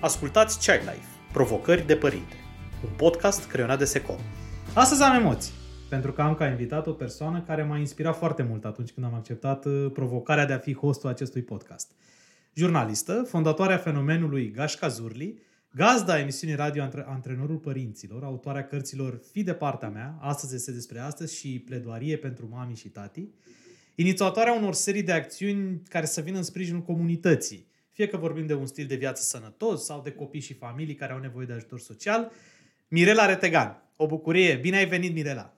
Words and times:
Ascultați 0.00 0.58
Child 0.58 0.80
Life, 0.80 1.08
Provocări 1.32 1.86
de 1.86 1.96
Părinte, 1.96 2.34
un 2.84 2.90
podcast 2.96 3.48
creionat 3.48 3.78
de 3.78 3.84
Secom. 3.84 4.16
Astăzi 4.74 5.02
am 5.02 5.14
emoții, 5.14 5.52
pentru 5.88 6.12
că 6.12 6.22
am 6.22 6.34
ca 6.34 6.46
invitat 6.46 6.86
o 6.86 6.92
persoană 6.92 7.42
care 7.46 7.62
m-a 7.62 7.78
inspirat 7.78 8.16
foarte 8.16 8.42
mult 8.42 8.64
atunci 8.64 8.90
când 8.90 9.06
am 9.06 9.14
acceptat 9.14 9.64
uh, 9.64 9.90
provocarea 9.92 10.46
de 10.46 10.52
a 10.52 10.58
fi 10.58 10.74
hostul 10.74 11.08
acestui 11.08 11.42
podcast. 11.42 11.90
Jurnalistă, 12.54 13.26
fondatoarea 13.28 13.76
fenomenului 13.76 14.50
Gașca 14.50 14.88
Zurli, 14.88 15.38
gazda 15.74 16.18
emisiunii 16.18 16.56
radio 16.56 16.82
Antrenorul 17.06 17.56
Părinților, 17.56 18.24
autoarea 18.24 18.66
cărților 18.66 19.20
Fi 19.32 19.42
de 19.42 19.54
partea 19.54 19.88
mea, 19.88 20.18
Astăzi 20.20 20.54
este 20.54 20.72
despre 20.72 20.98
astăzi 20.98 21.36
și 21.36 21.58
Pledoarie 21.58 22.16
pentru 22.16 22.48
mami 22.50 22.76
și 22.76 22.88
tati, 22.88 23.28
inițiatoarea 23.94 24.52
unor 24.52 24.74
serii 24.74 25.02
de 25.02 25.12
acțiuni 25.12 25.82
care 25.88 26.06
să 26.06 26.20
vină 26.20 26.36
în 26.36 26.42
sprijinul 26.42 26.82
comunității, 26.82 27.67
fie 27.98 28.06
că 28.06 28.16
vorbim 28.16 28.46
de 28.46 28.54
un 28.54 28.66
stil 28.66 28.86
de 28.86 28.94
viață 28.94 29.22
sănătos 29.22 29.84
sau 29.84 30.00
de 30.04 30.10
copii 30.10 30.40
și 30.40 30.54
familii 30.54 30.94
care 30.94 31.12
au 31.12 31.18
nevoie 31.18 31.46
de 31.46 31.52
ajutor 31.52 31.80
social. 31.80 32.32
Mirela 32.88 33.26
Retegan, 33.26 33.82
o 33.96 34.06
bucurie. 34.06 34.58
Bine 34.62 34.76
ai 34.76 34.86
venit, 34.86 35.14
Mirela! 35.14 35.54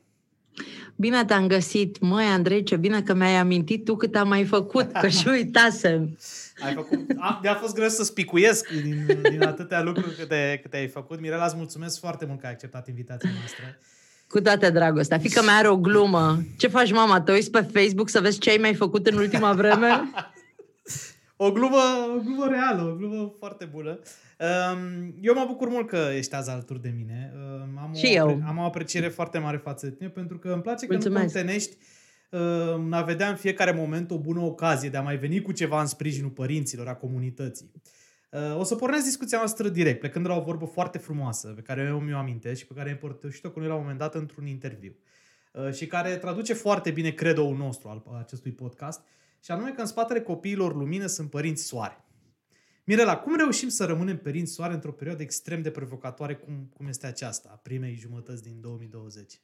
Bine 0.97 1.25
te-am 1.25 1.47
găsit, 1.47 1.99
măi 1.99 2.25
Andrei, 2.25 2.63
ce 2.63 2.77
bine 2.77 3.03
că 3.03 3.15
mi-ai 3.15 3.37
amintit 3.37 3.85
tu 3.85 3.97
cât 3.97 4.17
am 4.17 4.29
mai 4.29 4.45
făcut, 4.45 4.93
că 4.93 5.09
și 5.09 5.29
uitasem. 5.39 6.19
Ai 6.65 6.75
făcut, 6.75 6.99
a, 7.17 7.39
de-a 7.43 7.55
fost 7.55 7.75
greu 7.75 7.89
să 7.89 8.05
spicuiesc 8.05 8.69
din, 8.69 9.19
din 9.31 9.43
atâtea 9.43 9.83
lucruri 9.83 10.15
câte, 10.15 10.59
câte 10.63 10.77
ai 10.77 10.89
făcut. 10.89 11.21
Mirela, 11.21 11.45
îți 11.45 11.57
mulțumesc 11.57 11.99
foarte 11.99 12.25
mult 12.25 12.41
că 12.41 12.47
ai 12.47 12.53
acceptat 12.53 12.89
invitația 12.89 13.31
noastră. 13.39 13.79
Cu 14.29 14.41
toată 14.41 14.71
dragostea. 14.71 15.19
Fică 15.19 15.43
mea 15.43 15.55
are 15.55 15.69
o 15.69 15.77
glumă. 15.77 16.43
Ce 16.59 16.67
faci, 16.67 16.93
mama? 16.93 17.21
Te 17.21 17.33
uiți 17.33 17.51
pe 17.51 17.61
Facebook 17.73 18.09
să 18.09 18.21
vezi 18.21 18.39
ce 18.39 18.51
ai 18.51 18.59
mai 18.61 18.75
făcut 18.75 19.07
în 19.07 19.17
ultima 19.17 19.53
vreme? 19.53 19.89
o 21.43 21.53
glumă, 21.53 21.83
o 22.17 22.21
glumă 22.23 22.47
reală, 22.47 22.83
o 22.83 22.95
glumă 22.95 23.33
foarte 23.39 23.65
bună. 23.65 23.99
Um, 24.39 25.15
eu 25.21 25.35
mă 25.35 25.45
bucur 25.47 25.69
mult 25.69 25.89
că 25.89 26.09
ești 26.15 26.35
azi 26.35 26.51
alături 26.51 26.83
de 26.83 26.93
mine. 26.97 27.33
Um, 27.35 27.79
am 27.79 27.95
și 27.95 28.07
o, 28.07 28.09
eu. 28.09 28.43
Am 28.47 28.59
o 28.59 28.63
apreciere 28.63 29.09
foarte 29.09 29.39
mare 29.39 29.57
față 29.57 29.87
de 29.87 29.93
tine 29.93 30.09
pentru 30.09 30.39
că 30.39 30.49
îmi 30.49 30.63
place 30.63 30.87
Mulțumesc. 30.87 31.21
când 31.21 31.33
contenești 31.33 31.77
um, 32.31 32.93
a 32.93 33.03
vedea 33.03 33.29
în 33.29 33.37
fiecare 33.37 33.73
moment 33.73 34.11
o 34.11 34.19
bună 34.19 34.41
ocazie 34.41 34.89
de 34.89 34.97
a 34.97 35.03
mai 35.03 35.17
veni 35.17 35.43
cu 35.43 35.53
ceva 35.53 35.81
în 35.81 35.87
sprijinul 35.87 36.31
părinților, 36.31 36.89
a 36.89 36.95
comunității. 36.95 37.71
Uh, 38.31 38.59
o 38.59 38.65
să 38.65 38.75
pornesc 38.75 39.05
discuția 39.05 39.39
noastră 39.39 39.69
direct, 39.69 40.01
plecând 40.01 40.25
de 40.25 40.31
la 40.31 40.37
o 40.37 40.43
vorbă 40.43 40.65
foarte 40.65 40.99
frumoasă, 40.99 41.49
pe 41.49 41.61
care 41.61 41.87
eu 41.89 41.99
mi-o 41.99 42.17
amintesc 42.17 42.61
și 42.61 42.67
pe 42.67 42.75
care 42.75 42.89
am 42.89 42.99
împărtășit-o 43.01 43.51
cu 43.51 43.59
noi 43.59 43.69
la 43.69 43.75
un 43.75 43.81
moment 43.81 43.99
dat 43.99 44.15
într-un 44.15 44.47
interviu. 44.47 44.95
Uh, 45.53 45.73
și 45.73 45.87
care 45.87 46.17
traduce 46.17 46.53
foarte 46.53 46.91
bine 46.91 47.11
credo-ul 47.11 47.57
nostru 47.57 47.89
al 47.89 48.03
acestui 48.19 48.53
podcast, 48.53 49.01
și 49.43 49.51
anume 49.51 49.73
că 49.73 49.81
în 49.81 49.87
spatele 49.87 50.21
copiilor 50.21 50.75
lumină 50.75 51.07
sunt 51.07 51.31
părinți 51.31 51.63
soare. 51.63 52.05
Mirela, 52.85 53.19
cum 53.19 53.37
reușim 53.37 53.69
să 53.69 53.85
rămânem 53.85 54.19
părinți 54.19 54.53
soare 54.53 54.75
într-o 54.75 54.93
perioadă 54.93 55.23
extrem 55.23 55.63
de 55.63 55.71
provocatoare 55.71 56.37
cum, 56.37 56.71
cum 56.77 56.87
este 56.87 57.07
aceasta, 57.07 57.49
a 57.53 57.57
primei 57.57 57.95
jumătăți 57.95 58.43
din 58.43 58.61
2020? 58.61 59.41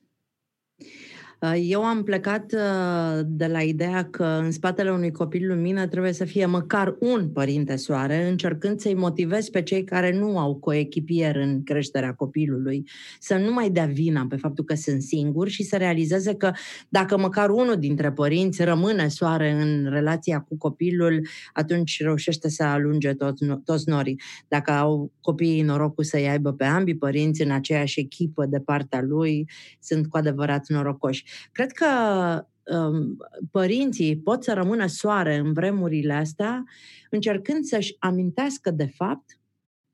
Uh, 1.40 1.54
eu 1.62 1.84
am 1.84 2.02
plecat 2.02 2.52
uh, 2.52 3.20
de 3.26 3.46
la 3.46 3.62
ideea 3.62 4.04
că 4.04 4.24
în 4.24 4.50
spatele 4.50 4.90
unui 4.90 5.10
copil 5.10 5.46
lumină 5.46 5.86
trebuie 5.86 6.12
să 6.12 6.24
fie 6.24 6.46
măcar 6.46 6.96
un 7.00 7.28
părinte 7.28 7.76
soare, 7.76 8.28
încercând 8.28 8.80
să-i 8.80 8.94
motivez 8.94 9.48
pe 9.48 9.62
cei 9.62 9.84
care 9.84 10.18
nu 10.18 10.38
au 10.38 10.54
coechipier 10.54 11.36
în 11.36 11.62
creșterea 11.62 12.12
copilului, 12.14 12.88
să 13.20 13.36
nu 13.36 13.52
mai 13.52 13.70
dea 13.70 13.84
vina 13.84 14.26
pe 14.28 14.36
faptul 14.36 14.64
că 14.64 14.74
sunt 14.74 15.02
singuri 15.02 15.50
și 15.50 15.62
să 15.62 15.76
realizeze 15.76 16.34
că 16.34 16.52
dacă 16.88 17.18
măcar 17.18 17.50
unul 17.50 17.76
dintre 17.76 18.12
părinți 18.12 18.64
rămâne 18.64 19.08
soare 19.08 19.50
în 19.50 19.90
relația 19.90 20.40
cu 20.40 20.56
copilul, 20.56 21.26
atunci 21.52 22.02
reușește 22.02 22.48
să 22.48 22.62
alunge 22.62 23.12
tot, 23.12 23.36
toți 23.64 23.88
norii. 23.88 24.20
Dacă 24.48 24.70
au 24.70 25.12
copiii 25.20 25.62
norocul 25.62 26.04
să-i 26.04 26.28
aibă 26.28 26.52
pe 26.52 26.64
ambii 26.64 26.96
părinți 26.96 27.42
în 27.42 27.50
aceeași 27.50 28.00
echipă 28.00 28.46
de 28.46 28.60
partea 28.60 29.02
lui, 29.02 29.48
sunt 29.80 30.06
cu 30.06 30.16
adevărat 30.16 30.68
norocoși. 30.68 31.24
Cred 31.52 31.72
că 31.72 31.86
um, 32.64 33.16
părinții 33.50 34.16
pot 34.16 34.44
să 34.44 34.52
rămână 34.52 34.86
soare 34.86 35.36
în 35.36 35.52
vremurile 35.52 36.12
astea, 36.12 36.64
încercând 37.10 37.64
să-și 37.64 37.96
amintească 37.98 38.70
de 38.70 38.86
fapt 38.94 39.38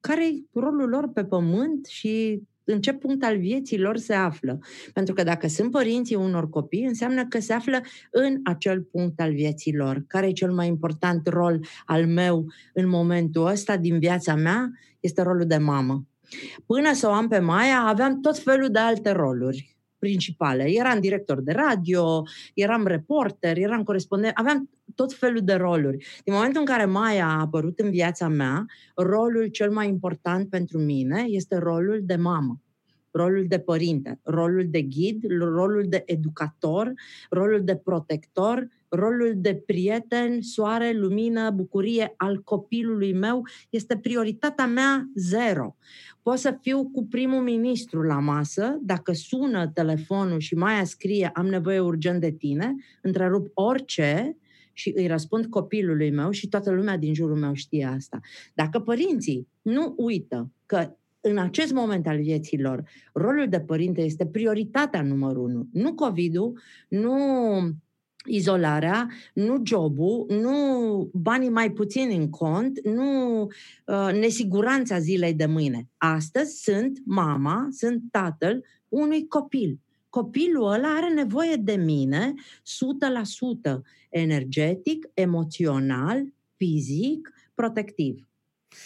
care 0.01 0.27
e 0.27 0.43
rolul 0.53 0.89
lor 0.89 1.09
pe 1.13 1.25
pământ 1.25 1.87
și 1.87 2.43
în 2.65 2.81
ce 2.81 2.93
punct 2.93 3.25
al 3.25 3.39
vieții 3.39 3.79
lor 3.79 3.97
se 3.97 4.15
află. 4.15 4.59
Pentru 4.93 5.15
că 5.15 5.23
dacă 5.23 5.49
sunt 5.49 5.71
părinții 5.71 6.17
unor 6.17 6.49
copii, 6.49 6.85
înseamnă 6.85 7.27
că 7.27 7.41
se 7.41 7.53
află 7.53 7.81
în 8.11 8.41
acel 8.45 8.83
punct 8.83 9.21
al 9.21 9.33
vieții 9.33 9.77
lor. 9.77 10.05
Care 10.07 10.29
e 10.29 10.33
cel 10.33 10.53
mai 10.53 10.67
important 10.67 11.27
rol 11.27 11.65
al 11.87 12.07
meu 12.07 12.47
în 12.73 12.89
momentul 12.89 13.47
ăsta 13.47 13.77
din 13.77 13.99
viața 13.99 14.35
mea? 14.35 14.71
Este 15.01 15.23
rolul 15.23 15.47
de 15.47 15.57
mamă. 15.57 16.07
Până 16.67 16.93
să 16.93 17.07
o 17.09 17.11
am 17.11 17.29
pe 17.29 17.39
Maia, 17.39 17.81
aveam 17.81 18.21
tot 18.21 18.39
felul 18.39 18.69
de 18.69 18.79
alte 18.79 19.11
roluri 19.11 19.72
principale. 20.03 20.65
Eram 20.67 21.01
director 21.01 21.41
de 21.41 21.53
radio, 21.53 22.23
eram 22.55 22.87
reporter, 22.87 23.57
eram 23.57 23.83
corespondent, 23.83 24.33
aveam 24.37 24.71
tot 24.95 25.13
felul 25.13 25.41
de 25.45 25.55
roluri. 25.55 25.97
Din 26.25 26.35
momentul 26.35 26.61
în 26.61 26.67
care 26.67 26.85
Maia 26.85 27.27
a 27.27 27.41
apărut 27.41 27.79
în 27.79 27.91
viața 27.91 28.29
mea, 28.29 28.67
rolul 28.95 29.47
cel 29.47 29.71
mai 29.71 29.89
important 29.89 30.49
pentru 30.49 30.79
mine 30.79 31.25
este 31.29 31.57
rolul 31.57 32.01
de 32.05 32.17
mamă 32.17 32.61
rolul 33.15 33.45
de 33.49 33.59
părinte, 33.59 34.21
rolul 34.23 34.67
de 34.71 34.83
ghid, 34.83 35.25
rolul 35.39 35.85
de 35.89 36.03
educator, 36.07 36.93
rolul 37.31 37.65
de 37.65 37.77
protector, 37.77 38.69
rolul 38.95 39.33
de 39.37 39.55
prieten, 39.55 40.43
soare, 40.43 40.93
lumină, 40.93 41.51
bucurie 41.51 42.15
al 42.17 42.43
copilului 42.43 43.13
meu 43.13 43.47
este 43.71 43.97
prioritatea 43.97 44.67
mea 44.67 45.11
zero. 45.15 45.77
Pot 46.23 46.39
să 46.39 46.59
fiu 46.61 46.91
cu 46.93 47.07
primul 47.07 47.43
ministru 47.43 48.03
la 48.03 48.19
masă, 48.19 48.79
dacă 48.83 49.13
sună 49.13 49.69
telefonul 49.69 50.39
și 50.39 50.55
mai 50.55 50.87
scrie 50.87 51.31
am 51.35 51.47
nevoie 51.47 51.81
urgent 51.81 52.21
de 52.21 52.31
tine, 52.31 52.75
întrerup 53.03 53.51
orice 53.55 54.37
și 54.73 54.93
îi 54.97 55.07
răspund 55.07 55.47
copilului 55.47 56.11
meu 56.11 56.31
și 56.31 56.49
toată 56.49 56.71
lumea 56.71 56.97
din 56.97 57.15
jurul 57.15 57.37
meu 57.37 57.55
știe 57.55 57.85
asta. 57.85 58.21
Dacă 58.55 58.81
părinții 58.81 59.49
nu 59.63 59.95
uită 59.97 60.53
că 60.67 60.97
în 61.21 61.39
acest 61.39 61.73
moment 61.73 62.07
al 62.07 62.21
vieții 62.21 62.61
lor, 62.61 62.83
rolul 63.13 63.49
de 63.49 63.61
părinte 63.61 64.01
este 64.01 64.27
prioritatea 64.27 65.03
numărul 65.03 65.45
unu. 65.45 65.69
Nu 65.73 65.95
COVID-ul, 65.95 66.61
nu 66.89 67.15
izolarea, 68.25 69.09
nu 69.35 69.63
jobul, 69.65 70.27
nu 70.29 71.11
banii 71.13 71.49
mai 71.49 71.71
puțini 71.71 72.17
în 72.17 72.31
cont, 72.31 72.85
nu 72.85 73.43
uh, 73.43 74.09
nesiguranța 74.13 74.99
zilei 74.99 75.35
de 75.35 75.47
mâine. 75.47 75.89
Astăzi 75.97 76.63
sunt 76.63 76.99
mama, 77.05 77.69
sunt 77.71 78.03
tatăl 78.11 78.65
unui 78.89 79.27
copil. 79.27 79.79
Copilul 80.09 80.73
ăla 80.73 80.89
are 80.89 81.13
nevoie 81.15 81.57
de 81.57 81.75
mine 81.75 82.35
100% 82.35 83.81
energetic, 84.11 85.09
emoțional, 85.15 86.25
fizic, 86.57 87.33
protectiv. 87.55 88.27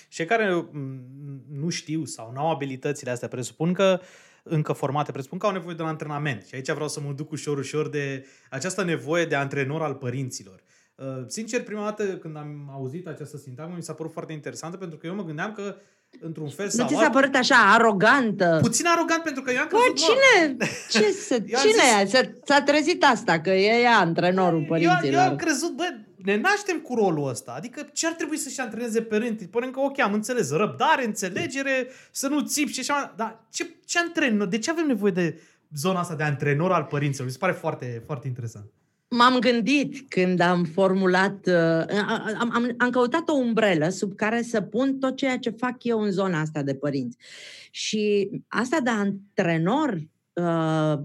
Și 0.09 0.25
care 0.25 0.55
mm, 0.55 1.43
nu 1.51 1.69
știu 1.69 2.05
sau 2.05 2.33
nu 2.33 2.41
au 2.41 2.51
abilitățile 2.51 3.11
astea, 3.11 3.29
presupun 3.29 3.73
că 3.73 4.01
încă 4.49 4.73
formate, 4.73 5.13
presupun 5.13 5.39
că 5.39 5.47
au 5.47 5.53
nevoie 5.53 5.75
de 5.75 5.83
un 5.83 5.89
antrenament. 5.89 6.47
Și 6.47 6.55
aici 6.55 6.71
vreau 6.71 6.89
să 6.89 7.01
mă 7.01 7.13
duc 7.13 7.31
ușor, 7.31 7.59
ușor 7.59 7.89
de 7.89 8.27
această 8.51 8.85
nevoie 8.85 9.25
de 9.25 9.35
antrenor 9.35 9.83
al 9.83 9.95
părinților. 9.95 10.63
Uh, 10.95 11.05
sincer, 11.27 11.63
prima 11.63 11.85
dată 11.85 12.05
când 12.05 12.37
am 12.37 12.71
auzit 12.73 13.07
această 13.07 13.37
sintagmă, 13.37 13.75
mi 13.77 13.83
s-a 13.83 13.93
părut 13.93 14.13
foarte 14.13 14.33
interesantă, 14.33 14.77
pentru 14.77 14.99
că 14.99 15.07
eu 15.07 15.15
mă 15.15 15.25
gândeam 15.25 15.53
că 15.53 15.77
într-un 16.21 16.49
fel 16.49 16.69
sau 16.69 16.85
Nu 16.85 16.91
ți 16.91 17.03
s-a 17.03 17.11
părut 17.11 17.35
așa 17.35 17.55
arogantă? 17.55 18.59
Puțin 18.63 18.87
arogant, 18.87 19.23
pentru 19.23 19.43
că 19.43 19.51
eu 19.51 19.61
am 19.61 19.67
crezut... 19.67 19.97
cine? 19.97 20.57
Ce 20.91 21.11
să, 21.11 21.35
cine 21.35 22.05
zis... 22.05 22.21
S-a 22.45 22.63
trezit 22.63 23.05
asta, 23.05 23.41
că 23.41 23.51
e 23.51 23.81
ea 23.81 23.99
antrenorul 23.99 24.65
părinților. 24.69 25.05
Eu, 25.05 25.21
eu 25.21 25.29
am 25.29 25.37
crezut, 25.37 25.77
bă, 25.77 25.85
ne 26.17 26.37
naștem 26.37 26.79
cu 26.81 26.95
rolul 26.95 27.29
ăsta. 27.29 27.53
Adică 27.57 27.89
ce 27.93 28.07
ar 28.07 28.13
trebui 28.13 28.37
să-și 28.37 28.61
antreneze 28.61 29.03
părinții? 29.03 29.47
Părem 29.47 29.71
că, 29.71 29.81
ok, 29.81 29.99
am 29.99 30.13
înțeles, 30.13 30.51
răbdare, 30.51 31.05
înțelegere, 31.05 31.89
să 32.11 32.29
nu 32.29 32.41
țipi 32.41 32.73
și 32.73 32.81
așa. 32.81 33.15
Dar 33.17 33.47
ce, 33.51 33.75
ce 33.85 33.99
antrenor? 33.99 34.47
De 34.47 34.59
ce 34.59 34.71
avem 34.71 34.87
nevoie 34.87 35.13
de 35.13 35.41
zona 35.77 36.01
asta 36.01 36.15
de 36.15 36.23
antrenor 36.23 36.73
al 36.73 36.85
părinților? 36.85 37.27
Mi 37.27 37.33
se 37.33 37.39
pare 37.39 37.53
foarte, 37.53 38.03
foarte 38.07 38.27
interesant. 38.27 38.65
M-am 39.09 39.39
gândit 39.39 40.09
când 40.09 40.41
am 40.41 40.65
formulat, 40.65 41.47
uh, 41.47 41.97
am, 42.39 42.51
am, 42.53 42.75
am 42.79 42.91
căutat 42.91 43.29
o 43.29 43.33
umbrelă 43.33 43.89
sub 43.89 44.15
care 44.15 44.43
să 44.43 44.61
pun 44.61 44.99
tot 44.99 45.17
ceea 45.17 45.39
ce 45.39 45.51
fac 45.51 45.85
eu 45.85 46.01
în 46.01 46.11
zona 46.11 46.41
asta 46.41 46.63
de 46.63 46.75
părinți. 46.75 47.17
Și 47.71 48.31
asta 48.49 48.81
de 48.81 48.91
antrenor 48.91 49.99
uh, 50.33 50.99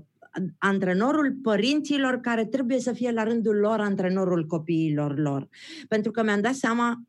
antrenorul 0.58 1.38
părinților 1.42 2.20
care 2.20 2.46
trebuie 2.46 2.80
să 2.80 2.94
fie 2.94 3.12
la 3.12 3.24
rândul 3.24 3.56
lor 3.56 3.80
antrenorul 3.80 4.46
copiilor 4.46 5.20
lor. 5.20 5.48
Pentru 5.88 6.12
că 6.12 6.24
mi-am 6.24 6.42
dat 6.42 6.54
seama 6.54 7.04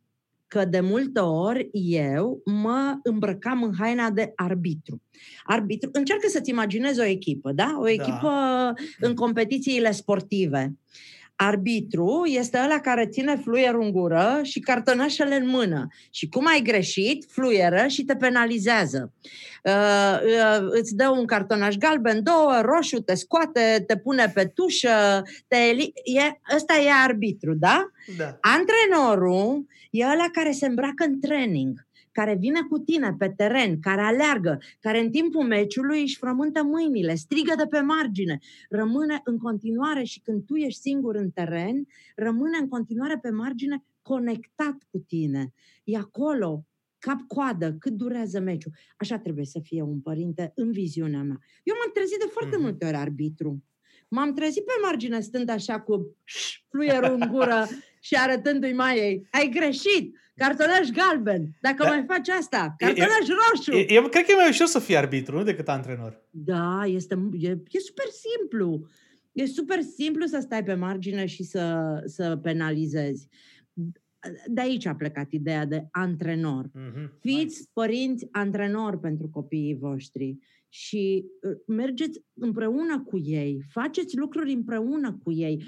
că 0.46 0.64
de 0.64 0.80
multe 0.80 1.20
ori 1.20 1.68
eu 1.72 2.42
mă 2.44 2.98
îmbrăcam 3.02 3.62
în 3.62 3.72
haina 3.78 4.10
de 4.10 4.32
arbitru. 4.36 5.02
Arbitru, 5.44 5.90
încearcă 5.92 6.28
să-ți 6.28 6.50
imaginezi 6.50 7.00
o 7.00 7.04
echipă, 7.04 7.52
da? 7.52 7.76
O 7.78 7.82
da. 7.82 7.90
echipă 7.90 8.28
da. 8.28 8.74
în 9.00 9.14
competițiile 9.14 9.92
sportive. 9.92 10.76
Arbitru 11.36 12.22
este 12.26 12.60
ăla 12.64 12.80
care 12.80 13.06
ține 13.06 13.36
fluierul 13.36 13.82
în 13.82 13.90
gură 13.90 14.40
și 14.42 14.60
cartonașele 14.60 15.34
în 15.34 15.48
mână. 15.48 15.86
Și 16.10 16.28
cum 16.28 16.46
ai 16.46 16.62
greșit, 16.62 17.26
fluieră 17.28 17.86
și 17.86 18.04
te 18.04 18.16
penalizează. 18.16 19.12
Uh, 19.64 19.72
uh, 19.72 20.66
îți 20.68 20.94
dă 20.94 21.08
un 21.08 21.26
cartonaș 21.26 21.74
galben, 21.74 22.22
două, 22.22 22.60
roșu, 22.60 23.00
te 23.00 23.14
scoate, 23.14 23.84
te 23.86 23.96
pune 23.96 24.30
pe 24.34 24.44
tușă, 24.44 25.22
te 25.48 25.56
eli- 25.56 25.92
e, 26.04 26.54
ăsta 26.54 26.74
e 26.74 26.90
arbitru, 27.04 27.54
da? 27.54 27.90
Da. 28.16 28.38
Antrenorul 28.40 29.66
e 29.90 30.04
ăla 30.04 30.26
care 30.32 30.50
se 30.52 30.66
îmbracă 30.66 31.04
în 31.04 31.20
training 31.20 31.86
care 32.12 32.34
vine 32.34 32.60
cu 32.70 32.78
tine 32.78 33.14
pe 33.18 33.28
teren, 33.36 33.80
care 33.80 34.00
aleargă, 34.00 34.60
care 34.80 35.00
în 35.00 35.10
timpul 35.10 35.44
meciului 35.44 36.00
își 36.00 36.18
frământă 36.18 36.62
mâinile, 36.62 37.14
strigă 37.14 37.54
de 37.56 37.66
pe 37.66 37.80
margine, 37.80 38.38
rămâne 38.68 39.20
în 39.24 39.38
continuare 39.38 40.02
și 40.02 40.20
când 40.20 40.44
tu 40.44 40.54
ești 40.54 40.80
singur 40.80 41.14
în 41.14 41.30
teren, 41.30 41.86
rămâne 42.16 42.58
în 42.60 42.68
continuare 42.68 43.18
pe 43.22 43.30
margine 43.30 43.84
conectat 44.02 44.76
cu 44.90 44.98
tine. 44.98 45.52
E 45.84 45.96
acolo, 45.96 46.66
cap-coadă, 46.98 47.72
cât 47.78 47.92
durează 47.92 48.40
meciul. 48.40 48.72
Așa 48.96 49.18
trebuie 49.18 49.44
să 49.44 49.60
fie 49.62 49.82
un 49.82 50.00
părinte 50.00 50.52
în 50.54 50.72
viziunea 50.72 51.22
mea. 51.22 51.38
Eu 51.62 51.74
m-am 51.78 51.90
trezit 51.92 52.18
de 52.18 52.28
foarte 52.30 52.56
mm-hmm. 52.56 52.60
multe 52.60 52.86
ori 52.86 52.96
arbitru. 52.96 53.64
M-am 54.08 54.34
trezit 54.34 54.64
pe 54.64 54.72
margine 54.82 55.20
stând 55.20 55.48
așa 55.48 55.80
cu 55.80 56.16
fluierul 56.68 57.16
în 57.20 57.28
gură 57.30 57.66
și 58.06 58.14
arătându-i 58.14 58.72
mai 58.72 58.98
ei. 58.98 59.28
Ai 59.30 59.50
greșit! 59.54 60.16
Cartonaș 60.34 60.88
galben. 60.88 61.56
Dacă 61.60 61.82
da. 61.82 61.88
mai 61.88 62.04
faci 62.06 62.28
asta, 62.28 62.74
cartonaș 62.78 63.28
e, 63.28 63.32
roșu. 63.50 63.80
E, 63.80 63.92
eu 63.92 64.02
cred 64.02 64.24
că 64.24 64.32
e 64.32 64.34
mai 64.34 64.48
ușor 64.48 64.66
să 64.66 64.78
fii 64.78 64.96
arbitru, 64.96 65.36
nu 65.36 65.42
decât 65.42 65.68
antrenor. 65.68 66.22
Da, 66.30 66.82
este, 66.86 67.28
e, 67.38 67.48
e 67.48 67.78
super 67.78 68.06
simplu. 68.06 68.86
E 69.32 69.46
super 69.46 69.80
simplu 69.80 70.26
să 70.26 70.38
stai 70.40 70.64
pe 70.64 70.74
margine 70.74 71.26
și 71.26 71.42
să, 71.42 71.94
să 72.06 72.36
penalizezi. 72.42 73.28
De 74.46 74.60
aici 74.60 74.86
a 74.86 74.94
plecat 74.94 75.32
ideea 75.32 75.64
de 75.64 75.88
antrenor. 75.90 76.66
Mm-hmm. 76.66 77.18
Fiți 77.20 77.58
nice. 77.58 77.70
părinți 77.72 78.28
antrenori 78.30 78.98
pentru 78.98 79.28
copiii 79.28 79.76
voștri 79.80 80.38
și 80.74 81.24
uh, 81.42 81.56
mergeți 81.66 82.24
împreună 82.34 83.02
cu 83.02 83.18
ei, 83.18 83.62
faceți 83.68 84.16
lucruri 84.16 84.52
împreună 84.52 85.20
cu 85.22 85.32
ei. 85.32 85.64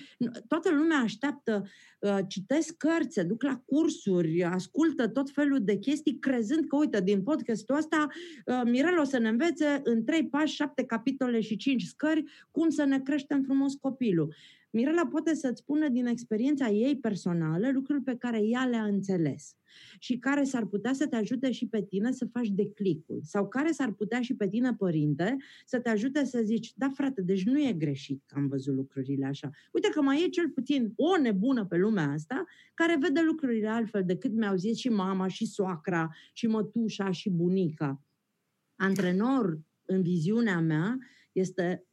Toată 0.48 0.70
lumea 0.70 0.98
așteaptă, 0.98 1.66
uh, 1.98 2.18
citesc 2.28 2.76
cărți, 2.76 3.14
se 3.14 3.22
duc 3.22 3.42
la 3.42 3.62
cursuri, 3.64 4.44
ascultă 4.44 5.08
tot 5.08 5.30
felul 5.30 5.64
de 5.64 5.78
chestii, 5.78 6.18
crezând 6.18 6.66
că, 6.66 6.76
uite, 6.76 7.00
din 7.00 7.22
podcastul 7.22 7.76
ăsta, 7.76 8.06
uh, 8.46 8.60
Mirel 8.64 8.98
o 8.98 9.04
să 9.04 9.18
ne 9.18 9.28
învețe 9.28 9.80
în 9.82 10.04
trei 10.04 10.28
pași, 10.28 10.54
șapte 10.54 10.84
capitole 10.84 11.40
și 11.40 11.56
cinci 11.56 11.82
scări 11.82 12.24
cum 12.50 12.68
să 12.68 12.84
ne 12.84 13.00
creștem 13.00 13.42
frumos 13.42 13.74
copilul. 13.74 14.34
Mirela 14.70 15.06
poate 15.06 15.34
să-ți 15.34 15.60
spună 15.60 15.88
din 15.88 16.06
experiența 16.06 16.68
ei 16.68 16.96
personală 16.96 17.70
lucruri 17.72 18.02
pe 18.02 18.16
care 18.18 18.40
ea 18.42 18.64
le-a 18.64 18.84
înțeles 18.84 19.56
și 19.98 20.18
care 20.18 20.44
s-ar 20.44 20.66
putea 20.66 20.92
să 20.92 21.06
te 21.06 21.16
ajute 21.16 21.50
și 21.50 21.66
pe 21.66 21.82
tine 21.82 22.12
să 22.12 22.26
faci 22.32 22.48
declicul 22.48 23.20
sau 23.22 23.48
care 23.48 23.70
s-ar 23.70 23.92
putea 23.92 24.20
și 24.20 24.34
pe 24.34 24.48
tine, 24.48 24.74
părinte, 24.74 25.36
să 25.66 25.80
te 25.80 25.88
ajute 25.88 26.24
să 26.24 26.40
zici, 26.44 26.72
da 26.76 26.88
frate, 26.88 27.22
deci 27.22 27.44
nu 27.44 27.60
e 27.60 27.72
greșit 27.72 28.22
că 28.26 28.34
am 28.38 28.46
văzut 28.48 28.74
lucrurile 28.74 29.26
așa. 29.26 29.50
Uite 29.72 29.88
că 29.88 30.02
mai 30.02 30.24
e 30.24 30.28
cel 30.28 30.48
puțin 30.48 30.92
o 30.96 31.16
nebună 31.16 31.66
pe 31.66 31.76
lumea 31.76 32.10
asta 32.10 32.44
care 32.74 32.98
vede 33.00 33.20
lucrurile 33.20 33.68
altfel 33.68 34.04
decât 34.04 34.32
mi-au 34.32 34.56
zis 34.56 34.76
și 34.76 34.88
mama, 34.88 35.28
și 35.28 35.46
soacra, 35.46 36.10
și 36.32 36.46
mătușa, 36.46 37.10
și 37.10 37.30
bunica. 37.30 38.02
Antrenor, 38.76 39.60
în 39.84 40.02
viziunea 40.02 40.60
mea, 40.60 40.98
este 41.32 41.86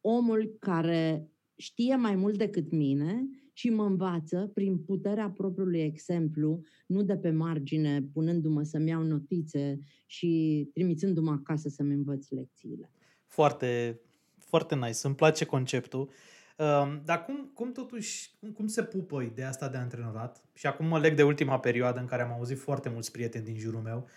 omul 0.00 0.56
care 0.58 1.30
știe 1.56 1.96
mai 1.96 2.14
mult 2.14 2.38
decât 2.38 2.70
mine 2.70 3.28
și 3.60 3.70
mă 3.70 3.84
învață 3.84 4.50
prin 4.54 4.78
puterea 4.78 5.30
propriului 5.36 5.80
exemplu, 5.80 6.60
nu 6.86 7.02
de 7.02 7.16
pe 7.16 7.30
margine, 7.30 8.02
punându-mă 8.12 8.62
să-mi 8.62 8.88
iau 8.88 9.02
notițe 9.02 9.78
și 10.06 10.68
trimițându-mă 10.72 11.30
acasă 11.30 11.68
să-mi 11.68 11.94
învăț 11.94 12.28
lecțiile. 12.28 12.90
Foarte, 13.26 14.00
foarte 14.38 14.74
nice. 14.74 14.98
Îmi 15.02 15.14
place 15.14 15.44
conceptul. 15.44 16.00
Um, 16.00 17.02
dar 17.04 17.24
cum, 17.24 17.50
cum 17.54 17.72
totuși, 17.72 18.30
cum, 18.40 18.50
cum 18.50 18.66
se 18.66 18.82
pupă 18.82 19.22
ideea 19.22 19.48
asta 19.48 19.68
de 19.68 19.76
antrenorat? 19.76 20.44
Și 20.54 20.66
acum 20.66 20.86
mă 20.86 20.98
leg 20.98 21.14
de 21.14 21.22
ultima 21.22 21.58
perioadă 21.58 22.00
în 22.00 22.06
care 22.06 22.22
am 22.22 22.32
auzit 22.32 22.58
foarte 22.58 22.88
mulți 22.88 23.10
prieteni 23.10 23.44
din 23.44 23.58
jurul 23.58 23.80
meu 23.80 24.08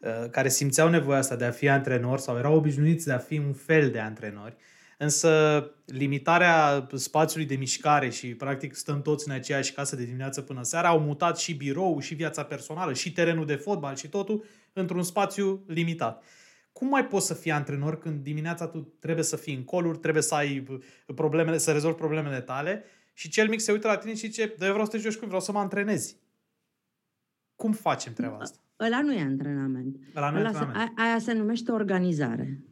uh, 0.00 0.30
care 0.30 0.48
simțeau 0.48 0.88
nevoia 0.88 1.18
asta 1.18 1.36
de 1.36 1.44
a 1.44 1.50
fi 1.50 1.68
antrenor 1.68 2.18
sau 2.18 2.36
erau 2.36 2.56
obișnuiți 2.56 3.06
de 3.06 3.12
a 3.12 3.18
fi 3.18 3.38
un 3.38 3.52
fel 3.52 3.90
de 3.90 3.98
antrenori 3.98 4.56
Însă 5.02 5.64
limitarea 5.84 6.86
spațiului 6.94 7.46
de 7.46 7.54
mișcare 7.54 8.08
și 8.08 8.34
practic 8.34 8.74
stăm 8.74 9.02
toți 9.02 9.28
în 9.28 9.34
aceeași 9.34 9.72
casă 9.72 9.96
de 9.96 10.04
dimineață 10.04 10.40
până 10.40 10.62
seara 10.62 10.88
au 10.88 11.00
mutat 11.00 11.38
și 11.38 11.54
birou, 11.54 11.98
și 11.98 12.14
viața 12.14 12.44
personală, 12.44 12.92
și 12.92 13.12
terenul 13.12 13.46
de 13.46 13.54
fotbal 13.54 13.96
și 13.96 14.08
totul 14.08 14.44
într-un 14.72 15.02
spațiu 15.02 15.64
limitat. 15.66 16.22
Cum 16.72 16.88
mai 16.88 17.06
poți 17.06 17.26
să 17.26 17.34
fii 17.34 17.50
antrenor 17.50 17.98
când 17.98 18.22
dimineața 18.22 18.66
tu 18.66 18.78
trebuie 18.78 19.24
să 19.24 19.36
fii 19.36 19.54
în 19.54 19.64
coluri, 19.64 19.98
trebuie 19.98 20.22
să 20.22 20.34
ai 20.34 20.80
problemele, 21.14 21.58
să 21.58 21.72
rezolvi 21.72 21.96
problemele 21.96 22.40
tale 22.40 22.84
și 23.12 23.28
cel 23.28 23.48
mic 23.48 23.60
se 23.60 23.72
uită 23.72 23.88
la 23.88 23.96
tine 23.96 24.14
și 24.14 24.26
zice, 24.26 24.54
da, 24.58 24.64
eu 24.66 24.72
vreau 24.72 24.86
să 24.86 24.92
te 24.92 24.98
joci 24.98 25.16
cu 25.16 25.24
vreau 25.24 25.40
să 25.40 25.52
mă 25.52 25.58
antrenezi. 25.58 26.16
Cum 27.56 27.72
facem 27.72 28.12
treaba 28.12 28.36
asta? 28.36 28.58
Ăla 28.80 29.02
nu 29.02 29.12
e 29.12 29.20
antrenament. 29.20 29.96
Ăla 30.16 30.30
nu 30.30 30.38
e 30.38 30.44
antrenament. 30.44 30.92
Se, 30.96 31.02
aia 31.02 31.18
se 31.18 31.32
numește 31.32 31.72
organizare. 31.72 32.64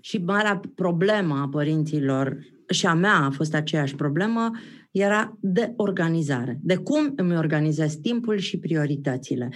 Și 0.00 0.18
marea 0.18 0.60
problemă 0.74 1.34
a 1.34 1.48
părinților, 1.48 2.38
și 2.68 2.86
a 2.86 2.94
mea 2.94 3.14
a 3.14 3.30
fost 3.30 3.54
aceeași 3.54 3.94
problemă, 3.94 4.50
era 4.90 5.36
de 5.40 5.72
organizare. 5.76 6.58
De 6.62 6.76
cum 6.76 7.12
îmi 7.16 7.36
organizez 7.36 7.94
timpul 7.94 8.38
și 8.38 8.58
prioritățile. 8.58 9.48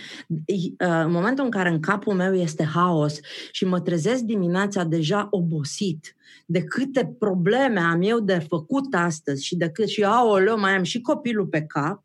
În 0.76 1.10
momentul 1.10 1.44
în 1.44 1.50
care 1.50 1.68
în 1.68 1.80
capul 1.80 2.14
meu 2.14 2.34
este 2.34 2.64
haos 2.64 3.20
și 3.52 3.64
mă 3.64 3.80
trezesc 3.80 4.22
dimineața 4.22 4.84
deja 4.84 5.26
obosit 5.30 6.14
de 6.46 6.64
câte 6.64 7.14
probleme 7.18 7.80
am 7.80 8.02
eu 8.02 8.20
de 8.20 8.38
făcut 8.48 8.94
astăzi 8.94 9.44
și 9.44 9.56
de 9.56 9.68
cât 9.68 9.88
și 9.88 10.04
aoleu, 10.04 10.58
mai 10.58 10.76
am 10.76 10.82
și 10.82 11.00
copilul 11.00 11.46
pe 11.46 11.62
cap, 11.62 12.04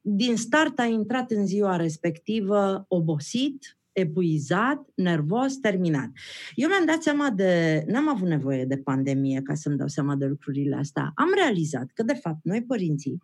din 0.00 0.36
start 0.36 0.78
a 0.78 0.84
intrat 0.84 1.30
în 1.30 1.46
ziua 1.46 1.76
respectivă 1.76 2.84
obosit, 2.88 3.77
epuizat, 3.98 4.86
nervos, 4.94 5.56
terminat. 5.56 6.10
Eu 6.54 6.68
mi-am 6.68 6.84
dat 6.86 7.02
seama 7.02 7.30
de... 7.30 7.84
N-am 7.86 8.08
avut 8.08 8.28
nevoie 8.28 8.64
de 8.64 8.76
pandemie 8.76 9.40
ca 9.42 9.54
să-mi 9.54 9.76
dau 9.76 9.88
seama 9.88 10.14
de 10.14 10.26
lucrurile 10.26 10.76
astea. 10.76 11.12
Am 11.14 11.28
realizat 11.34 11.90
că, 11.94 12.02
de 12.02 12.14
fapt, 12.14 12.38
noi 12.42 12.62
părinții 12.62 13.22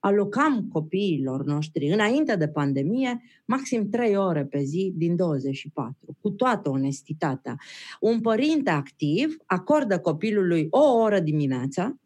alocam 0.00 0.68
copiilor 0.72 1.44
noștri, 1.44 1.86
înainte 1.86 2.36
de 2.36 2.48
pandemie, 2.48 3.22
maxim 3.44 3.88
3 3.88 4.16
ore 4.16 4.44
pe 4.44 4.62
zi 4.62 4.92
din 4.96 5.16
24, 5.16 6.16
cu 6.20 6.30
toată 6.30 6.70
onestitatea. 6.70 7.56
Un 8.00 8.20
părinte 8.20 8.70
activ 8.70 9.36
acordă 9.46 9.98
copilului 9.98 10.66
o 10.70 10.80
oră 10.80 11.20
dimineața, 11.20 11.98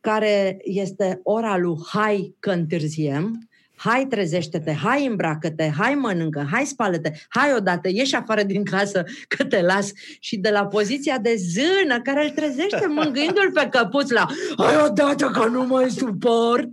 care 0.00 0.58
este 0.62 1.20
ora 1.22 1.56
lui 1.56 1.76
hai 1.92 2.34
că 2.38 2.50
întârziem, 2.50 3.48
hai 3.84 4.06
trezește-te, 4.06 4.72
hai 4.72 5.06
îmbracă-te, 5.06 5.70
hai 5.78 5.94
mănâncă, 5.94 6.46
hai 6.50 6.66
spală-te, 6.66 7.12
hai 7.28 7.54
odată, 7.56 7.88
ieși 7.88 8.14
afară 8.14 8.42
din 8.42 8.64
casă 8.64 9.04
că 9.28 9.44
te 9.44 9.60
las 9.60 9.92
și 10.20 10.36
de 10.36 10.50
la 10.50 10.66
poziția 10.66 11.18
de 11.18 11.34
zână 11.36 12.00
care 12.00 12.24
îl 12.24 12.30
trezește 12.30 12.86
mângâindu-l 12.98 13.50
pe 13.52 13.68
căpuț 13.70 14.10
la 14.10 14.26
hai 14.56 14.76
odată 14.84 15.30
că 15.30 15.46
nu 15.46 15.66
mai 15.66 15.90
suport. 15.90 16.68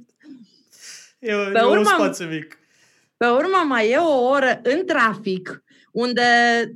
E, 1.19 1.33
pe 1.53 1.61
urmă, 1.61 1.77
un 1.77 1.85
spațiu 1.85 2.25
mic. 2.25 2.57
Pe 3.17 3.25
urmă 3.25 3.63
mai 3.67 3.89
e 3.89 3.97
o 3.97 4.27
oră 4.27 4.59
în 4.63 4.85
trafic 4.85 5.63
unde 5.91 6.21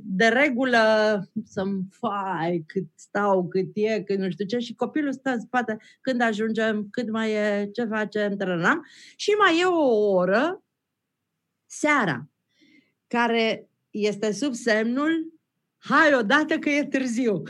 de 0.02 0.26
regulă 0.26 0.78
să-mi 1.44 1.82
fai 1.90 2.64
cât 2.66 2.84
stau, 2.94 3.48
cât 3.48 3.70
e, 3.74 4.02
cât 4.02 4.18
nu 4.18 4.30
știu 4.30 4.44
ce, 4.44 4.58
și 4.58 4.74
copilul 4.74 5.12
stă 5.12 5.30
în 5.30 5.40
spate 5.40 5.76
când 6.00 6.20
ajungem, 6.20 6.88
cât 6.90 7.10
mai 7.10 7.32
e, 7.32 7.70
ce 7.72 7.84
facem, 7.84 8.36
trănam. 8.36 8.86
Și 9.16 9.30
mai 9.30 9.60
e 9.60 9.64
o 9.64 10.10
oră 10.10 10.62
seara, 11.66 12.28
care 13.06 13.68
este 13.90 14.32
sub 14.32 14.54
semnul 14.54 15.32
hai 15.78 16.14
odată 16.14 16.58
că 16.58 16.68
e 16.68 16.84
târziu. 16.84 17.42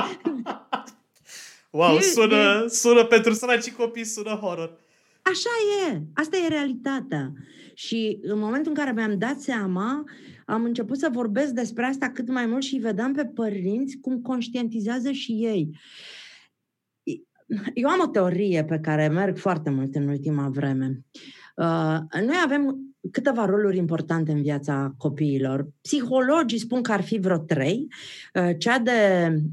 wow, 1.70 1.98
sună, 1.98 2.66
sună 2.68 3.04
pentru 3.04 3.32
săraci 3.32 3.72
copii, 3.72 4.04
sună 4.04 4.30
horror. 4.30 4.78
Așa 5.22 5.50
e, 5.88 6.00
asta 6.14 6.36
e 6.36 6.48
realitatea. 6.48 7.32
Și 7.74 8.18
în 8.22 8.38
momentul 8.38 8.70
în 8.70 8.76
care 8.76 8.92
mi-am 8.92 9.18
dat 9.18 9.40
seama, 9.40 10.04
am 10.46 10.64
început 10.64 10.98
să 10.98 11.08
vorbesc 11.12 11.52
despre 11.52 11.84
asta 11.84 12.10
cât 12.10 12.28
mai 12.28 12.46
mult 12.46 12.62
și 12.62 12.76
vedeam 12.76 13.12
pe 13.12 13.24
părinți 13.24 13.98
cum 14.00 14.20
conștientizează 14.20 15.10
și 15.10 15.32
ei. 15.32 15.76
Eu 17.74 17.88
am 17.88 18.00
o 18.00 18.10
teorie 18.10 18.64
pe 18.64 18.78
care 18.78 19.08
merg 19.08 19.36
foarte 19.36 19.70
mult 19.70 19.94
în 19.94 20.08
ultima 20.08 20.48
vreme. 20.48 21.04
Uh, 21.56 21.98
noi 22.26 22.36
avem 22.44 22.78
câteva 23.10 23.44
roluri 23.44 23.76
importante 23.76 24.32
în 24.32 24.42
viața 24.42 24.94
copiilor. 24.96 25.68
Psihologii 25.80 26.58
spun 26.58 26.82
că 26.82 26.92
ar 26.92 27.02
fi 27.02 27.18
vreo 27.18 27.38
trei. 27.38 27.86
Uh, 28.34 28.50
cea 28.58 28.78
de 28.78 28.90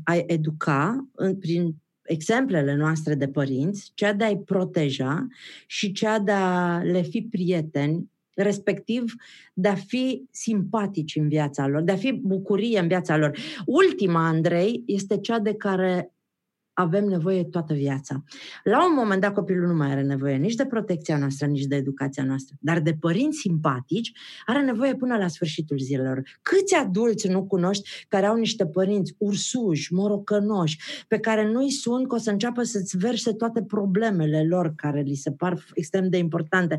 a 0.04 0.24
educa 0.26 1.08
prin 1.40 1.76
exemplele 2.02 2.76
noastre 2.76 3.16
de 3.16 3.28
părinți, 3.28 3.92
cea 3.94 4.14
de 4.14 4.24
a-i 4.24 4.38
proteja 4.38 5.28
și 5.68 5.92
cea 5.92 6.20
de 6.20 6.32
a 6.32 6.82
le 6.84 7.02
fi 7.02 7.22
prieteni, 7.22 8.10
respectiv 8.44 9.14
de 9.54 9.68
a 9.68 9.76
fi 9.76 10.24
simpatici 10.32 11.16
în 11.16 11.28
viața 11.28 11.68
lor, 11.68 11.82
de 11.82 11.92
a 11.92 11.96
fi 11.96 12.12
bucurie 12.12 12.80
în 12.80 12.88
viața 12.88 13.18
lor. 13.18 13.38
Ultima, 13.66 14.28
Andrei, 14.28 14.84
este 14.86 15.18
cea 15.18 15.40
de 15.40 15.54
care 15.54 16.14
avem 16.80 17.06
nevoie 17.06 17.44
toată 17.44 17.74
viața. 17.74 18.24
La 18.64 18.86
un 18.86 18.94
moment 18.96 19.22
dat 19.22 19.34
copilul 19.34 19.68
nu 19.68 19.74
mai 19.74 19.92
are 19.92 20.02
nevoie 20.02 20.36
nici 20.36 20.56
de 20.56 20.66
protecția 20.66 21.18
noastră, 21.18 21.46
nici 21.48 21.66
de 21.66 21.76
educația 21.76 22.24
noastră, 22.24 22.56
dar 22.60 22.80
de 22.80 22.94
părinți 23.00 23.38
simpatici 23.38 24.12
are 24.46 24.62
nevoie 24.62 24.96
până 24.96 25.18
la 25.18 25.28
sfârșitul 25.28 25.78
zilelor. 25.80 26.22
Câți 26.42 26.76
adulți 26.76 27.28
nu 27.28 27.46
cunoști 27.46 27.90
care 28.08 28.26
au 28.26 28.36
niște 28.36 28.66
părinți 28.66 29.16
ursuși, 29.18 29.94
morocănoși, 29.94 30.78
pe 31.08 31.20
care 31.20 31.52
nu-i 31.52 31.72
sun 31.72 32.08
că 32.08 32.16
o 32.16 32.18
să 32.18 32.30
înceapă 32.32 32.64
să-ți 32.64 32.98
verse 32.98 33.34
toate 33.34 33.64
problemele 33.64 34.44
lor 34.44 34.74
care 34.76 35.02
li 35.02 35.16
se 35.16 35.32
par 35.32 35.66
extrem 35.74 36.10
de 36.10 36.18
importante. 36.18 36.78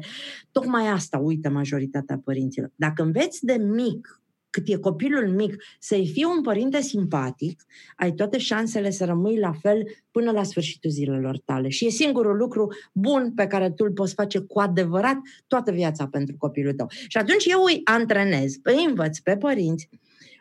Tocmai 0.50 0.88
asta 0.88 1.18
uită 1.18 1.50
majoritatea 1.50 2.20
părinților. 2.24 2.72
Dacă 2.76 3.02
înveți 3.02 3.44
de 3.44 3.52
mic 3.52 4.19
cât 4.50 4.68
e 4.68 4.76
copilul 4.76 5.28
mic, 5.28 5.62
să-i 5.78 6.06
fie 6.06 6.26
un 6.26 6.42
părinte 6.42 6.80
simpatic, 6.80 7.62
ai 7.96 8.12
toate 8.12 8.38
șansele 8.38 8.90
să 8.90 9.04
rămâi 9.04 9.38
la 9.38 9.52
fel 9.52 9.86
până 10.10 10.30
la 10.30 10.42
sfârșitul 10.42 10.90
zilelor 10.90 11.38
tale. 11.38 11.68
Și 11.68 11.86
e 11.86 11.90
singurul 11.90 12.36
lucru 12.36 12.68
bun 12.92 13.32
pe 13.34 13.46
care 13.46 13.70
tu 13.70 13.84
îl 13.84 13.92
poți 13.92 14.14
face 14.14 14.38
cu 14.38 14.60
adevărat 14.60 15.16
toată 15.46 15.72
viața 15.72 16.06
pentru 16.06 16.36
copilul 16.38 16.72
tău. 16.72 16.86
Și 16.90 17.16
atunci 17.16 17.44
eu 17.46 17.62
îi 17.62 17.80
antrenez, 17.84 18.54
îi 18.62 18.84
învăț 18.88 19.18
pe 19.18 19.36
părinți 19.36 19.88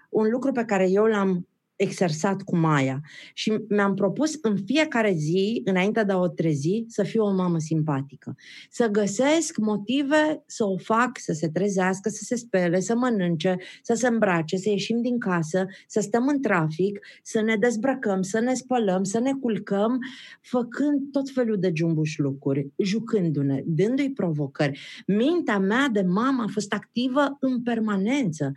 un 0.10 0.30
lucru 0.30 0.52
pe 0.52 0.66
care 0.66 0.90
eu 0.90 1.06
l-am 1.06 1.48
exersat 1.80 2.42
cu 2.42 2.58
Maia 2.58 3.02
și 3.34 3.60
mi-am 3.70 3.94
propus 3.94 4.38
în 4.42 4.58
fiecare 4.66 5.14
zi, 5.18 5.62
înainte 5.66 6.04
de 6.04 6.12
a 6.12 6.18
o 6.18 6.28
trezi, 6.28 6.84
să 6.88 7.04
fiu 7.04 7.24
o 7.24 7.34
mamă 7.34 7.60
simpatică. 7.60 8.36
Să 8.70 8.88
găsesc 8.88 9.58
motive 9.58 10.44
să 10.46 10.66
o 10.66 10.78
fac, 10.78 11.18
să 11.18 11.34
se 11.34 11.50
trezească, 11.50 12.10
să 12.10 12.24
se 12.24 12.36
spele, 12.36 12.80
să 12.80 12.96
mănânce, 12.96 13.58
să 13.82 13.94
se 13.94 14.08
îmbrace, 14.08 14.58
să 14.58 14.70
ieșim 14.70 15.02
din 15.02 15.20
casă, 15.20 15.66
să 15.88 16.00
stăm 16.00 16.28
în 16.28 16.42
trafic, 16.42 17.00
să 17.24 17.42
ne 17.42 17.56
dezbrăcăm, 17.56 18.22
să 18.22 18.40
ne 18.40 18.54
spălăm, 18.54 19.04
să 19.04 19.20
ne 19.20 19.32
culcăm, 19.32 20.00
făcând 20.42 21.12
tot 21.12 21.30
felul 21.30 21.60
de 21.60 21.72
jumbuș 21.76 22.18
lucruri, 22.18 22.70
jucându-ne, 22.78 23.64
dându-i 23.66 24.12
provocări. 24.12 24.80
Mintea 25.08 25.60
mea 25.60 25.90
de 25.92 26.02
mamă 26.02 26.44
a 26.44 26.52
fost 26.52 26.74
activă 26.74 27.38
în 27.40 27.62
permanență. 27.62 28.52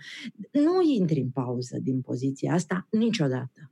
Nu 0.52 0.82
intri 0.96 1.20
în 1.20 1.28
pauză 1.28 1.78
din 1.82 2.00
poziția 2.00 2.52
asta, 2.52 2.86
nici 2.90 3.11
niciodată. 3.12 3.70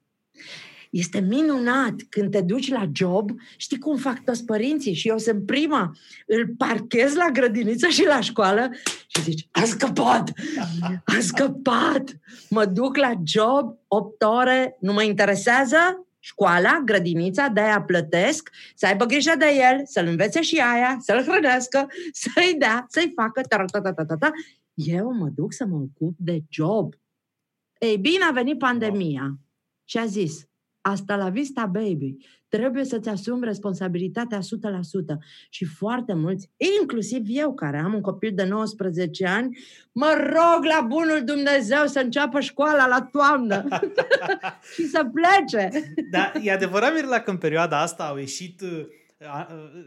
Este 0.91 1.21
minunat 1.21 1.95
când 2.09 2.31
te 2.31 2.41
duci 2.41 2.69
la 2.69 2.91
job, 2.93 3.31
știi 3.57 3.79
cum 3.79 3.97
fac 3.97 4.25
toți 4.25 4.45
părinții 4.45 4.95
și 4.95 5.09
eu 5.09 5.19
sunt 5.19 5.47
prima, 5.47 5.97
îl 6.27 6.55
parchez 6.59 7.15
la 7.15 7.31
grădiniță 7.33 7.87
și 7.87 8.05
la 8.05 8.21
școală 8.21 8.71
și 9.07 9.23
zici, 9.23 9.49
a 9.51 9.65
scăpat, 9.65 10.33
a 11.05 11.19
scăpat, 11.21 12.19
mă 12.49 12.65
duc 12.65 12.97
la 12.97 13.13
job, 13.25 13.79
8 13.89 14.23
ore, 14.23 14.77
nu 14.81 14.93
mă 14.93 15.03
interesează, 15.03 16.07
școala, 16.19 16.83
grădinița, 16.85 17.49
de-aia 17.49 17.83
plătesc, 17.83 18.51
să 18.75 18.87
aibă 18.87 19.05
grijă 19.05 19.33
de 19.39 19.47
el, 19.71 19.83
să-l 19.85 20.07
învețe 20.07 20.41
și 20.41 20.57
aia, 20.57 20.97
să-l 21.01 21.23
hrănească, 21.23 21.87
să-i 22.13 22.57
dea, 22.59 22.87
să-i 22.89 23.13
facă, 23.15 23.41
ta 23.41 23.65
ta 23.65 23.81
ta 23.81 24.05
ta 24.05 24.17
ta 24.17 24.31
Eu 24.75 25.13
mă 25.13 25.29
duc 25.35 25.53
să 25.53 25.65
mă 25.67 25.77
ocup 25.77 26.15
de 26.19 26.41
job. 26.49 26.95
Ei 27.81 27.97
bine, 27.97 28.25
a 28.25 28.33
venit 28.33 28.59
pandemia 28.59 29.39
și 29.85 29.99
a 29.99 30.07
zis, 30.07 30.49
asta 30.81 31.17
la 31.17 31.29
vista, 31.29 31.67
baby, 31.67 32.17
trebuie 32.49 32.85
să-ți 32.85 33.09
asumi 33.09 33.45
responsabilitatea 33.45 34.39
100%. 34.39 34.43
Și 35.51 35.65
foarte 35.65 36.15
mulți, 36.15 36.51
inclusiv 36.81 37.23
eu 37.27 37.55
care 37.55 37.79
am 37.79 37.95
un 37.95 38.01
copil 38.01 38.33
de 38.35 38.45
19 38.45 39.27
ani, 39.27 39.59
mă 39.93 40.15
rog 40.17 40.65
la 40.65 40.81
bunul 40.89 41.23
Dumnezeu 41.25 41.87
să 41.87 42.01
înceapă 42.01 42.41
școala 42.41 42.87
la 42.87 43.09
toamnă 43.13 43.69
și 44.75 44.87
să 44.87 45.11
plece. 45.13 45.93
Da, 46.11 46.33
e 46.43 46.53
adevărat, 46.53 46.95
Mirla, 46.95 47.21
că 47.21 47.31
în 47.31 47.37
perioada 47.37 47.81
asta 47.81 48.05
au 48.05 48.17
ieșit 48.17 48.61
uh, 48.61 48.87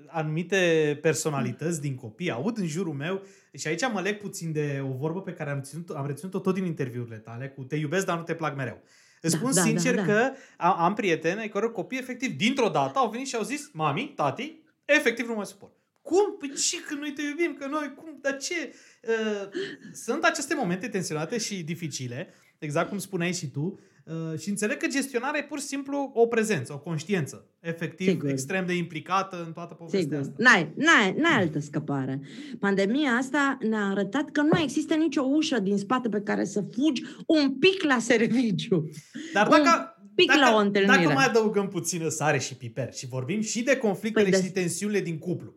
anumite 0.07 0.99
personalități 1.01 1.81
din 1.81 1.95
copii, 1.95 2.31
aud 2.31 2.57
în 2.57 2.67
jurul 2.67 2.93
meu 2.93 3.21
și 3.57 3.67
aici 3.67 3.91
mă 3.91 4.01
leg 4.01 4.17
puțin 4.17 4.51
de 4.51 4.81
o 4.83 4.97
vorbă 4.97 5.21
pe 5.21 5.33
care 5.33 5.49
am, 5.49 5.61
ținut, 5.61 5.89
am 5.89 6.05
reținut-o 6.05 6.39
tot 6.39 6.53
din 6.53 6.65
interviurile 6.65 7.17
tale, 7.17 7.49
cu 7.49 7.63
te 7.63 7.75
iubesc, 7.75 8.05
dar 8.05 8.17
nu 8.17 8.23
te 8.23 8.35
plac 8.35 8.55
mereu. 8.55 8.81
Îți 9.21 9.33
da, 9.33 9.37
spun 9.37 9.53
da, 9.53 9.61
sincer 9.61 9.95
da, 9.95 10.01
da. 10.01 10.13
că 10.13 10.31
am, 10.57 10.79
am 10.79 10.93
prieteni 10.93 11.39
ai 11.39 11.49
căror 11.49 11.71
copii 11.71 11.97
efectiv 11.97 12.37
dintr-o 12.37 12.69
dată 12.69 12.99
au 12.99 13.09
venit 13.09 13.27
și 13.27 13.35
au 13.35 13.43
zis 13.43 13.69
mami, 13.73 14.13
tati, 14.15 14.61
efectiv 14.85 15.27
nu 15.27 15.33
mă 15.33 15.43
suport. 15.43 15.73
Cum? 16.01 16.37
Păi 16.39 16.53
ce 16.53 16.81
că 16.81 16.93
noi 16.93 17.11
te 17.11 17.21
iubim, 17.21 17.55
că 17.59 17.67
noi, 17.67 17.93
cum, 17.95 18.17
dar 18.21 18.37
ce? 18.37 18.73
Uh, 19.01 19.49
sunt 19.93 20.23
aceste 20.23 20.55
momente 20.55 20.87
tensionate 20.87 21.37
și 21.37 21.63
dificile, 21.63 22.33
exact 22.57 22.89
cum 22.89 22.97
spuneai 22.97 23.33
și 23.33 23.47
tu, 23.47 23.61
Uh, 23.61 23.92
și 24.39 24.49
înțeleg 24.49 24.77
că 24.77 24.87
gestionarea 24.87 25.39
e 25.39 25.43
pur 25.43 25.59
și 25.59 25.65
simplu 25.65 26.11
o 26.13 26.25
prezență, 26.25 26.73
o 26.73 26.79
conștiință, 26.79 27.45
efectiv, 27.59 28.07
Sigur. 28.07 28.29
extrem 28.29 28.65
de 28.65 28.73
implicată 28.73 29.43
în 29.45 29.51
toată 29.53 29.73
povestea 29.73 29.99
Sigur. 29.99 30.17
asta. 30.17 30.33
N-ai, 30.37 30.73
n-ai, 30.75 31.15
n-ai 31.17 31.41
altă 31.41 31.59
scăpare. 31.59 32.21
Pandemia 32.59 33.11
asta 33.11 33.57
ne-a 33.69 33.85
arătat 33.89 34.29
că 34.31 34.41
nu 34.41 34.59
există 34.63 34.93
nicio 34.93 35.21
ușă 35.21 35.59
din 35.59 35.77
spate 35.77 36.09
pe 36.09 36.21
care 36.21 36.45
să 36.45 36.63
fugi 36.71 37.03
un 37.27 37.57
pic 37.59 37.83
la 37.83 37.99
serviciu. 37.99 38.89
Dar 39.33 39.47
dacă, 39.47 39.97
pic 40.15 40.27
dacă, 40.27 40.39
la 40.39 40.55
o 40.55 40.57
întâlnire. 40.57 41.03
Dacă 41.03 41.13
mai 41.13 41.25
adăugăm 41.25 41.67
puțină 41.67 42.09
sare 42.09 42.39
și 42.39 42.55
piper 42.55 42.93
și 42.93 43.07
vorbim 43.07 43.41
și 43.41 43.63
de 43.63 43.77
conflictele 43.77 44.29
păi 44.29 44.39
de... 44.39 44.45
și 44.45 44.51
tensiunile 44.51 44.99
din 45.01 45.17
cuplu, 45.17 45.53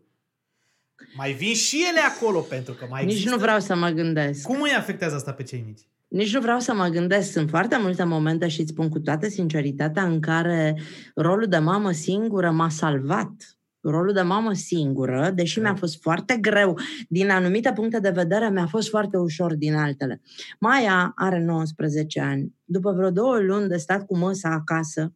mai 1.16 1.32
vin 1.32 1.54
și 1.54 1.84
ele 1.90 2.00
acolo 2.00 2.40
pentru 2.40 2.72
că 2.72 2.86
mai 2.90 3.04
Nici 3.04 3.12
există... 3.12 3.34
nu 3.34 3.40
vreau 3.40 3.60
să 3.60 3.74
mă 3.74 3.88
gândesc. 3.88 4.42
Cum 4.42 4.62
îi 4.62 4.74
afectează 4.76 5.14
asta 5.14 5.32
pe 5.32 5.42
cei 5.42 5.64
mici? 5.66 5.80
Nici 6.16 6.34
nu 6.34 6.40
vreau 6.40 6.58
să 6.58 6.74
mă 6.74 6.86
gândesc. 6.86 7.32
Sunt 7.32 7.48
foarte 7.48 7.78
multe 7.80 8.04
momente 8.04 8.48
și 8.48 8.60
îți 8.60 8.70
spun 8.70 8.88
cu 8.88 8.98
toată 8.98 9.28
sinceritatea 9.28 10.04
în 10.04 10.20
care 10.20 10.76
rolul 11.14 11.46
de 11.46 11.58
mamă 11.58 11.92
singură 11.92 12.50
m-a 12.50 12.68
salvat. 12.68 13.58
Rolul 13.80 14.12
de 14.12 14.20
mamă 14.20 14.52
singură, 14.52 15.32
deși 15.34 15.60
mi-a 15.60 15.74
fost 15.74 16.00
foarte 16.02 16.36
greu 16.36 16.78
din 17.08 17.30
anumite 17.30 17.72
puncte 17.72 18.00
de 18.00 18.10
vedere, 18.10 18.50
mi-a 18.50 18.66
fost 18.66 18.88
foarte 18.88 19.16
ușor 19.16 19.54
din 19.54 19.74
altele. 19.74 20.22
Maia 20.60 21.12
are 21.16 21.44
19 21.44 22.20
ani. 22.20 22.54
După 22.64 22.92
vreo 22.92 23.10
două 23.10 23.38
luni 23.38 23.68
de 23.68 23.76
stat 23.76 24.06
cu 24.06 24.16
măsa 24.16 24.48
acasă, 24.48 25.12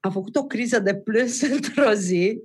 a 0.00 0.10
făcut 0.10 0.36
o 0.36 0.46
criză 0.46 0.78
de 0.78 0.94
plâns 0.94 1.40
într-o 1.54 1.92
zi 1.92 2.40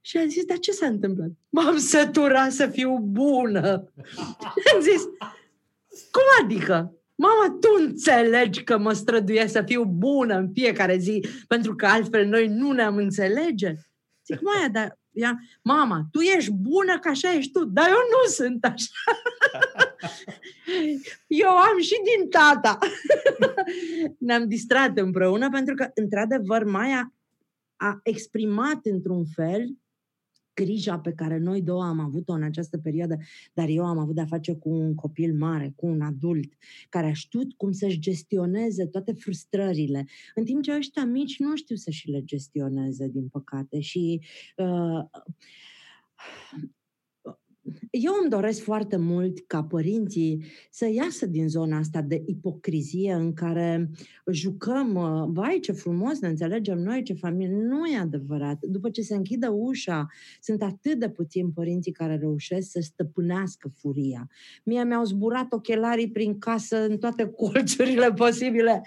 și 0.00 0.16
a 0.16 0.26
zis, 0.26 0.44
dar 0.44 0.58
ce 0.58 0.72
s-a 0.72 0.86
întâmplat? 0.86 1.30
M-am 1.48 1.76
săturat 1.76 2.52
să 2.52 2.66
fiu 2.66 2.98
bună. 2.98 3.92
am 4.74 4.80
zis, 4.80 5.02
cum 6.10 6.44
adică? 6.44 6.92
Mama, 7.14 7.56
tu 7.60 7.68
înțelegi 7.78 8.64
că 8.64 8.78
mă 8.78 8.92
străduiesc 8.92 9.52
să 9.52 9.62
fiu 9.66 9.84
bună 9.84 10.34
în 10.34 10.50
fiecare 10.52 10.96
zi, 10.96 11.28
pentru 11.46 11.74
că 11.74 11.86
altfel 11.86 12.26
noi 12.26 12.46
nu 12.46 12.72
ne-am 12.72 12.96
înțelege? 12.96 13.74
Zic, 14.26 14.40
Maia, 14.40 14.68
dar 14.68 14.98
ea, 15.12 15.38
mama, 15.62 16.08
tu 16.10 16.20
ești 16.20 16.50
bună 16.52 16.98
că 16.98 17.08
așa 17.08 17.34
ești 17.34 17.52
tu, 17.52 17.64
dar 17.64 17.88
eu 17.88 17.94
nu 17.94 18.30
sunt 18.30 18.64
așa. 18.64 18.92
eu 21.44 21.50
am 21.50 21.80
și 21.80 21.94
din 22.04 22.28
tata. 22.28 22.78
Ne-am 24.26 24.48
distrat 24.48 24.98
împreună 24.98 25.50
pentru 25.50 25.74
că, 25.74 25.90
într-adevăr, 25.94 26.64
Maia 26.64 27.12
a 27.76 27.98
exprimat 28.02 28.78
într-un 28.82 29.24
fel 29.34 29.68
grija 30.64 30.98
pe 30.98 31.12
care 31.12 31.38
noi 31.38 31.62
două 31.62 31.84
am 31.84 32.00
avut-o 32.00 32.32
în 32.32 32.42
această 32.42 32.78
perioadă, 32.78 33.16
dar 33.52 33.68
eu 33.68 33.84
am 33.84 33.98
avut 33.98 34.14
de-a 34.14 34.26
face 34.26 34.54
cu 34.54 34.68
un 34.68 34.94
copil 34.94 35.34
mare, 35.34 35.72
cu 35.76 35.86
un 35.86 36.00
adult, 36.00 36.52
care 36.88 37.06
a 37.06 37.12
știut 37.12 37.52
cum 37.56 37.72
să-și 37.72 37.98
gestioneze 37.98 38.86
toate 38.86 39.12
frustrările, 39.12 40.06
în 40.34 40.44
timp 40.44 40.62
ce 40.62 40.76
ăștia 40.76 41.04
mici 41.04 41.38
nu 41.38 41.56
știu 41.56 41.76
să 41.76 41.90
și 41.90 42.10
le 42.10 42.24
gestioneze, 42.24 43.08
din 43.08 43.28
păcate. 43.28 43.80
Și 43.80 44.20
uh, 44.56 45.04
eu 47.90 48.12
îmi 48.20 48.30
doresc 48.30 48.62
foarte 48.62 48.96
mult 48.96 49.38
ca 49.46 49.62
părinții 49.62 50.44
să 50.70 50.88
iasă 50.92 51.26
din 51.26 51.48
zona 51.48 51.78
asta 51.78 52.00
de 52.00 52.22
ipocrizie 52.26 53.12
în 53.12 53.32
care 53.32 53.90
jucăm, 54.26 54.94
uh, 54.94 55.28
vai 55.32 55.58
ce 55.60 55.72
frumos, 55.72 56.18
ne 56.20 56.28
înțelegem 56.28 56.78
noi, 56.78 57.02
ce 57.02 57.14
familie. 57.14 57.56
Nu 57.56 57.86
e 57.86 57.98
adevărat. 57.98 58.58
După 58.60 58.90
ce 58.90 59.02
se 59.02 59.14
închide 59.14 59.46
ușa, 59.46 60.06
sunt 60.40 60.62
atât 60.62 60.98
de 60.98 61.08
puțini 61.08 61.52
părinții 61.54 61.92
care 61.92 62.16
reușesc 62.16 62.70
să 62.70 62.80
stăpânească 62.80 63.70
furia. 63.74 64.28
Mie 64.64 64.84
mi-au 64.84 65.04
zburat 65.04 65.52
ochelarii 65.52 66.10
prin 66.10 66.38
casă 66.38 66.86
în 66.88 66.98
toate 66.98 67.26
colțurile 67.36 68.12
posibile. 68.12 68.82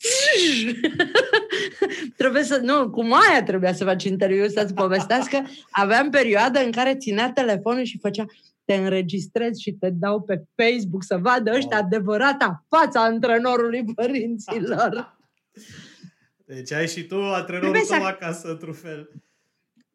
trebuie 2.16 2.42
să, 2.42 2.60
nu, 2.62 2.90
cu 2.90 3.04
Maia 3.04 3.42
trebuia 3.44 3.72
să 3.72 3.84
faci 3.84 4.04
interviu 4.04 4.48
să-ți 4.48 4.74
povestească. 4.74 5.46
Aveam 5.70 6.10
perioadă 6.10 6.64
în 6.64 6.70
care 6.70 6.96
ținea 6.96 7.32
telefonul 7.32 7.84
și 7.84 7.98
făcea 7.98 8.24
te 8.64 8.74
înregistrezi 8.74 9.62
și 9.62 9.72
te 9.72 9.90
dau 9.90 10.20
pe 10.20 10.42
Facebook 10.54 11.04
să 11.04 11.16
vadă 11.16 11.52
ăștia 11.54 11.76
adevărata 11.76 12.64
fața 12.68 13.02
antrenorului 13.02 13.84
părinților. 13.94 15.18
Deci 16.44 16.72
ai 16.72 16.88
și 16.88 17.02
tu 17.02 17.16
antrenorul 17.16 17.72
tău 17.72 17.82
să... 17.82 17.94
acasă, 17.94 18.48
într-un 18.48 18.72
fel. 18.72 19.10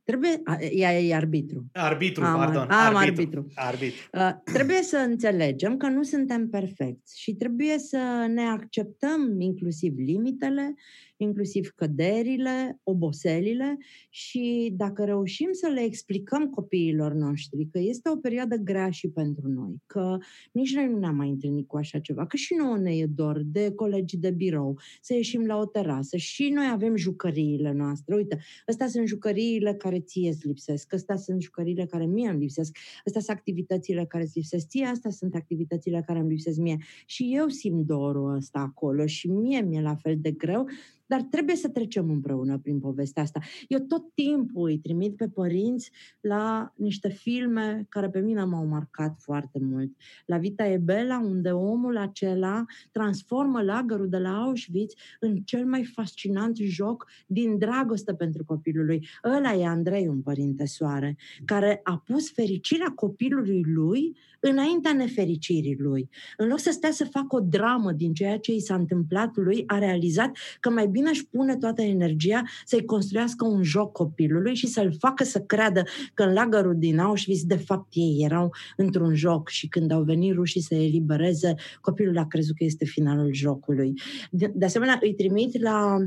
Trebuie, 0.05 0.41
e, 0.59 1.07
e 1.07 1.15
arbitru. 1.15 1.65
Arbitru, 1.73 2.23
am, 2.23 2.37
pardon. 2.37 2.69
Am 2.69 2.95
arbitru. 2.95 2.99
arbitru. 2.99 3.47
arbitru. 3.55 4.09
Uh, 4.13 4.53
trebuie 4.53 4.81
să 4.81 4.97
înțelegem 4.97 5.77
că 5.77 5.87
nu 5.87 6.03
suntem 6.03 6.49
perfecți 6.49 7.21
și 7.21 7.33
trebuie 7.33 7.77
să 7.77 8.25
ne 8.33 8.41
acceptăm 8.41 9.39
inclusiv 9.39 9.93
limitele 9.97 10.73
inclusiv 11.17 11.71
căderile, 11.75 12.79
oboselile 12.83 13.77
și 14.09 14.73
dacă 14.77 15.03
reușim 15.03 15.49
să 15.51 15.67
le 15.67 15.81
explicăm 15.81 16.49
copiilor 16.49 17.13
noștri 17.13 17.67
că 17.71 17.79
este 17.79 18.09
o 18.09 18.15
perioadă 18.15 18.55
grea 18.55 18.89
și 18.89 19.09
pentru 19.09 19.47
noi, 19.47 19.75
că 19.85 20.17
nici 20.51 20.75
noi 20.75 20.87
nu 20.87 20.97
ne-am 20.97 21.15
mai 21.15 21.29
întâlnit 21.29 21.67
cu 21.67 21.77
așa 21.77 21.99
ceva, 21.99 22.25
că 22.25 22.37
și 22.37 22.55
nouă 22.55 22.77
ne 22.77 22.95
e 22.95 23.05
dor 23.05 23.41
de 23.45 23.71
colegi 23.75 24.17
de 24.17 24.31
birou, 24.31 24.79
să 25.01 25.13
ieșim 25.13 25.45
la 25.45 25.57
o 25.57 25.65
terasă 25.65 26.17
și 26.17 26.49
noi 26.49 26.69
avem 26.71 26.95
jucăriile 26.95 27.71
noastre. 27.71 28.15
Uite, 28.15 28.39
astea 28.65 28.87
sunt 28.87 29.07
jucăriile 29.07 29.73
care 29.73 29.99
ție 29.99 30.29
îți 30.29 30.47
lipsesc, 30.47 30.93
astea 30.93 31.15
sunt 31.15 31.41
jucăriile 31.41 31.85
care 31.85 32.05
mie 32.05 32.29
îmi 32.29 32.39
lipsesc, 32.39 32.77
astea 33.05 33.21
sunt 33.21 33.37
activitățile 33.37 34.05
care 34.05 34.23
îți 34.23 34.37
lipsesc 34.37 34.67
ție, 34.67 34.85
astea 34.85 35.11
sunt 35.11 35.35
activitățile 35.35 36.03
care 36.05 36.19
îmi 36.19 36.29
lipsesc 36.29 36.57
mie. 36.57 36.77
Și 37.05 37.31
eu 37.35 37.47
simt 37.47 37.85
dorul 37.85 38.35
ăsta 38.35 38.59
acolo 38.59 39.05
și 39.05 39.27
mie 39.27 39.61
mi-e 39.61 39.81
la 39.81 39.95
fel 39.95 40.17
de 40.19 40.31
greu, 40.31 40.67
dar 41.05 41.21
trebuie 41.21 41.55
să 41.55 41.69
trecem 41.69 42.09
împreună 42.09 42.57
prin 42.57 42.79
povestea 42.79 43.23
asta. 43.23 43.39
Eu 43.67 43.79
tot 43.79 44.13
timpul 44.13 44.67
îi 44.69 44.79
trimit 44.79 45.15
pe 45.15 45.27
părinți 45.27 45.91
la 46.21 46.73
niște 46.75 47.09
filme 47.09 47.85
care 47.89 48.09
pe 48.09 48.19
mine 48.19 48.43
m-au 48.43 48.65
marcat 48.65 49.15
foarte 49.19 49.59
mult. 49.61 49.91
La 50.25 50.37
Vita 50.37 50.67
e 50.67 50.77
Bela, 50.77 51.19
unde 51.19 51.51
omul 51.51 51.97
acela 51.97 52.65
transformă 52.91 53.61
lagărul 53.61 54.09
de 54.09 54.17
la 54.17 54.29
Auschwitz 54.29 54.93
în 55.19 55.35
cel 55.35 55.65
mai 55.65 55.83
fascinant 55.83 56.57
joc 56.57 57.07
din 57.27 57.57
dragoste 57.57 58.13
pentru 58.13 58.45
copilul 58.45 58.85
lui. 58.85 59.07
Ăla 59.23 59.53
e 59.53 59.65
Andrei, 59.67 60.07
un 60.07 60.21
părinte 60.21 60.65
soare, 60.65 61.17
care 61.45 61.79
a 61.83 62.03
pus 62.05 62.31
fericirea 62.31 62.91
copilului 62.95 63.63
lui 63.65 64.17
înaintea 64.39 64.93
nefericirii 64.93 65.75
lui. 65.79 66.09
În 66.37 66.47
loc 66.47 66.59
să 66.59 66.71
stea 66.71 66.91
să 66.91 67.05
facă 67.05 67.35
o 67.35 67.39
dramă 67.39 67.91
din 67.91 68.13
ceea 68.13 68.39
ce 68.39 68.53
i 68.53 68.59
s-a 68.59 68.75
întâmplat 68.75 69.35
lui, 69.35 69.63
a 69.67 69.77
realizat 69.77 70.37
că 70.59 70.69
mai 70.69 70.87
bine 70.95 71.09
își 71.09 71.27
pune 71.27 71.55
toată 71.55 71.81
energia 71.81 72.43
să-i 72.65 72.85
construiască 72.85 73.45
un 73.45 73.63
joc 73.63 73.91
copilului 73.91 74.55
și 74.55 74.67
să-l 74.67 74.95
facă 74.99 75.23
să 75.23 75.39
creadă 75.39 75.83
că 76.13 76.23
în 76.23 76.33
lagărul 76.33 76.75
din 76.77 76.99
Auschwitz, 76.99 77.43
de 77.43 77.55
fapt, 77.55 77.87
ei 77.91 78.17
erau 78.23 78.53
într-un 78.77 79.15
joc 79.15 79.49
și 79.49 79.67
când 79.67 79.91
au 79.91 80.03
venit 80.03 80.33
rușii 80.33 80.61
să 80.61 80.75
elibereze, 80.75 81.55
copilul 81.81 82.17
a 82.17 82.27
crezut 82.27 82.55
că 82.55 82.63
este 82.63 82.85
finalul 82.85 83.33
jocului. 83.33 83.93
De, 84.31 84.51
de 84.55 84.65
asemenea, 84.65 84.99
îi 85.01 85.13
trimit 85.13 85.61
la 85.61 85.97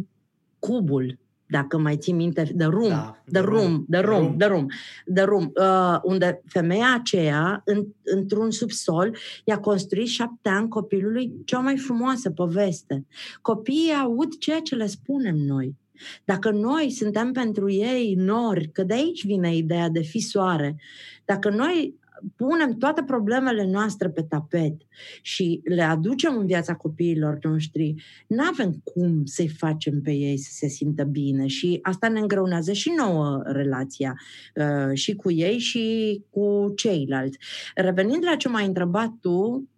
cubul 0.59 1.19
dacă 1.49 1.79
mai 1.79 1.97
ții 1.97 2.13
minte, 2.13 2.43
The 2.57 2.67
Room, 2.67 2.89
da, 2.89 3.23
The, 3.33 3.41
room, 3.41 3.87
The 3.91 4.01
Room, 4.01 4.37
The 4.37 4.47
Room, 4.47 4.67
The 5.15 5.25
Room, 5.25 5.53
uh, 5.55 5.99
unde 6.03 6.43
femeia 6.47 6.95
aceea, 6.95 7.63
în, 7.65 7.87
într-un 8.03 8.51
subsol, 8.51 9.17
i-a 9.45 9.59
construit 9.59 10.07
șapte 10.07 10.49
ani 10.49 10.69
copilului 10.69 11.33
cea 11.45 11.59
mai 11.59 11.77
frumoasă 11.77 12.31
poveste. 12.31 13.07
Copiii 13.41 13.93
aud 14.03 14.39
ceea 14.39 14.61
ce 14.61 14.75
le 14.75 14.87
spunem 14.87 15.37
noi. 15.37 15.77
Dacă 16.25 16.51
noi 16.51 16.91
suntem 16.91 17.33
pentru 17.33 17.71
ei 17.71 18.15
nori, 18.15 18.71
că 18.73 18.83
de 18.83 18.95
aici 18.95 19.25
vine 19.25 19.57
ideea 19.57 19.89
de 19.89 20.01
fi 20.01 20.21
soare, 20.21 20.77
dacă 21.25 21.51
noi 21.51 21.95
punem 22.37 22.73
toate 22.73 23.03
problemele 23.03 23.67
noastre 23.67 24.09
pe 24.09 24.23
tapet 24.23 24.75
și 25.23 25.61
le 25.65 25.83
aducem 25.83 26.37
în 26.37 26.47
viața 26.47 26.75
copiilor 26.75 27.39
noștri, 27.43 27.95
nu 28.27 28.43
avem 28.53 28.81
cum 28.85 29.25
să-i 29.25 29.49
facem 29.49 30.01
pe 30.01 30.11
ei 30.11 30.39
să 30.39 30.51
se 30.53 30.69
simtă 30.69 31.05
bine 31.05 31.47
și 31.47 31.79
asta 31.83 32.09
ne 32.09 32.21
îngreunează 32.21 32.73
și 32.73 32.93
nouă 32.97 33.43
relația 33.45 34.21
uh, 34.55 34.95
și 34.95 35.15
cu 35.15 35.31
ei 35.31 35.59
și 35.59 36.21
cu 36.31 36.73
ceilalți. 36.77 37.39
Revenind 37.75 38.25
la 38.25 38.37
ce 38.37 38.49
m-ai 38.49 38.67
întrebat 38.67 39.13
tu, 39.21 39.69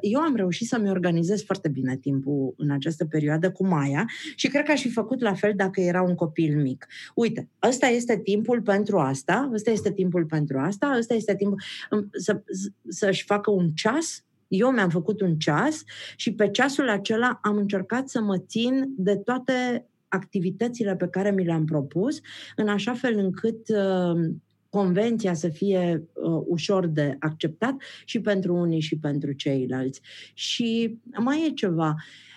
eu 0.00 0.20
am 0.20 0.34
reușit 0.34 0.66
să-mi 0.66 0.90
organizez 0.90 1.42
foarte 1.44 1.68
bine 1.68 1.96
timpul 1.96 2.54
în 2.56 2.70
această 2.70 3.04
perioadă 3.04 3.50
cu 3.50 3.66
Maia 3.66 4.06
și 4.34 4.48
cred 4.48 4.64
că 4.64 4.72
aș 4.72 4.80
fi 4.80 4.90
făcut 4.90 5.20
la 5.20 5.34
fel 5.34 5.52
dacă 5.56 5.80
era 5.80 6.02
un 6.02 6.14
copil 6.14 6.60
mic. 6.60 6.86
Uite, 7.14 7.48
ăsta 7.68 7.86
este 7.86 8.20
timpul 8.24 8.62
pentru 8.62 8.98
asta, 8.98 9.50
ăsta 9.52 9.70
este 9.70 9.92
timpul 9.92 10.24
pentru 10.24 10.58
asta, 10.58 10.94
ăsta 10.98 11.14
este 11.14 11.36
timpul 11.36 11.62
um, 11.90 12.08
să, 12.12 12.42
să-și 12.88 13.24
facă 13.24 13.50
un 13.50 13.70
ceas 13.70 14.24
eu 14.48 14.70
mi-am 14.70 14.88
făcut 14.88 15.20
un 15.20 15.36
ceas 15.36 15.82
și 16.16 16.32
pe 16.32 16.50
ceasul 16.50 16.88
acela 16.88 17.38
am 17.42 17.56
încercat 17.56 18.08
să 18.08 18.20
mă 18.20 18.38
țin 18.38 18.94
de 18.96 19.16
toate 19.16 19.86
activitățile 20.08 20.96
pe 20.96 21.08
care 21.08 21.30
mi 21.30 21.44
le-am 21.44 21.64
propus, 21.64 22.20
în 22.56 22.68
așa 22.68 22.94
fel 22.94 23.18
încât 23.18 23.68
uh, 23.68 24.30
convenția 24.72 25.34
să 25.34 25.48
fie 25.48 26.08
uh, 26.12 26.42
ușor 26.46 26.86
de 26.86 27.16
acceptat 27.18 27.74
și 28.04 28.20
pentru 28.20 28.54
unii 28.54 28.80
și 28.80 28.98
pentru 28.98 29.32
ceilalți. 29.32 30.00
Și 30.34 30.98
mai 31.18 31.46
e 31.46 31.50
ceva. 31.50 31.94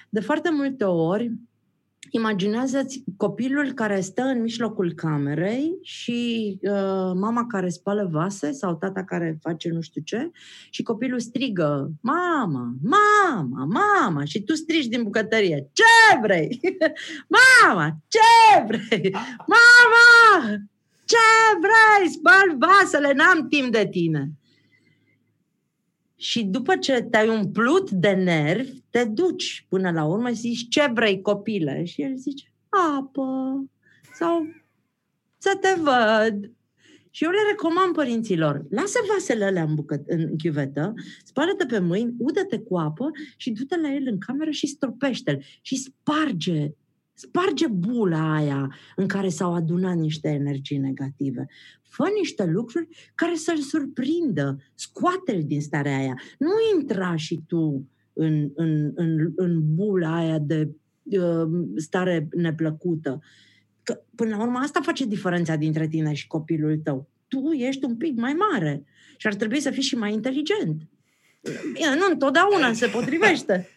De 0.09 0.19
foarte 0.19 0.49
multe 0.51 0.83
ori, 0.83 1.31
Imaginează-ți 2.09 3.03
copilul 3.17 3.71
care 3.71 3.99
stă 3.99 4.21
în 4.21 4.41
mijlocul 4.41 4.93
camerei 4.93 5.77
și 5.81 6.59
uh, 6.61 7.11
mama 7.15 7.45
care 7.47 7.69
spală 7.69 8.09
vase 8.11 8.51
sau 8.51 8.75
tata 8.75 9.03
care 9.03 9.37
face 9.41 9.69
nu 9.69 9.81
știu 9.81 10.01
ce 10.01 10.31
și 10.69 10.83
copilul 10.83 11.19
strigă, 11.19 11.91
mama, 12.01 12.73
mama, 12.83 13.65
mama 13.65 14.23
și 14.23 14.43
tu 14.43 14.53
strigi 14.53 14.89
din 14.89 15.03
bucătărie, 15.03 15.69
ce 15.73 16.19
vrei? 16.21 16.59
mama, 17.65 17.97
ce 18.07 18.63
vrei? 18.67 19.15
Mama! 19.37 20.57
Ce 21.05 21.17
vrei? 21.59 22.11
Spal 22.11 22.57
vasele, 22.57 23.13
n-am 23.13 23.47
timp 23.47 23.71
de 23.71 23.87
tine. 23.91 24.31
Și 26.15 26.43
după 26.43 26.75
ce 26.75 27.01
te-ai 27.01 27.29
umplut 27.29 27.91
de 27.91 28.11
nervi, 28.11 28.81
te 28.89 29.03
duci 29.03 29.65
până 29.69 29.91
la 29.91 30.05
urmă 30.05 30.29
și 30.29 30.35
zici, 30.35 30.67
ce 30.69 30.91
vrei, 30.93 31.21
copile? 31.21 31.83
Și 31.83 32.01
el 32.01 32.15
zice, 32.17 32.53
apă 32.97 33.63
sau 34.13 34.47
să 35.37 35.57
te 35.61 35.81
văd. 35.81 36.51
Și 37.09 37.23
eu 37.23 37.29
le 37.29 37.37
recomand 37.49 37.93
părinților, 37.93 38.65
lasă 38.69 38.99
vasele 39.13 39.45
alea 39.45 39.63
în, 39.63 39.75
bucă, 39.75 40.03
în 40.07 40.37
chiuvetă, 40.37 40.93
spală-te 41.23 41.65
pe 41.65 41.79
mâini, 41.79 42.15
udă-te 42.17 42.59
cu 42.59 42.77
apă 42.77 43.11
și 43.37 43.51
du-te 43.51 43.77
la 43.77 43.93
el 43.93 44.07
în 44.07 44.17
cameră 44.17 44.49
și 44.49 44.67
stropește-l 44.67 45.43
și 45.61 45.75
sparge 45.75 46.69
Sparge 47.17 47.67
bula 47.67 48.33
aia 48.33 48.75
în 48.95 49.07
care 49.07 49.29
s-au 49.29 49.53
adunat 49.53 49.95
niște 49.95 50.27
energii 50.29 50.77
negative. 50.77 51.47
Fă 51.81 52.03
niște 52.19 52.45
lucruri 52.45 52.87
care 53.15 53.35
să-l 53.35 53.57
surprindă. 53.57 54.57
Scoate-l 54.73 55.43
din 55.45 55.61
starea 55.61 55.97
aia. 55.97 56.19
Nu 56.37 56.51
intra 56.79 57.15
și 57.15 57.43
tu 57.47 57.89
în, 58.13 58.51
în, 58.55 58.91
în, 58.95 59.31
în 59.35 59.75
bula 59.75 60.15
aia 60.15 60.39
de 60.39 60.69
uh, 61.03 61.47
stare 61.75 62.27
neplăcută. 62.35 63.19
Că, 63.83 64.01
până 64.15 64.35
la 64.35 64.41
urmă, 64.41 64.57
asta 64.57 64.79
face 64.81 65.05
diferența 65.05 65.55
dintre 65.55 65.87
tine 65.87 66.13
și 66.13 66.27
copilul 66.27 66.77
tău. 66.83 67.07
Tu 67.27 67.51
ești 67.51 67.85
un 67.85 67.95
pic 67.95 68.17
mai 68.17 68.33
mare 68.33 68.83
și 69.17 69.27
ar 69.27 69.33
trebui 69.33 69.59
să 69.59 69.69
fii 69.69 69.81
și 69.81 69.95
mai 69.95 70.13
inteligent. 70.13 70.81
Bine, 71.73 71.95
nu 71.95 72.05
întotdeauna 72.11 72.73
se 72.73 72.87
potrivește. 72.87 73.69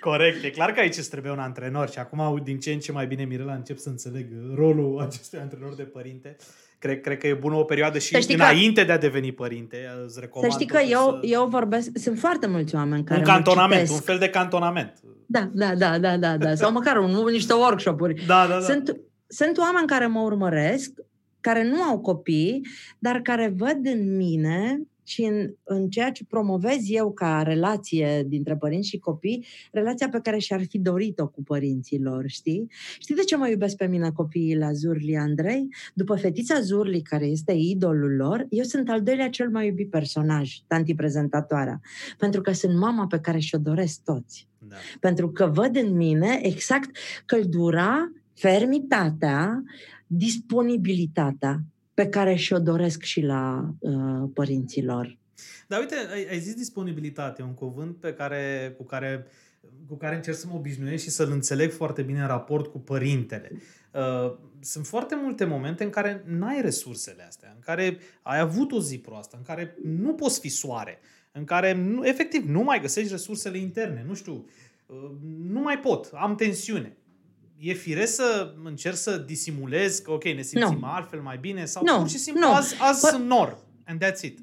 Corect, 0.00 0.44
e 0.44 0.50
clar 0.50 0.72
că 0.72 0.80
aici 0.80 0.96
îți 0.96 1.10
trebuie 1.10 1.32
un 1.32 1.38
antrenor 1.38 1.90
și 1.90 1.98
acum 1.98 2.40
din 2.44 2.58
ce 2.58 2.72
în 2.72 2.78
ce 2.78 2.92
mai 2.92 3.06
bine 3.06 3.24
Mirela 3.24 3.54
încep 3.54 3.78
să 3.78 3.88
înțeleg 3.88 4.26
rolul 4.54 5.00
acestui 5.06 5.38
antrenor 5.38 5.74
de 5.74 5.82
părinte. 5.82 6.36
Cred, 6.78 7.00
cred 7.00 7.18
că 7.18 7.26
e 7.26 7.34
bună 7.34 7.54
o 7.54 7.64
perioadă 7.64 7.98
și 7.98 8.32
înainte 8.32 8.80
că, 8.80 8.86
de 8.86 8.92
a 8.92 8.98
deveni 8.98 9.32
părinte. 9.32 9.76
Îți 10.04 10.20
recomand 10.20 10.52
să 10.52 10.58
știi 10.58 10.72
că 10.72 10.80
eu, 10.80 11.18
să... 11.20 11.26
eu 11.26 11.46
vorbesc, 11.46 11.90
sunt 11.94 12.18
foarte 12.18 12.46
mulți 12.46 12.74
oameni 12.74 13.04
care 13.04 13.20
Un 13.20 13.26
cantonament, 13.26 13.88
un 13.88 14.00
fel 14.00 14.18
de 14.18 14.28
cantonament. 14.28 15.00
Da, 15.26 15.50
da, 15.52 15.74
da, 15.74 15.98
da, 15.98 16.16
da, 16.16 16.36
da. 16.36 16.54
sau 16.54 16.72
măcar 16.72 16.96
un, 16.96 17.24
niște 17.30 17.52
workshop-uri. 17.52 18.14
Da, 18.26 18.46
da, 18.46 18.54
da. 18.54 18.60
Sunt, 18.60 18.96
sunt 19.26 19.58
oameni 19.58 19.86
care 19.86 20.06
mă 20.06 20.20
urmăresc, 20.20 20.90
care 21.40 21.64
nu 21.64 21.82
au 21.82 21.98
copii, 21.98 22.60
dar 22.98 23.20
care 23.20 23.54
văd 23.56 23.78
în 23.82 24.16
mine 24.16 24.80
și 25.06 25.22
în, 25.22 25.54
în 25.64 25.88
ceea 25.88 26.10
ce 26.10 26.24
promovez 26.24 26.78
eu 26.86 27.12
ca 27.12 27.42
relație 27.42 28.24
dintre 28.26 28.56
părinți 28.56 28.88
și 28.88 28.98
copii, 28.98 29.46
relația 29.72 30.08
pe 30.08 30.20
care 30.22 30.38
și-ar 30.38 30.64
fi 30.68 30.78
dorit-o 30.78 31.28
cu 31.28 31.42
părinții 31.42 32.00
lor, 32.00 32.24
știi? 32.26 32.70
Știi 32.98 33.14
de 33.14 33.22
ce 33.22 33.36
mă 33.36 33.48
iubesc 33.48 33.76
pe 33.76 33.86
mine 33.86 34.10
copiii 34.10 34.56
la 34.56 34.72
Zurli, 34.72 35.16
Andrei? 35.16 35.68
După 35.94 36.16
fetița 36.16 36.60
Zurli, 36.60 37.02
care 37.02 37.26
este 37.26 37.52
idolul 37.52 38.16
lor, 38.16 38.46
eu 38.50 38.64
sunt 38.64 38.88
al 38.88 39.02
doilea 39.02 39.28
cel 39.28 39.50
mai 39.50 39.66
iubit 39.66 39.90
personaj, 39.90 40.54
tanti 40.66 40.94
prezentatoarea, 40.94 41.80
pentru 42.18 42.40
că 42.40 42.52
sunt 42.52 42.78
mama 42.78 43.06
pe 43.06 43.20
care 43.20 43.38
și-o 43.38 43.58
doresc 43.58 44.00
toți. 44.04 44.48
Da. 44.58 44.76
Pentru 45.00 45.30
că 45.30 45.46
văd 45.46 45.76
în 45.76 45.96
mine 45.96 46.38
exact 46.42 46.96
căldura, 47.26 48.12
fermitatea, 48.34 49.62
disponibilitatea 50.06 51.64
pe 51.96 52.08
care 52.08 52.34
și-o 52.34 52.58
doresc 52.58 53.02
și 53.02 53.20
la 53.20 53.74
uh, 53.78 54.30
părinților. 54.34 55.18
Dar 55.68 55.80
uite, 55.80 55.94
ai, 56.12 56.26
ai 56.30 56.38
zis 56.38 56.54
disponibilitate, 56.54 57.42
un 57.42 57.54
cuvânt 57.54 57.96
pe 57.96 58.12
care, 58.12 58.74
cu 58.76 58.84
care 58.84 59.26
cu 59.88 59.96
care 59.96 60.14
încerc 60.14 60.36
să 60.36 60.46
mă 60.46 60.54
obișnuiesc 60.54 61.02
și 61.02 61.10
să-l 61.10 61.30
înțeleg 61.30 61.70
foarte 61.70 62.02
bine 62.02 62.20
în 62.20 62.26
raport 62.26 62.66
cu 62.66 62.78
părintele. 62.78 63.50
Uh, 63.92 64.36
sunt 64.60 64.86
foarte 64.86 65.14
multe 65.14 65.44
momente 65.44 65.84
în 65.84 65.90
care 65.90 66.22
n-ai 66.26 66.60
resursele 66.60 67.22
astea, 67.22 67.52
în 67.54 67.60
care 67.60 67.98
ai 68.22 68.38
avut 68.38 68.72
o 68.72 68.80
zi 68.80 68.98
proastă, 68.98 69.36
în 69.36 69.42
care 69.42 69.76
nu 69.84 70.14
poți 70.14 70.40
fi 70.40 70.48
soare, 70.48 70.98
în 71.32 71.44
care 71.44 71.72
nu, 71.72 72.06
efectiv 72.06 72.48
nu 72.48 72.62
mai 72.62 72.80
găsești 72.80 73.10
resursele 73.10 73.58
interne, 73.58 74.04
nu 74.06 74.14
știu, 74.14 74.46
uh, 74.86 75.10
nu 75.48 75.60
mai 75.60 75.78
pot, 75.78 76.10
am 76.14 76.34
tensiune. 76.34 76.96
E 77.58 77.72
firesc 77.72 78.14
să 78.14 78.54
încerc 78.64 78.96
să 78.96 79.16
disimulez 79.16 79.98
că, 79.98 80.10
ok, 80.10 80.24
ne 80.24 80.42
simțim 80.42 80.78
no. 80.80 80.86
altfel, 80.86 81.20
mai 81.20 81.38
bine, 81.40 81.64
sau 81.64 81.82
no. 81.84 81.98
pur 81.98 82.08
și 82.08 82.18
simplu 82.18 82.46
no. 82.46 82.52
azi, 82.52 82.74
azi 82.78 83.06
po- 83.06 83.10
sunt 83.10 83.26
nor, 83.26 83.58
and 83.84 84.04
that's 84.04 84.20
it. 84.22 84.38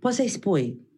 Poți 0.00 0.16
să-i 0.16 0.28
spui, 0.28 0.88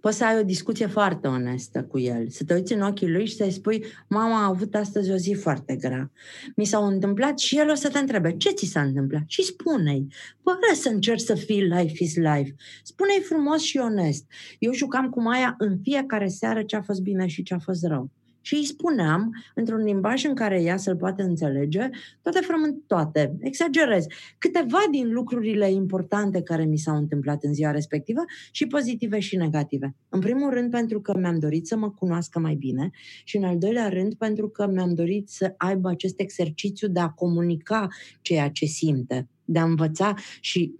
poți 0.00 0.16
să 0.16 0.24
ai 0.24 0.38
o 0.38 0.42
discuție 0.42 0.86
foarte 0.86 1.26
onestă 1.26 1.82
cu 1.82 1.98
el, 1.98 2.28
să 2.28 2.44
te 2.44 2.54
uiți 2.54 2.72
în 2.72 2.80
ochii 2.80 3.10
lui 3.10 3.26
și 3.26 3.34
să-i 3.34 3.50
spui, 3.50 3.84
mama 4.08 4.42
a 4.42 4.46
avut 4.46 4.74
astăzi 4.74 5.10
o 5.10 5.16
zi 5.16 5.32
foarte 5.32 5.76
grea. 5.76 6.12
Mi 6.56 6.64
s-au 6.64 6.86
întâmplat 6.86 7.38
și 7.38 7.58
el 7.58 7.70
o 7.70 7.74
să 7.74 7.90
te 7.90 7.98
întrebe, 7.98 8.36
ce 8.36 8.50
ți 8.50 8.66
s-a 8.66 8.80
întâmplat? 8.80 9.22
Și 9.26 9.42
spune-i, 9.42 10.06
fără 10.42 10.74
să 10.74 10.88
încerci 10.88 11.20
să 11.20 11.34
fii 11.34 11.62
life 11.62 12.04
is 12.04 12.14
life. 12.16 12.54
Spune-i 12.82 13.20
frumos 13.20 13.62
și 13.62 13.78
onest. 13.78 14.24
Eu 14.58 14.72
jucam 14.72 15.08
cu 15.08 15.22
Maia 15.22 15.54
în 15.58 15.78
fiecare 15.82 16.28
seară 16.28 16.62
ce 16.62 16.76
a 16.76 16.82
fost 16.82 17.00
bine 17.00 17.26
și 17.26 17.42
ce 17.42 17.54
a 17.54 17.58
fost 17.58 17.84
rău 17.84 18.10
și 18.44 18.54
îi 18.54 18.64
spuneam, 18.64 19.44
într-un 19.54 19.82
limbaj 19.82 20.24
în 20.24 20.34
care 20.34 20.62
ea 20.62 20.76
să-l 20.76 20.96
poate 20.96 21.22
înțelege, 21.22 21.88
toate 22.22 22.40
frământ 22.40 22.82
toate, 22.86 23.36
exagerez, 23.40 24.06
câteva 24.38 24.78
din 24.90 25.12
lucrurile 25.12 25.70
importante 25.70 26.42
care 26.42 26.64
mi 26.64 26.78
s-au 26.78 26.96
întâmplat 26.96 27.42
în 27.42 27.54
ziua 27.54 27.70
respectivă 27.70 28.20
și 28.50 28.66
pozitive 28.66 29.18
și 29.18 29.36
negative. 29.36 29.94
În 30.08 30.20
primul 30.20 30.50
rând 30.50 30.70
pentru 30.70 31.00
că 31.00 31.18
mi-am 31.18 31.38
dorit 31.38 31.66
să 31.66 31.76
mă 31.76 31.90
cunoască 31.90 32.38
mai 32.38 32.54
bine 32.54 32.90
și 33.24 33.36
în 33.36 33.44
al 33.44 33.58
doilea 33.58 33.88
rând 33.88 34.14
pentru 34.14 34.48
că 34.48 34.66
mi-am 34.66 34.94
dorit 34.94 35.28
să 35.28 35.54
aibă 35.56 35.88
acest 35.88 36.20
exercițiu 36.20 36.88
de 36.88 37.00
a 37.00 37.08
comunica 37.08 37.88
ceea 38.20 38.50
ce 38.50 38.64
simte, 38.64 39.28
de 39.44 39.58
a 39.58 39.64
învăța 39.64 40.14
și 40.40 40.74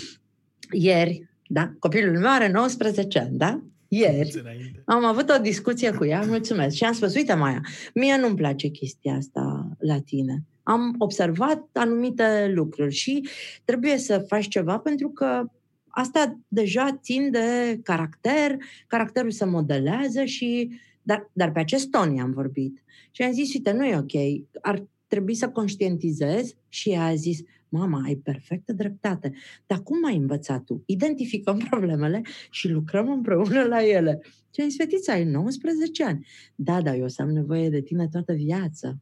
ieri, 0.70 1.28
da, 1.46 1.72
copilul 1.78 2.18
meu 2.18 2.30
are 2.30 2.50
19 2.50 3.18
ani, 3.18 3.36
da? 3.36 3.62
Ieri. 3.88 4.42
Am 4.84 5.04
avut 5.04 5.30
o 5.30 5.40
discuție 5.40 5.92
cu 5.92 6.04
ea, 6.04 6.22
mulțumesc, 6.26 6.76
și 6.76 6.84
am 6.84 6.92
spus, 6.92 7.14
uite 7.14 7.34
Maia, 7.34 7.60
mie 7.94 8.16
nu-mi 8.16 8.36
place 8.36 8.68
chestia 8.68 9.14
asta 9.14 9.68
la 9.78 10.00
tine. 10.00 10.44
Am 10.62 10.94
observat 10.98 11.68
anumite 11.72 12.52
lucruri 12.54 12.94
și 12.94 13.28
trebuie 13.64 13.98
să 13.98 14.24
faci 14.28 14.48
ceva 14.48 14.78
pentru 14.78 15.08
că 15.08 15.44
asta 15.88 16.38
deja 16.48 16.98
țin 17.02 17.30
de 17.30 17.78
caracter, 17.82 18.56
caracterul 18.86 19.30
se 19.30 19.44
modelează 19.44 20.24
și 20.24 20.70
dar, 21.02 21.30
dar 21.32 21.52
pe 21.52 21.58
acest 21.58 21.90
ton 21.90 22.18
am 22.18 22.32
vorbit. 22.32 22.82
Și 23.10 23.22
am 23.22 23.32
zis, 23.32 23.54
uite, 23.54 23.72
nu 23.72 23.86
e 23.86 23.96
ok, 23.96 24.44
ar 24.60 24.86
trebui 25.06 25.34
să 25.34 25.48
conștientizez. 25.48 26.54
Și 26.68 26.90
ea 26.90 27.04
a 27.04 27.14
zis, 27.14 27.40
Mama, 27.68 28.02
ai 28.04 28.14
perfectă 28.14 28.72
dreptate. 28.72 29.34
Dar 29.66 29.82
cum 29.82 30.04
ai 30.04 30.16
învățat 30.16 30.64
tu? 30.64 30.82
Identificăm 30.86 31.58
problemele 31.70 32.22
și 32.50 32.68
lucrăm 32.68 33.10
împreună 33.10 33.62
la 33.62 33.84
ele. 33.84 34.22
Ce 34.50 34.62
ai 34.62 34.74
fetița, 34.76 35.12
ai 35.12 35.24
19 35.24 36.04
ani. 36.04 36.26
Da, 36.54 36.82
da, 36.82 36.94
eu 36.94 37.04
o 37.04 37.08
să 37.08 37.22
am 37.22 37.30
nevoie 37.30 37.68
de 37.68 37.80
tine 37.80 38.08
toată 38.08 38.32
viața. 38.32 38.96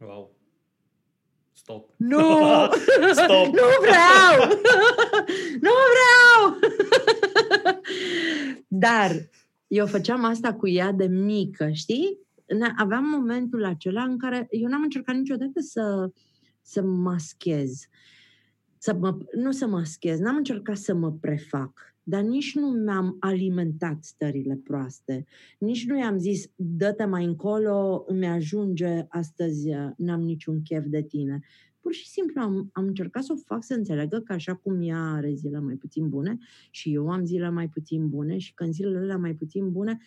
Wow. 0.00 0.34
Stop. 1.52 1.90
Nu! 1.96 2.18
Stop! 3.22 3.46
nu 3.46 3.66
vreau! 3.80 4.48
nu 5.60 5.70
vreau! 5.92 6.58
Dar 8.68 9.10
eu 9.66 9.86
făceam 9.86 10.24
asta 10.24 10.54
cu 10.54 10.68
ea 10.68 10.92
de 10.92 11.06
mică, 11.06 11.70
știi? 11.72 12.18
Aveam 12.76 13.04
momentul 13.04 13.64
acela 13.64 14.02
în 14.02 14.18
care 14.18 14.46
eu 14.50 14.68
n-am 14.68 14.82
încercat 14.82 15.14
niciodată 15.14 15.60
să 15.60 16.10
să 16.64 16.82
maschez. 16.82 17.86
Să 18.78 18.94
mă, 18.94 19.18
nu 19.34 19.52
să 19.52 19.66
maschez, 19.66 20.18
n-am 20.18 20.36
încercat 20.36 20.76
să 20.76 20.94
mă 20.94 21.12
prefac, 21.12 21.96
dar 22.02 22.22
nici 22.22 22.54
nu 22.54 22.66
mi-am 22.66 23.16
alimentat 23.20 24.04
stările 24.04 24.60
proaste. 24.64 25.24
Nici 25.58 25.86
nu 25.86 25.98
i-am 25.98 26.18
zis, 26.18 26.50
dă-te 26.56 27.04
mai 27.04 27.24
încolo, 27.24 28.04
îmi 28.06 28.26
ajunge, 28.26 29.04
astăzi 29.08 29.68
n-am 29.96 30.20
niciun 30.20 30.62
chef 30.62 30.84
de 30.86 31.02
tine. 31.02 31.40
Pur 31.80 31.92
și 31.92 32.08
simplu 32.08 32.40
am, 32.40 32.70
am 32.72 32.86
încercat 32.86 33.22
să 33.22 33.32
o 33.32 33.42
fac 33.46 33.64
să 33.64 33.74
înțeleagă 33.74 34.20
că 34.20 34.32
așa 34.32 34.54
cum 34.54 34.80
ea 34.82 35.12
are 35.12 35.32
zile 35.34 35.58
mai 35.58 35.74
puțin 35.74 36.08
bune 36.08 36.38
și 36.70 36.94
eu 36.94 37.10
am 37.10 37.24
zile 37.24 37.50
mai 37.50 37.68
puțin 37.68 38.08
bune 38.08 38.38
și 38.38 38.54
că 38.54 38.64
în 38.64 38.72
zilele 38.72 38.98
alea 38.98 39.16
mai 39.16 39.34
puțin 39.34 39.72
bune, 39.72 39.98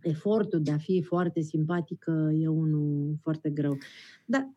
efortul 0.00 0.62
de 0.62 0.70
a 0.70 0.78
fi 0.78 1.02
foarte 1.02 1.40
simpatică 1.40 2.32
e 2.34 2.48
unul 2.48 3.16
foarte 3.22 3.50
greu. 3.50 3.78
Dar 4.24 4.52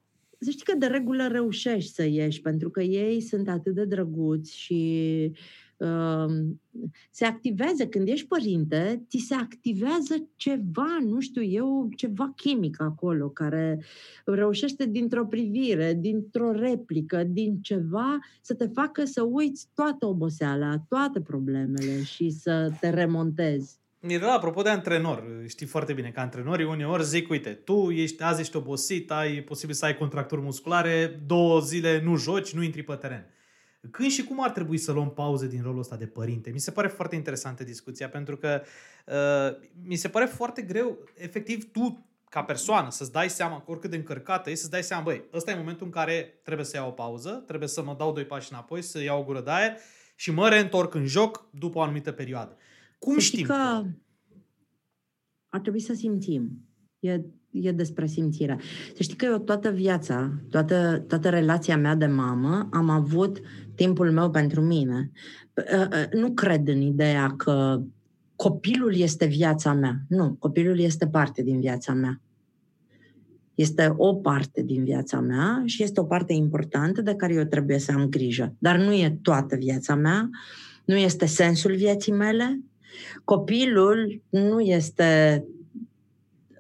să 0.46 0.52
știi 0.52 0.66
că 0.66 0.78
de 0.78 0.86
regulă 0.86 1.28
reușești 1.28 1.94
să 1.94 2.04
ieși, 2.04 2.42
pentru 2.42 2.70
că 2.70 2.82
ei 2.82 3.22
sunt 3.22 3.50
atât 3.50 3.74
de 3.74 3.86
drăguți 3.86 4.58
și 4.58 5.32
uh, 5.78 6.26
se 7.12 7.26
activează. 7.26 7.88
Când 7.88 8.08
ești 8.08 8.28
părinte, 8.28 9.06
ți 9.10 9.26
se 9.28 9.34
activează 9.34 10.30
ceva, 10.36 10.98
nu 11.02 11.20
știu 11.20 11.44
eu, 11.44 11.90
ceva 11.96 12.34
chimic 12.36 12.82
acolo, 12.82 13.30
care 13.30 13.84
reușește 14.26 14.86
dintr-o 14.86 15.26
privire, 15.26 15.94
dintr-o 15.94 16.52
replică, 16.52 17.24
din 17.24 17.62
ceva, 17.62 18.20
să 18.42 18.54
te 18.54 18.68
facă 18.68 19.06
să 19.06 19.22
uiți 19.22 19.68
toată 19.74 20.06
oboseala, 20.06 20.86
toate 20.90 21.22
problemele 21.22 22.04
și 22.04 22.30
să 22.30 22.72
te 22.80 22.90
remontezi. 22.90 23.84
Mirela, 24.06 24.34
apropo 24.34 24.62
de 24.62 24.70
antrenor, 24.70 25.24
știi 25.48 25.66
foarte 25.66 25.94
bine 25.94 26.10
că 26.10 26.20
antrenorii 26.20 26.66
uneori 26.66 27.04
zic, 27.04 27.30
uite, 27.30 27.50
tu 27.50 27.92
ești, 27.92 28.24
azi 28.24 28.42
ești 28.42 28.56
obosit, 28.56 29.12
ai 29.12 29.42
posibil 29.42 29.76
să 29.76 29.86
ai 29.86 29.98
contracturi 29.98 30.42
musculare, 30.42 31.22
două 31.26 31.60
zile 31.60 32.02
nu 32.02 32.16
joci, 32.16 32.54
nu 32.54 32.64
intri 32.64 32.84
pe 32.84 32.96
teren. 32.96 33.30
Când 33.92 34.10
și 34.10 34.24
cum 34.24 34.44
ar 34.44 34.50
trebui 34.50 34.78
să 34.78 34.92
luăm 34.92 35.10
pauze 35.10 35.48
din 35.48 35.62
rolul 35.62 35.80
ăsta 35.80 35.96
de 35.96 36.06
părinte? 36.06 36.50
Mi 36.50 36.60
se 36.60 36.72
pare 36.72 36.88
foarte 36.88 37.16
interesantă 37.16 37.64
discuția, 37.64 38.10
pentru 38.10 38.38
că 38.38 38.62
uh, 39.06 39.68
mi 39.88 39.96
se 39.96 40.08
pare 40.08 40.26
foarte 40.26 40.62
greu, 40.62 40.98
efectiv, 41.16 41.72
tu 41.72 42.06
ca 42.30 42.44
persoană 42.44 42.90
să-ți 42.90 43.12
dai 43.12 43.30
seama, 43.30 43.64
oricât 43.66 43.90
de 43.90 43.96
încărcată 43.96 44.50
e, 44.50 44.56
să-ți 44.56 44.72
dai 44.72 44.84
seama, 44.84 45.04
băi, 45.04 45.24
ăsta 45.34 45.52
e 45.52 45.56
momentul 45.56 45.86
în 45.86 45.92
care 45.92 46.40
trebuie 46.44 46.66
să 46.66 46.78
iau 46.78 46.88
o 46.88 46.92
pauză, 46.92 47.44
trebuie 47.48 47.70
să 47.70 47.84
mă 47.84 47.96
dau 47.98 48.14
doi 48.14 48.26
pași 48.26 48.52
înapoi, 48.52 48.82
să 48.82 49.02
iau 49.02 49.20
o 49.20 49.24
gură 49.24 49.42
de 49.42 49.52
aer 49.52 49.78
și 50.16 50.32
mă 50.32 50.50
reîntorc 50.50 50.94
în 50.94 51.06
joc 51.06 51.46
după 51.50 51.78
o 51.78 51.82
anumită 51.82 52.12
perioadă. 52.12 52.58
Cum 53.06 53.14
să 53.14 53.20
știm? 53.20 53.46
că 53.46 53.84
ar 55.50 55.60
trebui 55.60 55.80
să 55.80 55.94
simțim. 55.94 56.66
E, 57.00 57.22
e 57.52 57.72
despre 57.72 58.06
simțire. 58.06 58.60
Să 58.96 59.04
știi 59.04 59.16
că 59.16 59.26
eu 59.26 59.40
toată 59.40 59.70
viața, 59.70 60.34
toată, 60.50 61.04
toată 61.08 61.30
relația 61.30 61.78
mea 61.78 61.96
de 61.96 62.06
mamă, 62.06 62.68
am 62.72 62.90
avut 62.90 63.40
timpul 63.76 64.12
meu 64.12 64.30
pentru 64.30 64.62
mine. 64.62 65.12
Ă, 65.58 65.82
ă, 65.82 66.18
nu 66.18 66.32
cred 66.32 66.68
în 66.68 66.82
ideea 66.82 67.28
că 67.38 67.82
copilul 68.36 68.96
este 68.96 69.26
viața 69.26 69.74
mea. 69.74 70.00
Nu, 70.08 70.34
copilul 70.40 70.80
este 70.80 71.08
parte 71.08 71.44
din 71.44 71.60
viața 71.60 71.94
mea. 71.94 72.22
Este 73.56 73.94
o 73.98 74.16
parte 74.16 74.62
din 74.62 74.84
viața 74.84 75.20
mea 75.20 75.64
și 75.66 75.84
este 75.84 76.00
o 76.00 76.04
parte 76.04 76.34
importantă 76.34 77.02
de 77.02 77.16
care 77.16 77.34
eu 77.34 77.44
trebuie 77.44 77.80
să 77.80 77.92
am 77.92 78.06
grijă. 78.10 78.56
Dar 78.58 78.78
nu 78.78 78.94
e 78.94 79.20
toată 79.22 79.56
viața 79.56 79.96
mea, 79.96 80.30
nu 80.86 80.96
este 80.96 81.26
sensul 81.26 81.76
vieții 81.76 82.12
mele, 82.12 82.60
Copilul 83.24 84.22
nu 84.30 84.60
este 84.60 85.44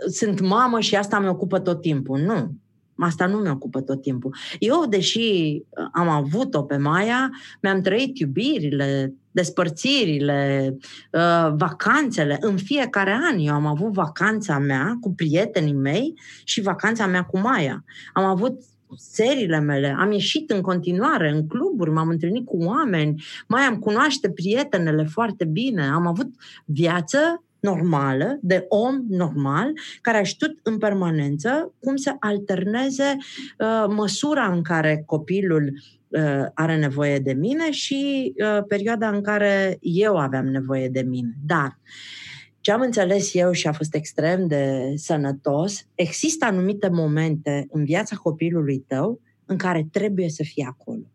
sunt 0.08 0.40
mamă 0.40 0.80
și 0.80 0.96
asta 0.96 1.20
mi 1.20 1.28
ocupă 1.28 1.60
tot 1.60 1.82
timpul. 1.82 2.20
Nu. 2.20 2.52
Asta 2.98 3.26
nu 3.26 3.38
mi 3.38 3.50
ocupă 3.50 3.82
tot 3.82 4.02
timpul. 4.02 4.36
Eu, 4.60 4.86
deși 4.90 5.62
am 5.92 6.10
avut-o 6.10 6.64
pe 6.64 6.78
Maia, 6.78 7.30
mi-am 7.62 7.82
trăit 7.82 8.20
iubirile, 8.20 9.14
despărțirile, 9.32 10.76
uh, 11.12 11.54
vacanțele. 11.56 12.38
În 12.42 12.58
fiecare 12.58 13.20
an 13.32 13.40
eu 13.40 13.54
am 13.54 13.66
avut 13.66 13.94
vacanța 13.94 14.58
mea 14.58 14.98
cu 15.02 15.14
prietenii 15.14 15.74
mei 15.74 16.14
și 16.44 16.62
vacanța 16.62 17.06
mea 17.06 17.24
cu 17.24 17.40
Maia. 17.40 17.84
Am 18.14 18.24
avut 18.24 18.62
seriile 18.98 19.60
mele, 19.60 19.96
am 20.00 20.12
ieșit 20.12 20.52
în 20.52 20.62
continuare 20.62 21.30
în 21.30 21.48
cluburi, 21.48 21.92
m-am 21.92 22.10
întâlnit 22.10 22.46
cu 22.46 22.58
oameni, 22.58 23.24
mai 23.48 23.62
am 23.62 23.80
cunoaște 23.80 24.30
prietenele 24.30 25.04
foarte 25.04 25.46
bine, 25.46 25.84
am 25.84 26.08
avut 26.08 26.28
viață 26.66 27.44
normală, 27.60 28.38
de 28.42 28.66
om 28.68 29.06
normal, 29.10 29.72
care 30.02 30.18
a 30.18 30.24
știut 30.24 30.60
în 30.64 30.78
permanență 30.78 31.74
cum 31.80 31.96
să 31.96 32.16
alterneze 32.20 33.18
uh, 33.58 33.86
măsura 33.88 34.46
în 34.46 34.62
care 34.62 35.04
copilul 35.06 35.74
uh, 36.08 36.46
are 36.54 36.78
nevoie 36.78 37.20
de 37.20 37.34
mine 37.34 37.72
și 37.72 38.34
uh, 38.36 38.64
perioada 38.68 39.10
în 39.10 39.22
care 39.22 39.78
eu 39.82 40.18
aveam 40.18 40.46
nevoie 40.46 40.90
de 40.90 41.02
mine. 41.02 41.34
Dar 41.46 41.68
uh, 41.68 42.35
ce 42.66 42.72
am 42.72 42.82
înțeles 42.82 43.34
eu 43.34 43.52
și 43.52 43.68
a 43.68 43.72
fost 43.72 43.96
extrem 43.96 44.48
de 44.48 44.94
sănătos, 44.96 45.88
există 45.96 46.46
anumite 46.46 46.90
momente 46.90 47.68
în 47.70 47.84
viața 47.84 48.16
copilului 48.16 48.80
tău 48.80 49.22
în 49.46 49.58
care 49.58 49.88
trebuie 49.92 50.30
să 50.30 50.44
fii 50.44 50.64
acolo. 50.64 51.12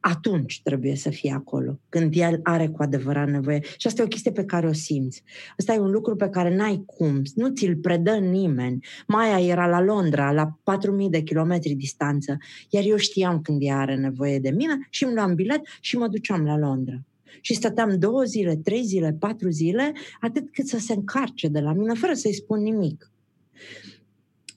atunci 0.00 0.60
trebuie 0.62 0.96
să 0.96 1.10
fie 1.10 1.32
acolo, 1.32 1.80
când 1.88 2.12
el 2.16 2.40
are 2.42 2.68
cu 2.68 2.82
adevărat 2.82 3.28
nevoie. 3.28 3.60
Și 3.76 3.86
asta 3.86 4.02
e 4.02 4.04
o 4.04 4.08
chestie 4.08 4.30
pe 4.32 4.44
care 4.44 4.66
o 4.66 4.72
simți. 4.72 5.22
Asta 5.58 5.74
e 5.74 5.78
un 5.78 5.90
lucru 5.90 6.16
pe 6.16 6.28
care 6.28 6.56
n-ai 6.56 6.82
cum, 6.86 7.22
nu 7.34 7.48
ți-l 7.48 7.76
predă 7.76 8.14
nimeni. 8.16 8.84
Maia 9.06 9.40
era 9.40 9.66
la 9.66 9.80
Londra, 9.80 10.32
la 10.32 10.58
4.000 11.04 11.10
de 11.10 11.22
kilometri 11.22 11.74
distanță, 11.74 12.36
iar 12.70 12.84
eu 12.84 12.96
știam 12.96 13.40
când 13.40 13.62
ea 13.62 13.78
are 13.78 13.96
nevoie 13.96 14.38
de 14.38 14.50
mine 14.50 14.86
și 14.90 15.04
îmi 15.04 15.14
luam 15.14 15.34
bilet 15.34 15.60
și 15.80 15.96
mă 15.96 16.08
duceam 16.08 16.44
la 16.44 16.58
Londra. 16.58 17.05
Și 17.40 17.54
stăteam 17.54 17.98
două 17.98 18.22
zile, 18.22 18.56
trei 18.56 18.82
zile, 18.82 19.16
patru 19.18 19.50
zile, 19.50 19.92
atât 20.20 20.52
cât 20.52 20.66
să 20.66 20.78
se 20.78 20.92
încarce 20.92 21.48
de 21.48 21.60
la 21.60 21.72
mine, 21.72 21.94
fără 21.94 22.12
să-i 22.12 22.34
spun 22.34 22.62
nimic. 22.62 23.10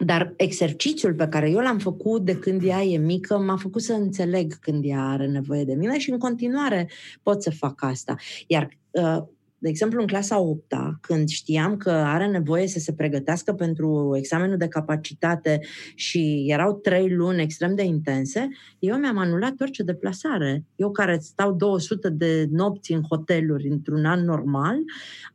Dar 0.05 0.33
exercițiul 0.35 1.13
pe 1.13 1.27
care 1.27 1.49
eu 1.49 1.59
l-am 1.59 1.77
făcut 1.77 2.25
de 2.25 2.35
când 2.39 2.63
ea 2.63 2.83
e 2.83 2.97
mică 2.97 3.37
m-a 3.37 3.57
făcut 3.57 3.81
să 3.81 3.93
înțeleg 3.93 4.53
când 4.59 4.83
ea 4.85 5.03
are 5.03 5.27
nevoie 5.27 5.63
de 5.63 5.73
mine 5.73 5.97
și 5.97 6.11
în 6.11 6.17
continuare 6.17 6.89
pot 7.23 7.43
să 7.43 7.51
fac 7.51 7.83
asta. 7.83 8.15
Iar 8.47 8.77
uh, 8.91 9.23
de 9.59 9.69
exemplu, 9.69 10.01
în 10.01 10.07
clasa 10.07 10.39
8 10.39 10.73
când 11.01 11.27
știam 11.27 11.77
că 11.77 11.89
are 11.89 12.27
nevoie 12.27 12.67
să 12.67 12.79
se 12.79 12.93
pregătească 12.93 13.53
pentru 13.53 14.13
examenul 14.17 14.57
de 14.57 14.67
capacitate 14.67 15.59
și 15.95 16.45
erau 16.47 16.73
trei 16.73 17.09
luni 17.09 17.41
extrem 17.41 17.75
de 17.75 17.83
intense, 17.83 18.47
eu 18.79 18.97
mi-am 18.97 19.17
anulat 19.17 19.53
orice 19.59 19.83
deplasare. 19.83 20.65
Eu 20.75 20.91
care 20.91 21.17
stau 21.21 21.53
200 21.53 22.09
de 22.09 22.47
nopți 22.51 22.91
în 22.91 23.01
hoteluri 23.01 23.67
într-un 23.67 24.05
an 24.05 24.23
normal, 24.23 24.77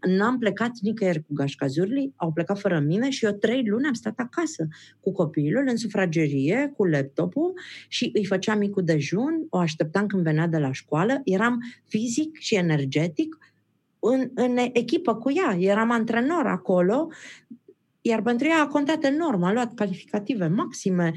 n-am 0.07 0.39
plecat 0.39 0.73
nicăieri 0.81 1.23
cu 1.27 1.35
gașcazurile, 1.35 2.13
au 2.17 2.33
plecat 2.33 2.59
fără 2.59 2.79
mine 2.79 3.11
și 3.11 3.25
eu 3.25 3.33
trei 3.33 3.67
luni 3.67 3.87
am 3.87 3.93
stat 3.93 4.19
acasă 4.19 4.69
cu 5.01 5.13
copilul 5.13 5.65
în 5.69 5.77
sufragerie, 5.77 6.73
cu 6.77 6.85
laptopul 6.85 7.53
și 7.89 8.11
îi 8.15 8.25
făceam 8.25 8.59
micul 8.59 8.85
dejun, 8.85 9.47
o 9.49 9.59
așteptam 9.59 10.07
când 10.07 10.23
venea 10.23 10.47
de 10.47 10.59
la 10.59 10.73
școală, 10.73 11.21
eram 11.25 11.59
fizic 11.87 12.37
și 12.39 12.55
energetic 12.55 13.39
în, 14.13 14.31
în 14.35 14.57
echipă 14.73 15.15
cu 15.15 15.33
ea. 15.33 15.57
Eram 15.59 15.91
antrenor 15.91 16.47
acolo, 16.47 17.09
iar 18.01 18.23
pentru 18.23 18.47
ea 18.47 18.61
a 18.61 18.67
contat 18.67 19.05
enorm, 19.05 19.43
a 19.43 19.53
luat 19.53 19.75
calificative 19.75 20.47
maxime, 20.47 21.13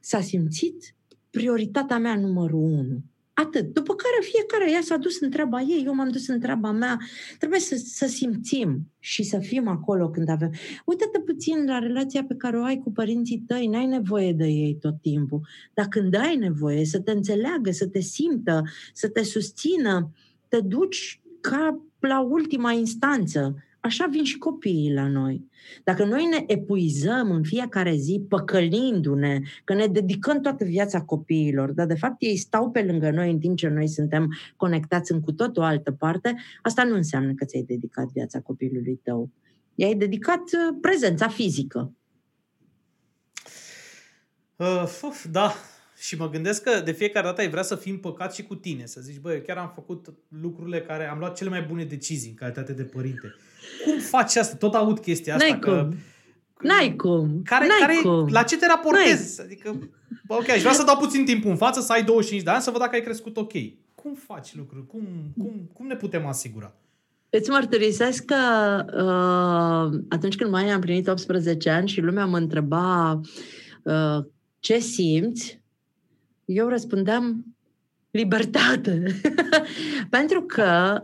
s-a 0.00 0.20
simțit 0.20 0.94
prioritatea 1.30 1.98
mea 1.98 2.16
numărul 2.16 2.62
unu. 2.62 3.02
Atât. 3.34 3.74
După 3.74 3.94
care 3.94 4.30
fiecare 4.32 4.72
ea 4.72 4.80
s-a 4.80 4.96
dus 4.96 5.20
în 5.20 5.30
treaba 5.30 5.60
ei, 5.60 5.82
eu 5.86 5.94
m-am 5.94 6.08
dus 6.08 6.28
în 6.28 6.40
treaba 6.40 6.70
mea. 6.70 6.98
Trebuie 7.38 7.60
să, 7.60 7.76
să 7.84 8.06
simțim 8.06 8.90
și 8.98 9.22
să 9.22 9.38
fim 9.38 9.68
acolo 9.68 10.10
când 10.10 10.28
avem. 10.28 10.50
Uită-te 10.84 11.20
puțin 11.20 11.64
la 11.66 11.78
relația 11.78 12.24
pe 12.24 12.34
care 12.34 12.58
o 12.58 12.64
ai 12.64 12.78
cu 12.78 12.92
părinții 12.92 13.44
tăi, 13.46 13.66
n-ai 13.66 13.86
nevoie 13.86 14.32
de 14.32 14.46
ei 14.46 14.76
tot 14.80 15.00
timpul. 15.00 15.40
Dar 15.74 15.86
când 15.86 16.14
ai 16.14 16.36
nevoie 16.36 16.84
să 16.84 17.00
te 17.00 17.10
înțeleagă, 17.10 17.70
să 17.70 17.86
te 17.86 18.00
simtă, 18.00 18.62
să 18.92 19.08
te 19.08 19.22
susțină, 19.22 20.10
te 20.48 20.60
duci 20.60 21.20
ca 21.40 21.82
la 22.06 22.20
ultima 22.20 22.72
instanță. 22.72 23.56
Așa 23.80 24.06
vin 24.06 24.24
și 24.24 24.38
copiii 24.38 24.92
la 24.92 25.08
noi. 25.08 25.50
Dacă 25.84 26.04
noi 26.04 26.24
ne 26.24 26.44
epuizăm 26.46 27.30
în 27.30 27.42
fiecare 27.42 27.94
zi 27.94 28.24
păcălindu-ne, 28.28 29.40
că 29.64 29.74
ne 29.74 29.86
dedicăm 29.86 30.40
toată 30.40 30.64
viața 30.64 31.02
copiilor, 31.02 31.72
dar 31.72 31.86
de 31.86 31.94
fapt 31.94 32.16
ei 32.18 32.36
stau 32.36 32.70
pe 32.70 32.82
lângă 32.82 33.10
noi 33.10 33.30
în 33.30 33.38
timp 33.38 33.56
ce 33.56 33.68
noi 33.68 33.88
suntem 33.88 34.32
conectați 34.56 35.12
în 35.12 35.20
cu 35.20 35.32
tot 35.32 35.56
o 35.56 35.62
altă 35.62 35.92
parte, 35.92 36.34
asta 36.62 36.84
nu 36.84 36.94
înseamnă 36.94 37.32
că 37.34 37.44
ți-ai 37.44 37.62
dedicat 37.62 38.08
viața 38.12 38.40
copilului 38.40 39.00
tău. 39.02 39.30
I-ai 39.74 39.94
dedicat 39.94 40.38
uh, 40.38 40.76
prezența 40.80 41.28
fizică. 41.28 41.92
Uh, 44.56 45.00
uf, 45.02 45.26
da, 45.30 45.54
și 46.02 46.16
mă 46.16 46.30
gândesc 46.30 46.62
că 46.62 46.80
de 46.84 46.92
fiecare 46.92 47.26
dată 47.26 47.40
ai 47.40 47.50
vrea 47.50 47.62
să 47.62 47.76
fii 47.76 47.90
împăcat 47.90 48.34
și 48.34 48.42
cu 48.42 48.54
tine. 48.54 48.86
Să 48.86 49.00
zici, 49.00 49.18
băi, 49.20 49.42
chiar 49.42 49.56
am 49.56 49.72
făcut 49.74 50.12
lucrurile 50.40 50.80
care 50.80 51.08
am 51.08 51.18
luat 51.18 51.36
cele 51.36 51.50
mai 51.50 51.62
bune 51.62 51.84
decizii 51.84 52.30
în 52.30 52.36
calitate 52.36 52.72
de 52.72 52.82
părinte. 52.82 53.34
Cum 53.84 53.98
faci 53.98 54.36
asta? 54.36 54.56
Tot 54.56 54.74
aud 54.74 54.98
chestia 54.98 55.34
asta. 55.34 55.46
N-ai 55.48 55.58
că, 55.58 55.70
cum. 55.70 55.96
N-ai 56.68 56.96
cum. 56.96 57.42
Care, 57.44 57.66
N-ai 57.66 57.78
care, 57.80 57.98
cum. 58.02 58.28
La 58.30 58.42
ce 58.42 58.56
te 58.56 58.66
raportezi? 58.66 59.34
N-ai. 59.36 59.46
Adică, 59.46 59.90
bă, 60.26 60.34
ok, 60.34 60.48
aș 60.48 60.60
vrea 60.60 60.72
să 60.72 60.84
dau 60.84 60.96
puțin 60.96 61.24
timp 61.24 61.44
în 61.44 61.56
față, 61.56 61.80
să 61.80 61.92
ai 61.92 62.04
25 62.04 62.44
de 62.44 62.50
ani, 62.50 62.62
să 62.62 62.70
văd 62.70 62.80
dacă 62.80 62.94
ai 62.94 63.02
crescut 63.02 63.36
ok. 63.36 63.52
Cum 63.94 64.14
faci 64.14 64.54
lucruri? 64.54 64.86
Cum, 64.86 65.06
cum, 65.38 65.70
cum 65.72 65.86
ne 65.86 65.96
putem 65.96 66.26
asigura? 66.26 66.74
Îți 67.30 67.50
mărturisesc 67.50 68.24
că 68.24 68.34
uh, 68.86 70.00
atunci 70.08 70.36
când 70.36 70.50
mai 70.50 70.70
am 70.70 70.80
plinit 70.80 71.08
18 71.08 71.70
ani 71.70 71.88
și 71.88 72.00
lumea 72.00 72.26
mă 72.26 72.36
întreba 72.36 73.20
uh, 73.82 74.18
ce 74.58 74.78
simți, 74.78 75.61
eu 76.44 76.68
răspundeam 76.68 77.54
libertate. 78.10 79.20
Pentru 80.10 80.42
că 80.42 81.02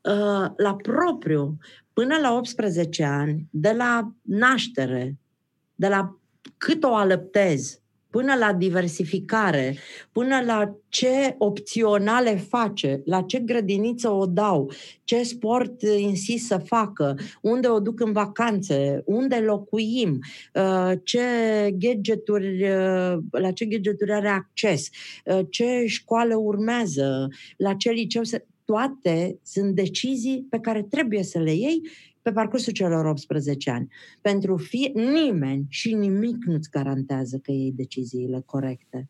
uh, 0.00 0.50
la 0.56 0.76
propriu, 0.82 1.58
până 1.92 2.16
la 2.16 2.32
18 2.32 3.04
ani, 3.04 3.46
de 3.50 3.72
la 3.72 4.12
naștere, 4.22 5.16
de 5.74 5.88
la 5.88 6.18
cât 6.56 6.84
o 6.84 6.94
alăptez, 6.94 7.80
până 8.16 8.34
la 8.34 8.52
diversificare, 8.52 9.76
până 10.12 10.42
la 10.46 10.76
ce 10.88 11.34
opționale 11.38 12.36
face, 12.36 13.02
la 13.04 13.22
ce 13.22 13.38
grădiniță 13.38 14.10
o 14.10 14.26
dau, 14.26 14.70
ce 15.04 15.22
sport 15.22 15.82
insist 15.82 16.46
să 16.46 16.58
facă, 16.58 17.16
unde 17.42 17.68
o 17.68 17.80
duc 17.80 18.00
în 18.00 18.12
vacanțe, 18.12 19.02
unde 19.04 19.36
locuim, 19.36 20.18
uh, 20.54 20.92
ce 21.04 21.20
gadgeturi, 21.78 22.62
uh, 22.62 23.18
la 23.30 23.50
ce 23.50 23.64
gadgeturi 23.64 24.12
are 24.12 24.28
acces, 24.28 24.88
uh, 25.24 25.40
ce 25.50 25.84
școală 25.86 26.36
urmează, 26.36 27.28
la 27.56 27.74
ce 27.74 27.90
liceu 27.90 28.22
se... 28.22 28.46
Toate 28.64 29.38
sunt 29.42 29.74
decizii 29.74 30.46
pe 30.50 30.58
care 30.58 30.82
trebuie 30.82 31.22
să 31.22 31.38
le 31.38 31.52
iei 31.54 31.80
pe 32.26 32.32
parcursul 32.32 32.72
celor 32.72 33.04
18 33.04 33.70
ani. 33.70 33.88
Pentru 34.20 34.56
fi 34.56 34.90
nimeni 34.94 35.66
și 35.68 35.94
nimic 35.94 36.44
nu-ți 36.44 36.70
garantează 36.70 37.38
că 37.42 37.52
iei 37.52 37.72
deciziile 37.72 38.42
corecte. 38.46 39.08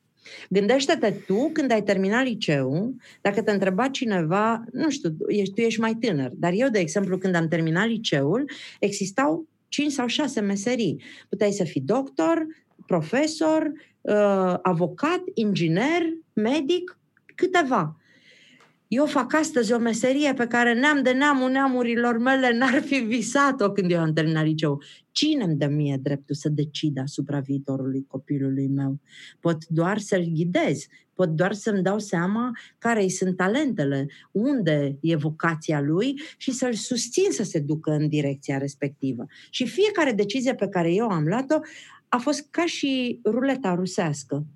Gândește-te 0.51 1.11
tu, 1.27 1.51
când 1.53 1.71
ai 1.71 1.83
terminat 1.83 2.25
liceu, 2.25 2.95
dacă 3.21 3.43
te 3.43 3.51
întreba 3.51 3.89
cineva, 3.89 4.65
nu 4.73 4.91
știu, 4.91 5.17
ești, 5.29 5.55
tu 5.55 5.61
ești 5.61 5.81
mai 5.81 5.95
tânăr, 5.95 6.31
dar 6.35 6.53
eu, 6.55 6.69
de 6.69 6.79
exemplu, 6.79 7.19
când 7.19 7.35
am 7.35 7.49
terminat 7.49 7.87
liceul, 7.87 8.51
existau 8.81 9.49
5 9.69 9.93
sau 9.93 10.07
6 10.07 10.41
meserii. 10.41 11.03
Puteai 11.29 11.53
să 11.53 11.65
fii 11.65 11.81
doctor, 11.81 12.47
profesor, 12.87 13.73
uh, 14.01 14.55
avocat, 14.63 15.23
inginer, 15.35 16.03
medic, 16.33 16.99
câteva. 17.35 17.97
Eu 18.89 19.07
fac 19.07 19.35
astăzi 19.35 19.73
o 19.73 19.79
meserie 19.79 20.35
pe 20.35 20.47
care 20.47 20.75
neam 20.75 21.03
de 21.03 21.11
neamul 21.11 21.51
neamurilor 21.51 22.19
mele 22.19 22.57
n-ar 22.57 22.83
fi 22.83 22.95
visat-o 22.95 23.71
când 23.71 23.91
eu 23.91 24.01
am 24.01 24.13
terminat 24.13 24.45
liceu. 24.45 24.83
Cine 25.13 25.45
îmi 25.45 25.57
dă 25.57 25.67
mie 25.67 25.99
dreptul 26.03 26.35
să 26.35 26.49
decid 26.49 26.99
asupra 26.99 27.41
viitorului 27.41 28.05
copilului 28.09 28.67
meu? 28.67 29.01
Pot 29.41 29.67
doar 29.67 29.99
să-l 29.99 30.25
ghidez, 30.33 30.87
pot 31.15 31.29
doar 31.29 31.53
să-mi 31.53 31.83
dau 31.83 31.99
seama 31.99 32.51
care 32.79 33.03
îi 33.03 33.11
sunt 33.11 33.37
talentele, 33.37 34.07
unde 34.33 34.99
e 35.01 35.17
vocația 35.17 35.81
lui 35.81 36.21
și 36.37 36.51
să-l 36.51 36.73
susțin 36.73 37.31
să 37.31 37.43
se 37.43 37.59
ducă 37.59 37.91
în 37.91 38.09
direcția 38.09 38.59
respectivă. 38.59 39.27
Și 39.51 39.67
fiecare 39.67 40.13
decizie 40.13 40.55
pe 40.55 40.69
care 40.69 40.95
eu 40.95 41.09
am 41.09 41.25
luat-o 41.27 41.59
a 42.09 42.17
fost 42.17 42.47
ca 42.51 42.67
și 42.67 43.21
ruleta 43.25 43.75
rusească 43.75 44.47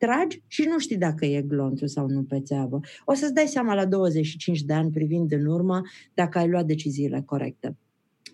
tragi 0.00 0.42
și 0.46 0.66
nu 0.68 0.78
știi 0.78 0.96
dacă 0.96 1.24
e 1.24 1.42
glontru 1.42 1.86
sau 1.86 2.08
nu 2.08 2.22
pe 2.22 2.40
țeavă. 2.40 2.80
O 3.04 3.14
să-ți 3.14 3.34
dai 3.34 3.46
seama 3.46 3.74
la 3.74 3.84
25 3.86 4.62
de 4.62 4.72
ani 4.72 4.90
privind 4.90 5.32
în 5.32 5.46
urmă 5.46 5.82
dacă 6.14 6.38
ai 6.38 6.48
luat 6.48 6.66
deciziile 6.66 7.22
corecte. 7.26 7.76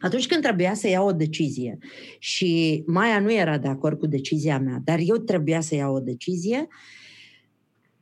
Atunci 0.01 0.27
când 0.27 0.43
trebuia 0.43 0.75
să 0.75 0.89
iau 0.89 1.07
o 1.07 1.13
decizie 1.13 1.79
și 2.19 2.83
Maia 2.87 3.21
nu 3.21 3.33
era 3.33 3.59
de 3.59 3.69
acord 3.69 3.99
cu 3.99 4.07
decizia 4.07 4.59
mea, 4.59 4.81
dar 4.85 4.99
eu 5.03 5.17
trebuia 5.17 5.61
să 5.61 5.75
iau 5.75 5.95
o 5.95 6.01
decizie 6.01 6.69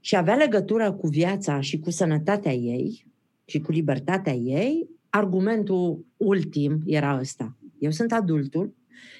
și 0.00 0.16
avea 0.16 0.34
legătură 0.34 0.92
cu 0.92 1.06
viața 1.06 1.60
și 1.60 1.78
cu 1.78 1.90
sănătatea 1.90 2.52
ei 2.52 3.06
și 3.44 3.60
cu 3.60 3.72
libertatea 3.72 4.32
ei, 4.32 4.88
argumentul 5.10 6.06
ultim 6.16 6.82
era 6.86 7.18
ăsta. 7.20 7.56
Eu 7.78 7.90
sunt 7.90 8.12
adultul, 8.12 8.74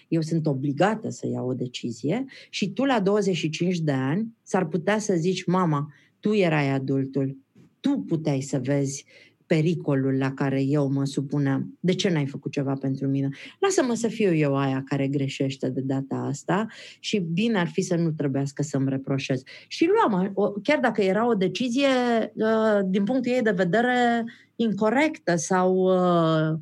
eu 0.08 0.20
sunt 0.20 0.46
obligată 0.46 1.10
să 1.10 1.26
iau 1.26 1.48
o 1.48 1.54
decizie 1.54 2.24
și 2.50 2.70
tu 2.70 2.84
la 2.84 3.00
25 3.00 3.78
de 3.78 3.92
ani 3.92 4.34
s-ar 4.42 4.66
putea 4.66 4.98
să 4.98 5.14
zici, 5.14 5.44
mama, 5.44 5.92
tu 6.20 6.34
erai 6.34 6.70
adultul, 6.70 7.38
tu 7.80 8.04
puteai 8.08 8.40
să 8.40 8.58
vezi 8.58 9.04
pericolul 9.46 10.18
la 10.18 10.32
care 10.32 10.62
eu 10.62 10.90
mă 10.90 11.04
supuneam. 11.04 11.78
De 11.80 11.94
ce 11.94 12.10
n-ai 12.10 12.26
făcut 12.26 12.52
ceva 12.52 12.72
pentru 12.74 13.06
mine? 13.06 13.28
Lasă-mă 13.60 13.94
să 13.94 14.08
fiu 14.08 14.34
eu 14.34 14.56
aia 14.56 14.82
care 14.86 15.08
greșește 15.08 15.68
de 15.68 15.80
data 15.80 16.16
asta 16.16 16.66
și 17.00 17.18
bine 17.18 17.58
ar 17.58 17.68
fi 17.68 17.82
să 17.82 17.94
nu 17.94 18.10
trebuiască 18.10 18.62
să-mi 18.62 18.88
reproșez. 18.88 19.42
Și 19.68 19.90
luam, 20.08 20.32
chiar 20.62 20.78
dacă 20.78 21.02
era 21.02 21.28
o 21.28 21.34
decizie 21.34 21.86
uh, 22.34 22.80
din 22.86 23.04
punctul 23.04 23.32
ei 23.32 23.42
de 23.42 23.50
vedere 23.50 24.24
incorrectă 24.56 25.36
sau 25.36 25.74
uh, 25.74 26.58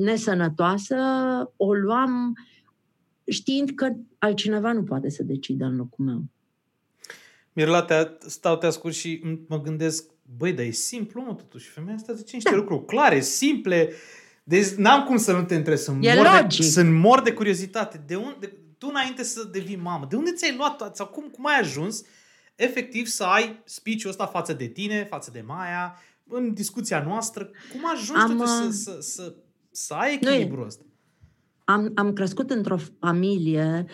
nesănătoasă, 0.00 0.96
o 1.56 1.72
luam 1.72 2.36
știind 3.26 3.70
că 3.70 3.92
altcineva 4.18 4.72
nu 4.72 4.82
poate 4.82 5.10
să 5.10 5.22
decidă 5.22 5.64
în 5.64 5.76
locul 5.76 6.04
meu. 6.04 6.22
Mirela, 7.52 7.82
te, 7.82 8.08
stau, 8.26 8.56
te 8.56 8.66
ascult 8.66 8.94
și 8.94 9.22
mă 9.48 9.60
gândesc, 9.60 10.10
băi, 10.36 10.52
dar 10.52 10.64
e 10.64 10.70
simplu, 10.70 11.22
mă, 11.22 11.34
totuși. 11.34 11.68
Femeia 11.68 11.94
asta 11.94 12.12
zice 12.12 12.34
niște 12.34 12.50
da. 12.50 12.56
lucruri 12.56 12.84
clare, 12.84 13.20
simple. 13.20 13.92
Deci 14.44 14.66
n-am 14.66 15.04
cum 15.04 15.16
să 15.16 15.32
nu 15.32 15.42
te 15.42 15.54
întreb. 15.54 15.76
Sunt, 15.76 16.04
e 16.04 16.14
mor 16.14 16.40
logic. 16.42 16.60
de, 16.60 16.66
sunt 16.66 16.94
mor 16.94 17.22
de 17.22 17.32
curiozitate. 17.32 18.04
De 18.06 18.14
unde, 18.14 18.46
tu 18.78 18.86
înainte 18.90 19.22
să 19.22 19.48
devii 19.52 19.76
mamă, 19.76 20.06
de 20.08 20.16
unde 20.16 20.32
ți-ai 20.32 20.56
luat, 20.56 20.96
sau 20.96 21.06
cum, 21.06 21.28
cum 21.28 21.46
ai 21.46 21.58
ajuns 21.58 22.04
efectiv 22.54 23.06
să 23.06 23.24
ai 23.24 23.62
speech-ul 23.64 24.10
ăsta 24.10 24.26
față 24.26 24.52
de 24.52 24.66
tine, 24.66 25.04
față 25.04 25.30
de 25.32 25.40
Maia, 25.46 25.96
în 26.28 26.54
discuția 26.54 27.02
noastră, 27.02 27.50
cum 27.72 27.80
ajungi 27.92 28.22
am, 28.22 28.36
totuși 28.36 28.52
să, 28.52 28.64
uh, 28.66 28.72
să, 28.72 28.96
să, 29.00 29.34
să 29.70 29.94
ai 29.94 30.14
echilibrul 30.14 30.66
ăsta? 30.66 30.84
Am, 31.64 31.92
am 31.94 32.12
crescut 32.12 32.50
într-o 32.50 32.76
familie 33.00 33.84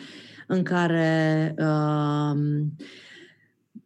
în 0.46 0.62
care 0.62 1.54
uh, 1.58 2.64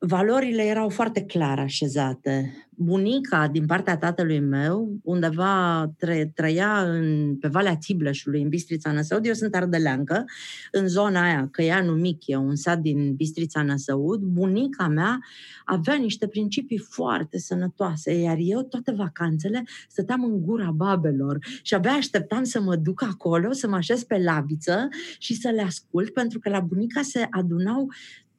valorile 0.03 0.63
erau 0.63 0.89
foarte 0.89 1.23
clar 1.23 1.59
așezate. 1.59 2.55
Bunica, 2.71 3.49
din 3.49 3.67
partea 3.67 3.97
tatălui 3.97 4.41
meu, 4.41 4.99
undeva 5.03 5.87
tră, 5.99 6.25
trăia 6.35 6.83
în, 6.83 7.37
pe 7.37 7.49
Valea 7.49 7.77
Tibleșului, 7.77 8.43
în 8.43 8.49
Bistrița 8.49 8.93
Năsăud. 8.93 9.27
Eu 9.27 9.33
sunt 9.33 9.55
ardeleancă, 9.55 10.25
în 10.73 10.89
zona 10.89 11.23
aia, 11.23 11.49
Căianu 11.51 11.93
Mic, 11.93 12.27
e 12.27 12.37
un 12.37 12.57
sat 12.57 12.79
din 12.79 13.15
Bistrița 13.15 13.63
Năsăud. 13.63 14.21
Bunica 14.21 14.89
mea 14.89 15.19
avea 15.65 15.95
niște 15.95 16.27
principii 16.29 16.79
foarte 16.79 17.39
sănătoase, 17.39 18.13
iar 18.13 18.37
eu 18.39 18.63
toate 18.63 18.93
vacanțele 18.93 19.65
stăteam 19.89 20.25
în 20.25 20.43
gura 20.43 20.71
babelor 20.71 21.39
și 21.63 21.75
abia 21.75 21.91
așteptam 21.91 22.45
să 22.45 22.61
mă 22.61 22.77
duc 22.77 23.03
acolo, 23.03 23.53
să 23.53 23.69
mă 23.69 23.77
așez 23.77 24.03
pe 24.03 24.19
laviță 24.19 24.89
și 25.19 25.35
să 25.35 25.49
le 25.49 25.63
ascult, 25.63 26.13
pentru 26.13 26.39
că 26.39 26.49
la 26.49 26.61
bunica 26.61 27.03
se 27.03 27.27
adunau 27.31 27.89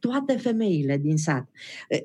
toate 0.02 0.38
femeile 0.38 0.98
din 0.98 1.18
sat. 1.18 1.50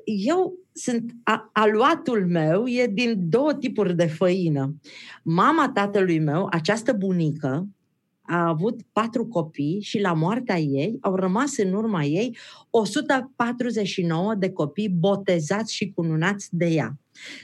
Eu 0.05 0.53
sunt, 0.73 1.11
a, 1.23 1.49
aluatul 1.53 2.27
meu 2.27 2.67
e 2.67 2.87
din 2.87 3.29
două 3.29 3.53
tipuri 3.53 3.95
de 3.95 4.05
făină. 4.05 4.75
Mama 5.23 5.71
tatălui 5.73 6.19
meu, 6.19 6.47
această 6.49 6.93
bunică, 6.93 7.67
a 8.21 8.47
avut 8.47 8.81
patru 8.91 9.25
copii 9.25 9.81
și 9.81 9.99
la 9.99 10.13
moartea 10.13 10.59
ei 10.59 10.97
au 11.01 11.15
rămas 11.15 11.57
în 11.57 11.73
urma 11.73 12.03
ei 12.03 12.37
149 12.69 14.35
de 14.35 14.51
copii 14.51 14.89
botezați 14.89 15.73
și 15.73 15.91
cununați 15.95 16.47
de 16.51 16.65
ea. 16.65 16.97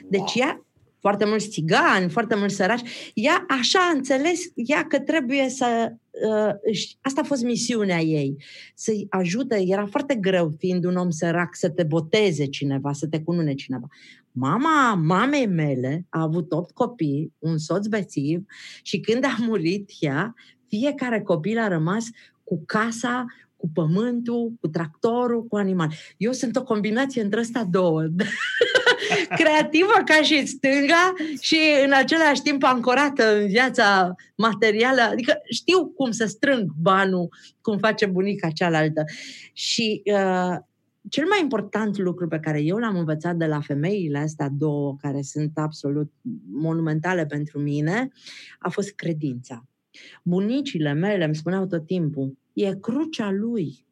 Deci 0.10 0.34
ea 0.36 0.66
foarte 1.00 1.26
mulți 1.26 1.50
țigani, 1.50 2.10
foarte 2.10 2.36
mulți 2.36 2.56
săraci. 2.56 3.12
Ea 3.14 3.46
așa 3.48 3.80
a 3.80 3.96
înțeles, 3.96 4.40
ea 4.56 4.86
că 4.86 5.00
trebuie 5.00 5.50
să... 5.50 5.94
Uh, 6.14 6.54
asta 7.02 7.22
a 7.22 7.24
fost 7.24 7.44
misiunea 7.44 8.00
ei, 8.00 8.38
să-i 8.76 9.08
ajute. 9.10 9.64
Era 9.68 9.86
foarte 9.86 10.16
greu, 10.16 10.54
fiind 10.58 10.86
un 10.86 10.96
om 10.96 11.10
sărac, 11.10 11.56
să 11.56 11.70
te 11.70 11.84
boteze 11.84 12.46
cineva, 12.46 12.94
să 12.94 13.08
te 13.08 13.22
cunune 13.22 13.54
cineva. 13.54 13.88
Mama 14.32 14.94
mamei 14.94 15.48
mele 15.48 16.06
a 16.10 16.22
avut 16.22 16.52
opt 16.52 16.72
copii, 16.72 17.34
un 17.40 17.58
soț 17.58 17.88
bețiv 17.88 18.46
și 18.82 19.00
când 19.00 19.24
a 19.24 19.36
murit 19.40 19.90
ea, 20.00 20.34
fiecare 20.68 21.22
copil 21.22 21.58
a 21.58 21.68
rămas 21.68 22.06
cu 22.44 22.64
casa, 22.66 23.26
cu 23.64 23.70
pământul, 23.74 24.54
cu 24.60 24.68
tractorul, 24.68 25.46
cu 25.46 25.56
animal. 25.56 25.94
Eu 26.18 26.32
sunt 26.32 26.56
o 26.56 26.64
combinație 26.64 27.22
între 27.22 27.40
astea 27.40 27.64
două. 27.64 28.02
Creativă 29.40 29.94
ca 30.06 30.22
și 30.22 30.46
stânga 30.46 31.14
și 31.40 31.60
în 31.86 31.92
același 31.94 32.42
timp 32.42 32.64
ancorată 32.64 33.38
în 33.42 33.48
viața 33.48 34.16
materială. 34.36 35.02
Adică 35.02 35.42
știu 35.50 35.86
cum 35.86 36.12
să 36.12 36.26
strâng 36.26 36.72
banul, 36.82 37.30
cum 37.62 37.78
face 37.78 38.06
bunica 38.06 38.50
cealaltă. 38.50 39.04
Și 39.54 40.02
uh, 40.06 40.58
cel 41.10 41.26
mai 41.28 41.40
important 41.42 41.98
lucru 41.98 42.28
pe 42.28 42.40
care 42.40 42.62
eu 42.62 42.78
l-am 42.78 42.98
învățat 42.98 43.36
de 43.36 43.46
la 43.46 43.60
femeile 43.60 44.18
astea 44.18 44.50
două, 44.58 44.96
care 45.02 45.22
sunt 45.22 45.52
absolut 45.56 46.12
monumentale 46.52 47.26
pentru 47.26 47.60
mine, 47.60 48.08
a 48.60 48.70
fost 48.70 48.92
credința. 48.92 49.66
Bunicile 50.24 50.94
mele 50.94 51.26
îmi 51.26 51.36
spuneau 51.36 51.66
tot 51.66 51.86
timpul, 51.86 52.38
E 52.54 52.76
crucea 52.76 53.32
lui. 53.32 53.86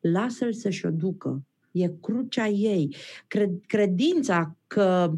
Lasă-l 0.00 0.52
să-și 0.52 0.86
o 0.86 0.90
ducă. 0.90 1.46
E 1.70 1.88
crucea 2.00 2.48
ei. 2.48 2.96
Credința 3.66 4.56
că 4.66 5.12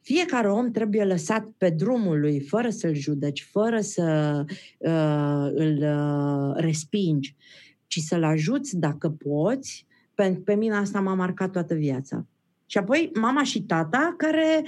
fiecare 0.00 0.50
om 0.50 0.70
trebuie 0.70 1.04
lăsat 1.04 1.48
pe 1.58 1.70
drumul 1.70 2.20
lui, 2.20 2.40
fără 2.40 2.70
să-l 2.70 2.94
judeci, 2.94 3.48
fără 3.50 3.80
să 3.80 4.44
uh, 4.78 5.50
îl 5.54 5.78
uh, 5.82 6.54
respingi, 6.56 7.36
ci 7.86 7.98
să-l 7.98 8.24
ajuți 8.24 8.76
dacă 8.76 9.10
poți, 9.10 9.86
pe, 10.14 10.40
pe 10.44 10.54
mine 10.54 10.74
asta 10.74 11.00
m-a 11.00 11.14
marcat 11.14 11.50
toată 11.50 11.74
viața. 11.74 12.26
Și 12.66 12.78
apoi 12.78 13.10
mama 13.14 13.42
și 13.42 13.62
tata 13.62 14.14
care 14.16 14.64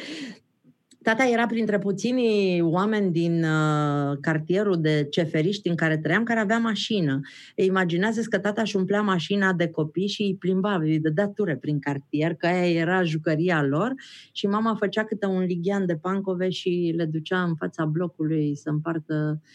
Tata 1.06 1.24
era 1.24 1.46
printre 1.46 1.78
puținii 1.78 2.60
oameni 2.60 3.12
din 3.12 3.44
uh, 3.44 4.16
cartierul 4.20 4.80
de 4.80 5.06
ceferiști 5.10 5.68
în 5.68 5.74
care 5.74 5.98
trăiam, 5.98 6.22
care 6.22 6.40
avea 6.40 6.58
mașină. 6.58 7.20
imaginează 7.54 8.20
că 8.30 8.38
tata 8.38 8.60
își 8.60 8.76
umplea 8.76 9.00
mașina 9.00 9.52
de 9.52 9.68
copii 9.68 10.08
și 10.08 10.22
îi 10.22 10.36
plimba, 10.36 10.74
îi 10.74 11.00
dădea 11.00 11.28
ture 11.28 11.56
prin 11.56 11.78
cartier, 11.78 12.34
că 12.34 12.46
aia 12.46 12.70
era 12.70 13.02
jucăria 13.02 13.62
lor 13.62 13.94
și 14.32 14.46
mama 14.46 14.74
făcea 14.74 15.04
câte 15.04 15.26
un 15.26 15.42
lighean 15.42 15.86
de 15.86 15.96
pancove 15.96 16.48
și 16.48 16.92
le 16.96 17.04
ducea 17.04 17.42
în 17.42 17.54
fața 17.54 17.84
blocului 17.84 18.56
să 18.56 18.70
împartă 18.70 19.40
uh, 19.42 19.50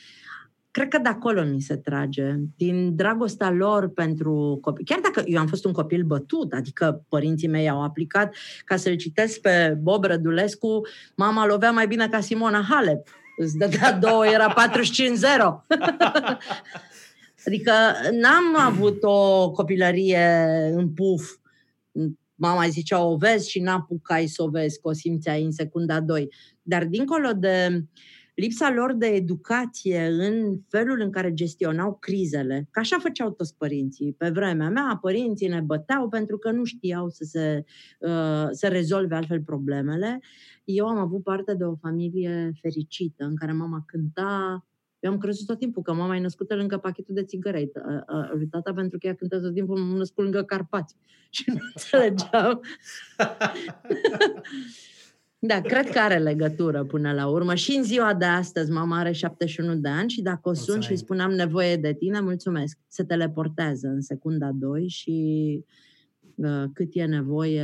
Cred 0.72 0.88
că 0.88 0.98
de 0.98 1.10
acolo 1.10 1.44
mi 1.44 1.62
se 1.62 1.76
trage, 1.76 2.36
din 2.56 2.96
dragostea 2.96 3.52
lor 3.52 3.90
pentru 3.90 4.58
copii. 4.62 4.86
Chiar 4.86 5.00
dacă 5.00 5.24
eu 5.26 5.40
am 5.40 5.48
fost 5.48 5.66
un 5.66 5.72
copil 5.72 6.04
bătut, 6.04 6.54
adică 6.54 7.06
părinții 7.10 7.48
mei 7.48 7.70
au 7.70 7.84
aplicat 7.84 8.36
ca 8.66 8.76
să-l 8.76 8.96
citesc 8.96 9.40
pe 9.40 9.78
Bob 9.82 10.04
Rădulescu, 10.04 10.82
mama 11.16 11.46
lovea 11.46 11.72
mai 11.72 11.88
bine 11.88 12.08
ca 12.08 12.20
Simona 12.20 12.66
Halep. 12.70 13.08
Îți 13.38 13.58
dădea 13.58 13.94
două, 13.94 14.28
era 14.28 14.54
45-0. 14.54 14.58
adică 17.46 17.72
n-am 18.12 18.60
avut 18.60 18.98
o 19.04 19.52
copilărie 19.52 20.48
în 20.74 20.90
puf. 20.94 21.36
Mama 22.36 22.68
zicea 22.68 23.04
o 23.04 23.16
vezi 23.16 23.50
și 23.50 23.60
n-apucai 23.60 24.28
să 24.28 24.44
o 24.44 24.50
vezi, 24.50 24.82
că 24.82 24.88
o 24.88 24.94
simțeai 24.94 25.44
în 25.44 25.52
secunda 25.52 26.00
2. 26.00 26.34
Dar 26.62 26.86
dincolo 26.86 27.32
de 27.34 27.68
uh, 27.72 27.82
lipsa 28.42 28.72
lor 28.72 28.94
de 28.94 29.06
educație 29.06 30.06
în 30.06 30.60
felul 30.70 31.00
în 31.00 31.12
care 31.12 31.34
gestionau 31.34 31.98
crizele, 32.00 32.68
că 32.72 32.80
așa 32.80 32.98
făceau 33.00 33.32
toți 33.32 33.58
părinții. 33.58 34.14
Pe 34.14 34.30
vremea 34.30 34.70
mea, 34.70 34.98
părinții 35.02 35.48
ne 35.48 35.60
băteau 35.60 36.10
pentru 36.10 36.38
că 36.38 36.52
nu 36.52 36.64
știau 36.64 37.10
să 37.10 37.24
se 37.24 37.64
uh, 38.00 38.48
să 38.52 38.68
rezolve 38.68 39.16
altfel 39.16 39.42
problemele. 39.42 40.20
Eu 40.64 40.88
am 40.88 40.98
avut 40.98 41.24
parte 41.24 41.54
de 41.54 41.64
o 41.64 41.76
familie 41.76 42.52
fericită, 42.62 43.24
în 43.24 43.36
care 43.36 43.52
mama 43.52 43.84
cânta, 43.86 44.66
eu 45.00 45.12
am 45.12 45.18
crezut 45.18 45.46
tot 45.46 45.60
timpul 45.60 45.84
că 45.84 45.94
mama 45.94 46.16
e 46.16 46.20
născută 46.20 46.56
lângă 46.56 46.78
pachetul 46.78 47.16
de 47.16 47.24
țigăreți 47.24 47.78
lui 48.34 48.48
tata 48.48 48.74
pentru 48.74 48.98
că 48.98 49.08
ea 49.08 49.16
cântă 49.16 49.40
tot 49.40 49.54
timpul 49.54 49.78
m-am 49.78 49.98
născut 49.98 50.24
lângă 50.24 50.44
Carpați. 50.44 50.96
Și 51.30 51.44
nu 51.48 51.60
înțelegeam. 51.74 52.62
Da, 55.44 55.62
cred 55.62 55.90
că 55.90 56.00
are 56.00 56.18
legătură 56.18 56.84
până 56.84 57.14
la 57.14 57.28
urmă. 57.28 57.56
Și 57.56 57.76
în 57.76 57.84
ziua 57.84 58.14
de 58.14 58.26
astăzi, 58.26 58.72
mama 58.72 59.00
are 59.00 59.12
71 59.12 59.76
de 59.76 59.90
ani 59.90 60.10
și 60.10 60.22
dacă 60.22 60.50
o 60.50 60.54
sun 60.54 60.80
și 60.80 60.96
spun 60.96 61.20
am 61.20 61.32
nevoie 61.32 61.76
de 61.76 61.94
tine, 61.94 62.20
mulțumesc. 62.20 62.78
Se 62.88 63.04
teleportează 63.04 63.88
în 63.88 64.02
secunda 64.02 64.50
2 64.54 64.88
și 64.88 65.12
uh, 65.58 65.91
cât 66.74 66.88
e 66.92 67.06
nevoie. 67.06 67.64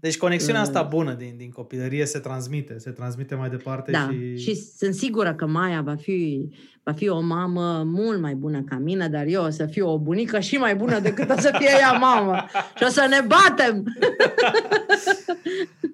Deci 0.00 0.18
conexiunea 0.18 0.60
uh, 0.60 0.66
asta 0.66 0.82
bună 0.82 1.12
din, 1.12 1.34
din 1.36 1.50
copilărie 1.50 2.04
se 2.04 2.18
transmite, 2.18 2.78
se 2.78 2.90
transmite 2.90 3.34
mai 3.34 3.48
departe. 3.48 3.90
Da, 3.90 4.08
și... 4.12 4.36
și 4.36 4.54
sunt 4.54 4.94
sigură 4.94 5.34
că 5.34 5.46
Maia 5.46 5.80
va 5.80 5.94
fi, 5.94 6.48
va 6.82 6.92
fi 6.92 7.08
o 7.08 7.20
mamă 7.20 7.82
mult 7.86 8.20
mai 8.20 8.34
bună 8.34 8.62
ca 8.62 8.76
mine, 8.76 9.08
dar 9.08 9.26
eu 9.26 9.44
o 9.44 9.50
să 9.50 9.66
fiu 9.66 9.88
o 9.88 9.98
bunică 9.98 10.40
și 10.40 10.56
mai 10.56 10.76
bună 10.76 10.98
decât 10.98 11.30
o 11.30 11.38
să 11.38 11.54
fie 11.58 11.70
ea 11.80 11.92
mamă. 11.92 12.46
și 12.76 12.82
o 12.82 12.88
să 12.88 13.06
ne 13.08 13.26
batem! 13.26 13.84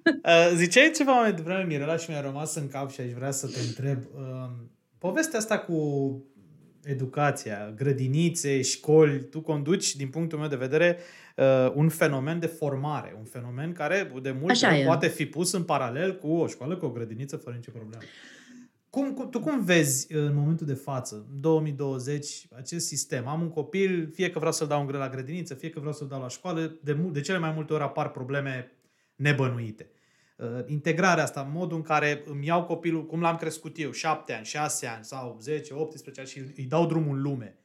Uh, 0.04 0.52
ziceai 0.54 0.90
ceva 0.94 1.12
mai 1.12 1.32
devreme, 1.32 1.64
Mirela, 1.66 1.96
și 1.96 2.10
mi-a 2.10 2.20
rămas 2.20 2.54
în 2.54 2.68
cap 2.68 2.90
și 2.90 3.00
aș 3.00 3.10
vrea 3.10 3.30
să 3.30 3.46
te 3.46 3.58
întreb. 3.68 3.98
Uh, 4.14 4.50
povestea 4.98 5.38
asta 5.38 5.58
cu 5.58 5.74
educația, 6.84 7.72
grădinițe, 7.76 8.62
școli, 8.62 9.28
tu 9.30 9.40
conduci, 9.40 9.96
din 9.96 10.08
punctul 10.08 10.38
meu 10.38 10.48
de 10.48 10.56
vedere, 10.56 10.98
uh, 11.36 11.72
un 11.74 11.88
fenomen 11.88 12.38
de 12.38 12.46
formare, 12.46 13.14
un 13.18 13.24
fenomen 13.24 13.72
care 13.72 14.12
de 14.22 14.30
mult 14.30 14.58
poate 14.84 15.08
fi 15.08 15.26
pus 15.26 15.52
în 15.52 15.62
paralel 15.62 16.18
cu 16.18 16.28
o 16.28 16.46
școală, 16.46 16.76
cu 16.76 16.84
o 16.84 16.90
grădiniță, 16.90 17.36
fără 17.36 17.56
nicio 17.56 17.70
problemă. 17.70 18.02
Cum, 18.90 19.12
cum, 19.12 19.28
tu 19.28 19.40
cum 19.40 19.64
vezi 19.64 20.12
în 20.12 20.34
momentul 20.34 20.66
de 20.66 20.74
față, 20.74 21.26
2020, 21.40 22.46
acest 22.56 22.86
sistem? 22.86 23.26
Am 23.26 23.40
un 23.40 23.48
copil, 23.48 24.10
fie 24.14 24.30
că 24.30 24.38
vreau 24.38 24.52
să-l 24.52 24.66
dau 24.66 24.86
în 24.86 24.96
la 24.96 25.08
grădiniță, 25.08 25.54
fie 25.54 25.70
că 25.70 25.78
vreau 25.78 25.94
să-l 25.94 26.08
dau 26.08 26.20
la 26.20 26.28
școală, 26.28 26.78
de, 26.82 26.92
de 26.92 27.20
cele 27.20 27.38
mai 27.38 27.52
multe 27.54 27.72
ori 27.72 27.82
apar 27.82 28.10
probleme 28.10 28.72
nebănuite. 29.16 29.90
Uh, 30.40 30.64
integrarea 30.66 31.22
asta, 31.22 31.42
modul 31.42 31.76
în 31.76 31.82
care 31.82 32.22
îmi 32.26 32.46
iau 32.46 32.64
copilul, 32.64 33.06
cum 33.06 33.20
l-am 33.20 33.36
crescut 33.36 33.78
eu, 33.78 33.90
7 33.90 34.32
ani, 34.32 34.44
6 34.44 34.86
ani 34.86 35.04
sau 35.04 35.38
10, 35.40 35.74
18 35.74 36.20
ani 36.20 36.28
și 36.28 36.38
îi 36.56 36.64
dau 36.64 36.86
drumul 36.86 37.16
în 37.16 37.22
lume. 37.22 37.58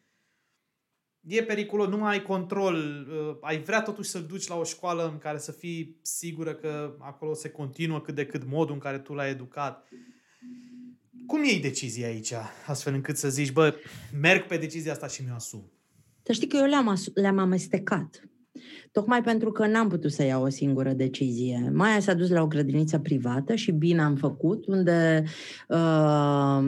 e 1.28 1.44
periculos, 1.44 1.88
nu 1.88 1.98
mai 1.98 2.12
ai 2.12 2.22
control, 2.22 2.76
uh, 2.76 3.38
ai 3.42 3.62
vrea 3.62 3.82
totuși 3.82 4.10
să-l 4.10 4.24
duci 4.24 4.48
la 4.48 4.56
o 4.56 4.64
școală 4.64 5.10
în 5.12 5.18
care 5.18 5.38
să 5.38 5.52
fii 5.52 6.00
sigură 6.02 6.54
că 6.54 6.96
acolo 7.00 7.34
se 7.34 7.50
continuă 7.50 8.02
cât 8.02 8.16
de 8.16 8.26
cât 8.26 8.46
modul 8.46 8.74
în 8.74 8.80
care 8.80 9.00
tu 9.00 9.14
l-ai 9.14 9.30
educat. 9.30 9.88
Cum 11.28 11.44
iei 11.44 11.60
decizia 11.60 12.08
aici, 12.08 12.34
astfel 12.66 12.94
încât 12.94 13.18
să 13.18 13.30
zici, 13.30 13.52
bă, 13.52 13.76
merg 14.22 14.46
pe 14.48 14.58
decizia 14.58 14.92
asta 14.92 15.08
și 15.08 15.24
mi-o 15.24 15.34
asum? 15.34 15.72
Să 16.24 16.32
știi 16.32 16.48
că 16.48 16.58
eu 16.58 16.66
le-am, 16.66 16.98
le-am 17.14 17.38
amestecat. 17.38 18.30
Tocmai 18.92 19.22
pentru 19.22 19.52
că 19.52 19.68
n-am 19.68 19.88
putut 19.88 20.12
să 20.12 20.24
iau 20.24 20.44
o 20.44 20.50
singură 20.50 20.94
decizie. 20.94 21.72
Maia 21.74 22.00
s-a 22.00 22.14
dus 22.14 22.30
la 22.30 22.42
o 22.42 22.48
grădiniță 22.48 23.00
privată 23.00 23.56
și 23.56 23.72
bine 23.72 24.02
am 24.02 24.16
făcut, 24.16 24.66
unde 24.66 25.24
uh, 25.68 26.60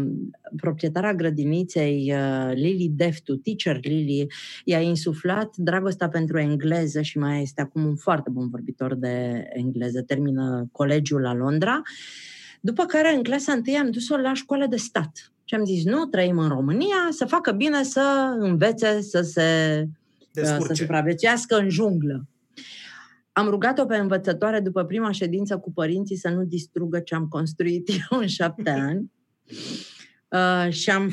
proprietara 0.55 1.13
grădiniței, 1.13 2.13
uh, 2.13 2.51
Lily 2.53 2.91
Deftu, 2.95 3.35
teacher 3.35 3.79
Lily, 3.85 4.27
i-a 4.63 4.79
insuflat 4.79 5.55
dragostea 5.55 6.09
pentru 6.09 6.39
engleză 6.39 7.01
și 7.01 7.17
mai 7.17 7.41
este 7.41 7.61
acum 7.61 7.85
un 7.85 7.95
foarte 7.95 8.29
bun 8.29 8.49
vorbitor 8.49 8.95
de 8.95 9.47
engleză. 9.53 10.01
Termină 10.01 10.67
colegiul 10.71 11.21
la 11.21 11.33
Londra. 11.33 11.81
După 12.61 12.83
care, 12.83 13.15
în 13.15 13.23
clasa 13.23 13.51
întâi, 13.51 13.75
am 13.75 13.91
dus-o 13.91 14.17
la 14.17 14.33
școală 14.33 14.65
de 14.65 14.75
stat. 14.75 15.31
Și 15.43 15.55
am 15.55 15.65
zis, 15.65 15.83
nu, 15.85 16.05
trăim 16.05 16.38
în 16.38 16.47
România, 16.47 17.07
să 17.09 17.25
facă 17.25 17.51
bine 17.51 17.83
să 17.83 18.35
învețe 18.39 19.01
să 19.01 19.21
se 19.21 19.43
Descurce. 20.41 20.67
să 20.67 20.73
supraviețuiască 20.73 21.57
în 21.57 21.69
junglă. 21.69 22.27
Am 23.31 23.47
rugat-o 23.49 23.85
pe 23.85 23.95
învățătoare 23.95 24.59
după 24.59 24.83
prima 24.83 25.11
ședință 25.11 25.57
cu 25.57 25.71
părinții 25.71 26.15
să 26.15 26.29
nu 26.29 26.43
distrugă 26.43 26.99
ce 26.99 27.15
am 27.15 27.27
construit 27.27 27.89
eu 28.11 28.19
în 28.19 28.27
șapte 28.27 28.69
ani. 28.69 29.11
Uh, 30.27 30.71
și 30.73 30.89
am 30.89 31.11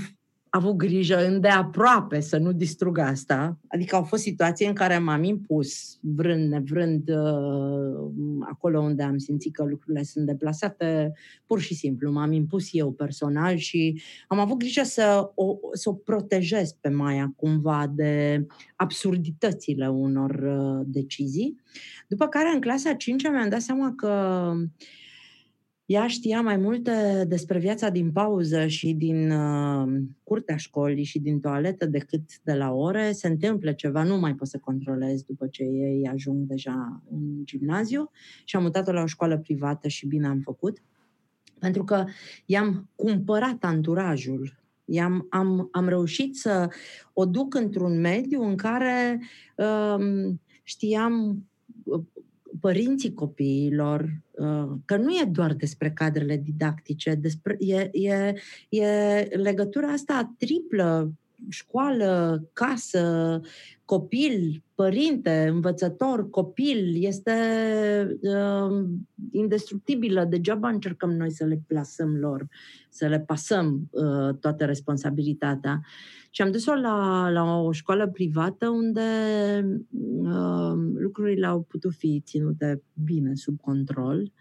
avut 0.57 0.77
grijă 0.77 1.27
îndeaproape 1.27 2.21
să 2.21 2.39
nu 2.39 2.53
distrug 2.53 2.99
asta. 2.99 3.59
Adică 3.69 3.97
au 3.97 4.03
fost 4.03 4.23
situații 4.23 4.67
în 4.67 4.73
care 4.73 4.99
m-am 4.99 5.23
impus, 5.23 5.99
vrând, 6.01 6.51
nevrând, 6.51 7.09
uh, 7.09 8.11
acolo 8.41 8.81
unde 8.81 9.03
am 9.03 9.19
simțit 9.19 9.55
că 9.55 9.65
lucrurile 9.65 10.03
sunt 10.03 10.27
deplasate, 10.27 11.13
pur 11.47 11.61
și 11.61 11.75
simplu. 11.75 12.13
M-am 12.13 12.33
impus 12.33 12.69
eu 12.73 12.93
personal 12.93 13.57
și 13.57 14.03
am 14.29 14.39
avut 14.39 14.59
grijă 14.59 14.83
să 14.83 15.31
o, 15.35 15.57
să 15.73 15.89
o 15.89 15.93
protejez 15.93 16.73
pe 16.73 16.89
Maia 16.89 17.33
cumva 17.37 17.93
de 17.95 18.47
absurditățile 18.77 19.89
unor 19.89 20.31
uh, 20.31 20.87
decizii. 20.87 21.57
După 22.09 22.27
care, 22.27 22.51
în 22.55 22.61
clasa 22.61 22.93
5 22.93 23.23
mi-am 23.23 23.49
dat 23.49 23.61
seama 23.61 23.95
că 23.97 24.53
ea 25.87 26.07
știa 26.07 26.41
mai 26.41 26.57
multe 26.57 27.25
despre 27.29 27.59
viața 27.59 27.89
din 27.89 28.13
pauză 28.13 28.67
și 28.67 28.93
din 28.93 29.31
uh, 29.31 30.03
curtea 30.23 30.57
școlii 30.57 31.05
și 31.05 31.19
din 31.19 31.41
toaletă 31.41 31.87
decât 31.87 32.23
de 32.43 32.53
la 32.53 32.73
ore. 32.73 33.13
Se 33.13 33.29
întâmplă 33.29 33.73
ceva, 33.73 34.03
nu 34.03 34.19
mai 34.19 34.35
pot 34.35 34.49
să 34.49 34.59
controlez 34.59 35.23
după 35.23 35.47
ce 35.47 35.63
ei 35.63 36.09
ajung 36.13 36.47
deja 36.47 37.03
în 37.11 37.45
gimnaziu 37.45 38.11
și 38.45 38.57
am 38.57 38.63
mutat-o 38.63 38.93
la 38.93 39.03
o 39.03 39.07
școală 39.07 39.39
privată 39.39 39.89
și 39.89 40.07
bine 40.07 40.27
am 40.27 40.41
făcut. 40.41 40.83
Pentru 41.59 41.85
că 41.85 42.05
i-am 42.47 42.89
cumpărat 42.95 43.65
anturajul 43.65 44.63
I-am, 44.85 45.27
am, 45.31 45.69
am 45.73 45.89
reușit 45.89 46.37
să 46.37 46.69
o 47.13 47.25
duc 47.25 47.55
într-un 47.55 48.01
mediu 48.01 48.43
în 48.43 48.57
care 48.57 49.21
um, 49.57 50.41
știam 50.63 51.45
uh, 51.85 52.01
părinții 52.65 53.15
copiilor, 53.15 54.01
uh, 54.31 54.71
că 54.85 54.97
nu 54.97 55.11
e 55.11 55.29
doar 55.31 55.53
despre 55.53 55.91
cadrele 55.91 56.37
didactice, 56.37 57.15
despre, 57.15 57.57
e, 57.59 57.89
e, 57.93 58.35
e 58.69 58.87
legătura 59.37 59.87
asta 59.89 60.35
triplă, 60.39 61.13
școală, 61.49 62.43
casă, 62.53 63.41
copil, 63.85 64.63
părinte, 64.75 65.47
învățător, 65.51 66.31
copil, 66.31 67.05
este 67.05 67.33
uh, 68.21 68.85
indestructibilă. 69.31 70.25
Degeaba 70.25 70.69
încercăm 70.69 71.11
noi 71.11 71.31
să 71.31 71.45
le 71.45 71.63
plasăm 71.67 72.17
lor, 72.17 72.47
să 72.89 73.07
le 73.07 73.21
pasăm 73.21 73.89
uh, 73.91 74.35
toată 74.41 74.65
responsabilitatea. 74.65 75.81
Și 76.31 76.43
am 76.43 76.51
dus-o 76.51 76.75
la, 76.75 77.29
la 77.31 77.61
o 77.61 77.73
școală 77.73 78.09
privată 78.09 78.69
unde 78.69 79.01
uh, 80.23 80.73
lucrurile 80.95 81.47
au 81.47 81.61
putut 81.61 81.95
fi 81.95 82.23
ținute 82.25 82.83
bine 83.05 83.35
sub 83.35 83.61
control. 83.61 84.33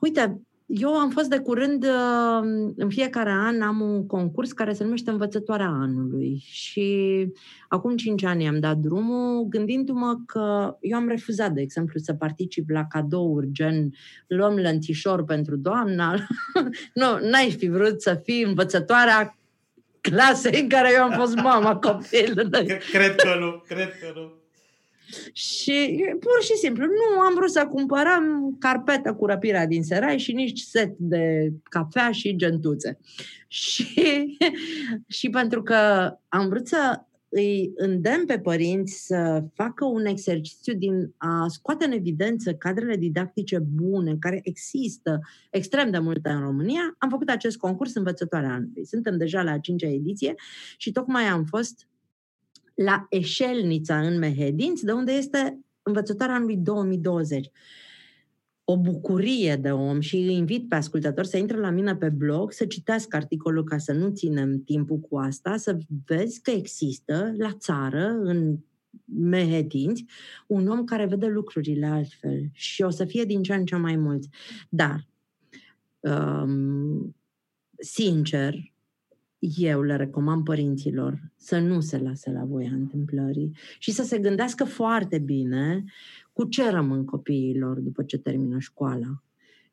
Uite, 0.00 0.40
eu 0.68 0.94
am 0.94 1.10
fost 1.10 1.28
de 1.28 1.38
curând, 1.38 1.84
uh, 1.84 2.72
în 2.76 2.88
fiecare 2.88 3.30
an 3.30 3.62
am 3.62 3.80
un 3.80 4.06
concurs 4.06 4.52
care 4.52 4.72
se 4.72 4.84
numește 4.84 5.10
Învățătoarea 5.10 5.66
Anului 5.66 6.42
și 6.44 7.26
acum 7.68 7.96
5 7.96 8.24
ani 8.24 8.48
am 8.48 8.60
dat 8.60 8.76
drumul 8.76 9.44
gândindu-mă 9.44 10.16
că 10.26 10.76
eu 10.80 10.98
am 10.98 11.08
refuzat, 11.08 11.52
de 11.52 11.60
exemplu, 11.60 12.00
să 12.00 12.14
particip 12.14 12.70
la 12.70 12.86
cadouri 12.86 13.48
gen 13.52 13.90
luăm 14.26 14.56
lănțișor 14.56 15.24
pentru 15.24 15.56
doamna. 15.56 16.14
nu, 17.00 17.18
n-ai 17.30 17.50
fi 17.58 17.68
vrut 17.68 18.02
să 18.02 18.20
fii 18.24 18.42
învățătoarea 18.42 19.38
clasei 20.00 20.60
în 20.60 20.68
care 20.68 20.92
eu 20.94 21.02
am 21.02 21.10
fost 21.10 21.34
mama 21.34 21.76
copilului. 21.76 22.66
Cred 22.92 23.14
că 23.14 23.36
nu, 23.40 23.62
cred 23.66 23.88
că 24.00 24.12
nu. 24.14 24.32
Și 25.32 26.04
pur 26.20 26.42
și 26.42 26.56
simplu, 26.56 26.84
nu 26.84 27.20
am 27.20 27.34
vrut 27.34 27.50
să 27.50 27.66
cumpărăm 27.66 28.56
carpetă 28.58 29.14
cu 29.14 29.26
răpirea 29.26 29.66
din 29.66 29.82
serai 29.82 30.18
și 30.18 30.32
nici 30.32 30.60
set 30.60 30.94
de 30.98 31.52
cafea 31.62 32.10
și 32.10 32.36
gentuțe. 32.36 32.98
Și, 33.50 34.36
și 35.06 35.30
pentru 35.30 35.62
că 35.62 36.12
am 36.28 36.48
vrut 36.48 36.66
să 36.68 37.00
îi 37.28 37.72
îndemn 37.76 38.24
pe 38.26 38.38
părinți 38.38 39.06
să 39.06 39.44
facă 39.54 39.84
un 39.84 40.04
exercițiu 40.04 40.74
din 40.74 41.14
a 41.16 41.46
scoate 41.48 41.84
în 41.84 41.92
evidență 41.92 42.54
cadrele 42.54 42.96
didactice 42.96 43.58
bune 43.58 44.16
care 44.18 44.40
există 44.42 45.20
extrem 45.50 45.90
de 45.90 45.98
multe 45.98 46.28
în 46.28 46.40
România, 46.40 46.94
am 46.98 47.08
făcut 47.08 47.28
acest 47.28 47.56
concurs 47.56 47.94
învățătoarea 47.94 48.52
anului. 48.52 48.86
Suntem 48.86 49.16
deja 49.16 49.42
la 49.42 49.50
a 49.50 49.58
cincea 49.58 49.88
ediție 49.88 50.34
și 50.76 50.92
tocmai 50.92 51.24
am 51.24 51.44
fost 51.44 51.87
la 52.84 53.06
Eșelnița 53.10 54.00
în 54.00 54.18
Mehedinți, 54.18 54.84
de 54.84 54.92
unde 54.92 55.12
este 55.12 55.58
învățătoarea 55.82 56.34
anului 56.34 56.56
2020 56.56 57.50
o 58.70 58.76
bucurie 58.76 59.56
de 59.56 59.70
om 59.70 60.00
și 60.00 60.16
îi 60.16 60.34
invit 60.34 60.68
pe 60.68 60.74
ascultător 60.74 61.24
să 61.24 61.36
intre 61.36 61.58
la 61.58 61.70
mine 61.70 61.96
pe 61.96 62.08
blog, 62.08 62.52
să 62.52 62.66
citească 62.66 63.16
articolul 63.16 63.64
ca 63.64 63.78
să 63.78 63.92
nu 63.92 64.08
ținem 64.08 64.62
timpul 64.64 64.98
cu 64.98 65.16
asta, 65.16 65.56
să 65.56 65.78
vezi 66.06 66.40
că 66.40 66.50
există 66.50 67.34
la 67.38 67.52
țară, 67.52 68.06
în 68.22 68.58
Mehedinți, 69.04 70.04
un 70.46 70.68
om 70.68 70.84
care 70.84 71.06
vede 71.06 71.26
lucrurile 71.26 71.86
altfel 71.86 72.48
și 72.52 72.82
o 72.82 72.90
să 72.90 73.04
fie 73.04 73.24
din 73.24 73.42
ce 73.42 73.54
în 73.54 73.64
ce 73.64 73.76
mai 73.76 73.96
mulți. 73.96 74.28
Dar, 74.68 75.06
um, 76.00 77.16
sincer, 77.78 78.54
eu 79.38 79.82
le 79.82 79.96
recomand 79.96 80.44
părinților 80.44 81.32
să 81.36 81.58
nu 81.58 81.80
se 81.80 81.98
lase 81.98 82.30
la 82.30 82.44
voia 82.44 82.70
întâmplării 82.72 83.56
și 83.78 83.90
să 83.90 84.02
se 84.02 84.18
gândească 84.18 84.64
foarte 84.64 85.18
bine 85.18 85.84
cu 86.32 86.44
ce 86.44 86.70
rămân 86.70 87.04
copiilor 87.04 87.78
după 87.78 88.02
ce 88.02 88.18
termină 88.18 88.58
școala. 88.58 89.22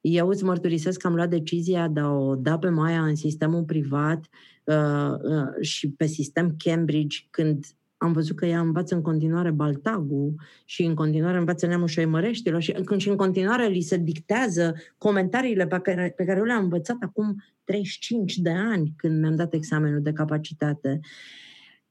Eu 0.01 0.27
îți 0.27 0.43
mărturisesc 0.43 0.99
că 0.99 1.07
am 1.07 1.15
luat 1.15 1.29
decizia 1.29 1.87
de 1.87 1.99
a 1.99 2.09
o 2.09 2.35
da 2.35 2.57
pe 2.57 2.69
Maia 2.69 3.05
în 3.05 3.15
sistemul 3.15 3.63
privat 3.63 4.29
uh, 4.63 5.11
uh, 5.23 5.61
și 5.61 5.91
pe 5.91 6.05
sistem 6.05 6.55
Cambridge 6.57 7.17
când 7.29 7.65
am 7.97 8.11
văzut 8.11 8.35
că 8.35 8.45
ea 8.45 8.59
învață 8.59 8.95
în 8.95 9.01
continuare 9.01 9.51
Baltagul 9.51 10.33
și 10.65 10.83
în 10.83 10.93
continuare 10.93 11.37
învață 11.37 11.65
neamul 11.65 11.87
șoimăreștilor 11.87 12.61
și 12.61 12.71
când 12.71 13.01
și 13.01 13.09
în 13.09 13.15
continuare 13.15 13.67
li 13.67 13.81
se 13.81 13.97
dictează 13.97 14.75
comentariile 14.97 15.67
pe 15.67 15.79
care, 15.79 16.13
pe 16.15 16.25
care 16.25 16.37
eu 16.37 16.45
le-am 16.45 16.63
învățat 16.63 16.97
acum 16.99 17.43
35 17.63 18.37
de 18.37 18.49
ani 18.49 18.93
când 18.95 19.19
mi-am 19.19 19.35
dat 19.35 19.53
examenul 19.53 20.01
de 20.01 20.11
capacitate. 20.11 20.99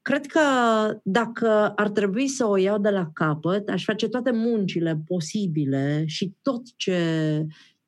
Cred 0.03 0.27
că 0.27 0.41
dacă 1.03 1.73
ar 1.77 1.89
trebui 1.89 2.29
să 2.29 2.47
o 2.47 2.57
iau 2.57 2.79
de 2.79 2.91
la 2.91 3.11
capăt, 3.13 3.69
aș 3.69 3.85
face 3.85 4.09
toate 4.09 4.31
muncile 4.31 5.03
posibile 5.07 6.05
și 6.07 6.35
tot 6.43 6.63
ce 6.77 6.99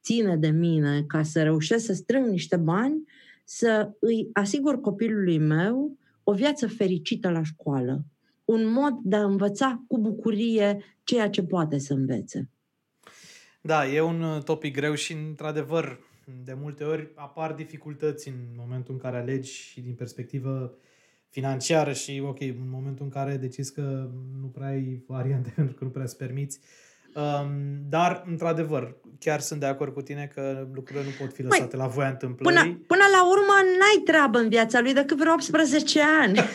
ține 0.02 0.36
de 0.36 0.48
mine 0.48 1.04
ca 1.06 1.22
să 1.22 1.42
reușesc 1.42 1.84
să 1.84 1.92
strâng 1.92 2.26
niște 2.26 2.56
bani, 2.56 3.04
să 3.44 3.90
îi 4.00 4.28
asigur 4.32 4.80
copilului 4.80 5.38
meu 5.38 5.98
o 6.28 6.32
viață 6.32 6.66
fericită 6.66 7.30
la 7.30 7.42
școală, 7.42 8.04
un 8.44 8.66
mod 8.72 8.94
de 9.02 9.16
a 9.16 9.24
învăța 9.24 9.84
cu 9.88 9.98
bucurie 9.98 10.98
ceea 11.04 11.30
ce 11.30 11.42
poate 11.42 11.78
să 11.78 11.92
învețe. 11.92 12.50
Da, 13.60 13.86
e 13.86 14.00
un 14.00 14.42
topic 14.44 14.74
greu 14.74 14.94
și, 14.94 15.12
într-adevăr, 15.12 15.98
de 16.44 16.54
multe 16.54 16.84
ori 16.84 17.12
apar 17.14 17.52
dificultăți 17.52 18.28
în 18.28 18.34
momentul 18.56 18.94
în 18.94 19.00
care 19.00 19.16
alegi 19.16 19.52
și 19.52 19.80
din 19.80 19.94
perspectivă 19.94 20.78
financiară 21.28 21.92
și, 21.92 22.22
ok, 22.24 22.40
în 22.40 22.68
momentul 22.70 23.04
în 23.04 23.10
care 23.10 23.36
decizi 23.36 23.72
că 23.72 24.10
nu 24.40 24.46
prea 24.46 24.66
ai 24.66 25.02
variante 25.06 25.52
pentru 25.56 25.74
că 25.74 25.84
nu 25.84 25.90
prea 25.90 26.04
îți 26.04 26.16
permiți. 26.16 26.60
Um, 27.16 27.50
dar, 27.88 28.24
într-adevăr, 28.26 28.96
chiar 29.18 29.40
sunt 29.40 29.60
de 29.60 29.66
acord 29.66 29.92
cu 29.92 30.02
tine 30.02 30.30
că 30.34 30.66
lucrurile 30.74 31.04
nu 31.04 31.24
pot 31.24 31.34
fi 31.34 31.42
lăsate 31.42 31.76
Măi, 31.76 31.86
la 31.86 31.92
voia 31.92 32.08
întâmplării. 32.08 32.58
Până, 32.58 32.80
până 32.86 33.02
la 33.12 33.28
urmă 33.28 33.52
n-ai 33.78 34.02
treabă 34.04 34.38
în 34.38 34.48
viața 34.48 34.80
lui 34.80 34.92
decât 34.92 35.16
vreo 35.18 35.32
18 35.32 36.00
ani. 36.20 36.38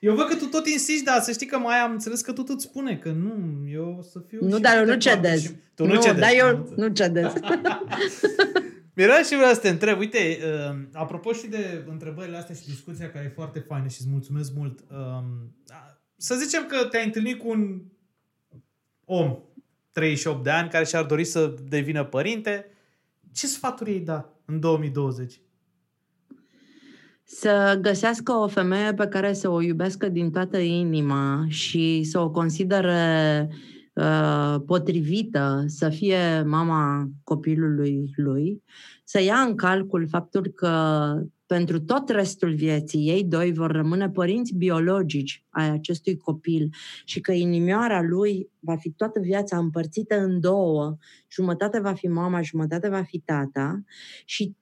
Eu 0.00 0.14
văd 0.14 0.28
că 0.28 0.34
tu 0.34 0.44
tot 0.44 0.66
insisti, 0.66 1.04
dar 1.04 1.20
să 1.20 1.32
știi 1.32 1.46
că 1.46 1.58
mai 1.58 1.76
am 1.76 1.90
înțeles 1.90 2.20
că 2.20 2.32
tu 2.32 2.44
îți 2.46 2.64
spune 2.64 2.96
că 2.96 3.10
nu, 3.10 3.34
eu 3.72 3.96
o 3.98 4.02
să 4.02 4.18
fiu 4.28 4.38
Nu, 4.40 4.58
dar 4.58 4.76
eu 4.76 4.84
nu 4.84 4.94
cedez. 4.94 5.42
Și... 5.42 5.50
Tu 5.74 5.86
nu, 5.86 5.92
nu 5.92 6.00
cedezi. 6.00 6.20
dar 6.20 6.30
eu 6.34 6.72
nu 6.76 6.88
cedez. 6.88 7.32
Mira 8.96 9.22
și 9.22 9.36
vreau 9.36 9.52
să 9.52 9.60
te 9.60 9.68
întreb, 9.68 9.98
uite, 9.98 10.18
uh, 10.18 10.76
apropo 10.92 11.32
și 11.32 11.46
de 11.46 11.84
întrebările 11.88 12.36
astea 12.36 12.54
și 12.54 12.64
discuția 12.64 13.10
care 13.10 13.24
e 13.24 13.34
foarte 13.34 13.58
faină 13.58 13.88
și 13.88 13.96
îți 13.98 14.10
mulțumesc 14.10 14.52
mult. 14.54 14.80
Uh, 14.90 15.24
să 16.16 16.34
zicem 16.34 16.66
că 16.66 16.84
te-ai 16.84 17.04
întâlnit 17.04 17.38
cu 17.38 17.48
un 17.48 17.82
om, 19.12 19.38
38 19.92 20.44
de 20.44 20.50
ani, 20.50 20.68
care 20.68 20.84
și-ar 20.84 21.04
dori 21.04 21.24
să 21.24 21.54
devină 21.68 22.04
părinte. 22.04 22.66
Ce 23.32 23.46
sfaturi 23.46 23.92
îi 23.92 24.00
da 24.00 24.32
în 24.44 24.60
2020? 24.60 25.40
Să 27.24 27.78
găsească 27.80 28.32
o 28.32 28.48
femeie 28.48 28.94
pe 28.94 29.06
care 29.06 29.32
să 29.32 29.48
o 29.48 29.60
iubească 29.60 30.08
din 30.08 30.30
toată 30.30 30.58
inima 30.58 31.44
și 31.48 32.02
să 32.02 32.18
o 32.18 32.30
considere 32.30 33.48
uh, 33.94 34.56
potrivită 34.66 35.64
să 35.66 35.88
fie 35.88 36.42
mama 36.42 37.10
copilului 37.24 38.10
lui, 38.16 38.62
să 39.04 39.22
ia 39.22 39.36
în 39.36 39.54
calcul 39.54 40.08
faptul 40.08 40.46
că 40.46 40.70
pentru 41.50 41.80
tot 41.80 42.08
restul 42.08 42.54
vieții 42.54 43.08
ei 43.08 43.24
doi 43.24 43.52
vor 43.52 43.70
rămâne 43.70 44.10
părinți 44.10 44.54
biologici 44.54 45.44
ai 45.48 45.70
acestui 45.70 46.16
copil 46.16 46.72
și 47.04 47.20
că 47.20 47.32
inimioara 47.32 48.02
lui 48.02 48.50
va 48.58 48.76
fi 48.76 48.90
toată 48.90 49.20
viața 49.20 49.56
împărțită 49.56 50.20
în 50.20 50.40
două, 50.40 50.96
jumătate 51.30 51.80
va 51.80 51.92
fi 51.92 52.06
mama, 52.06 52.42
jumătate 52.42 52.88
va 52.88 53.02
fi 53.02 53.18
tata. 53.18 53.82
Și 54.24 54.56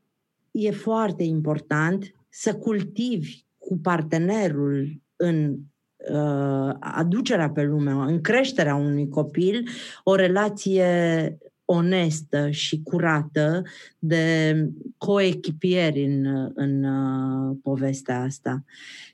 e 0.51 0.71
foarte 0.71 1.23
important 1.23 2.15
să 2.29 2.55
cultivi 2.55 3.43
cu 3.59 3.79
partenerul 3.79 5.03
în 5.17 5.57
uh, 5.97 6.75
aducerea 6.81 7.51
pe 7.51 7.63
lume, 7.63 7.91
în 7.91 8.21
creșterea 8.21 8.75
unui 8.75 9.09
copil, 9.09 9.69
o 10.05 10.15
relație 10.15 11.39
onestă 11.71 12.51
și 12.51 12.83
curată 12.83 13.63
de 13.99 14.55
coechipieri 14.97 16.05
în, 16.05 16.51
în 16.55 16.85
uh, 16.85 17.57
povestea 17.63 18.21
asta. 18.21 18.65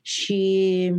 Și 0.01 0.93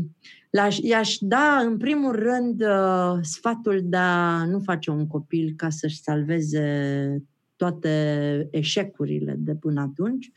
i-aș 0.82 1.16
da, 1.20 1.60
în 1.64 1.76
primul 1.76 2.12
rând, 2.12 2.60
uh, 2.60 3.18
sfatul 3.22 3.80
de 3.84 3.96
a 3.96 4.44
nu 4.44 4.60
face 4.60 4.90
un 4.90 5.06
copil 5.06 5.52
ca 5.56 5.70
să-și 5.70 6.00
salveze 6.00 7.22
toate 7.56 8.48
eșecurile 8.50 9.34
de 9.38 9.54
până 9.54 9.80
atunci. 9.80 10.32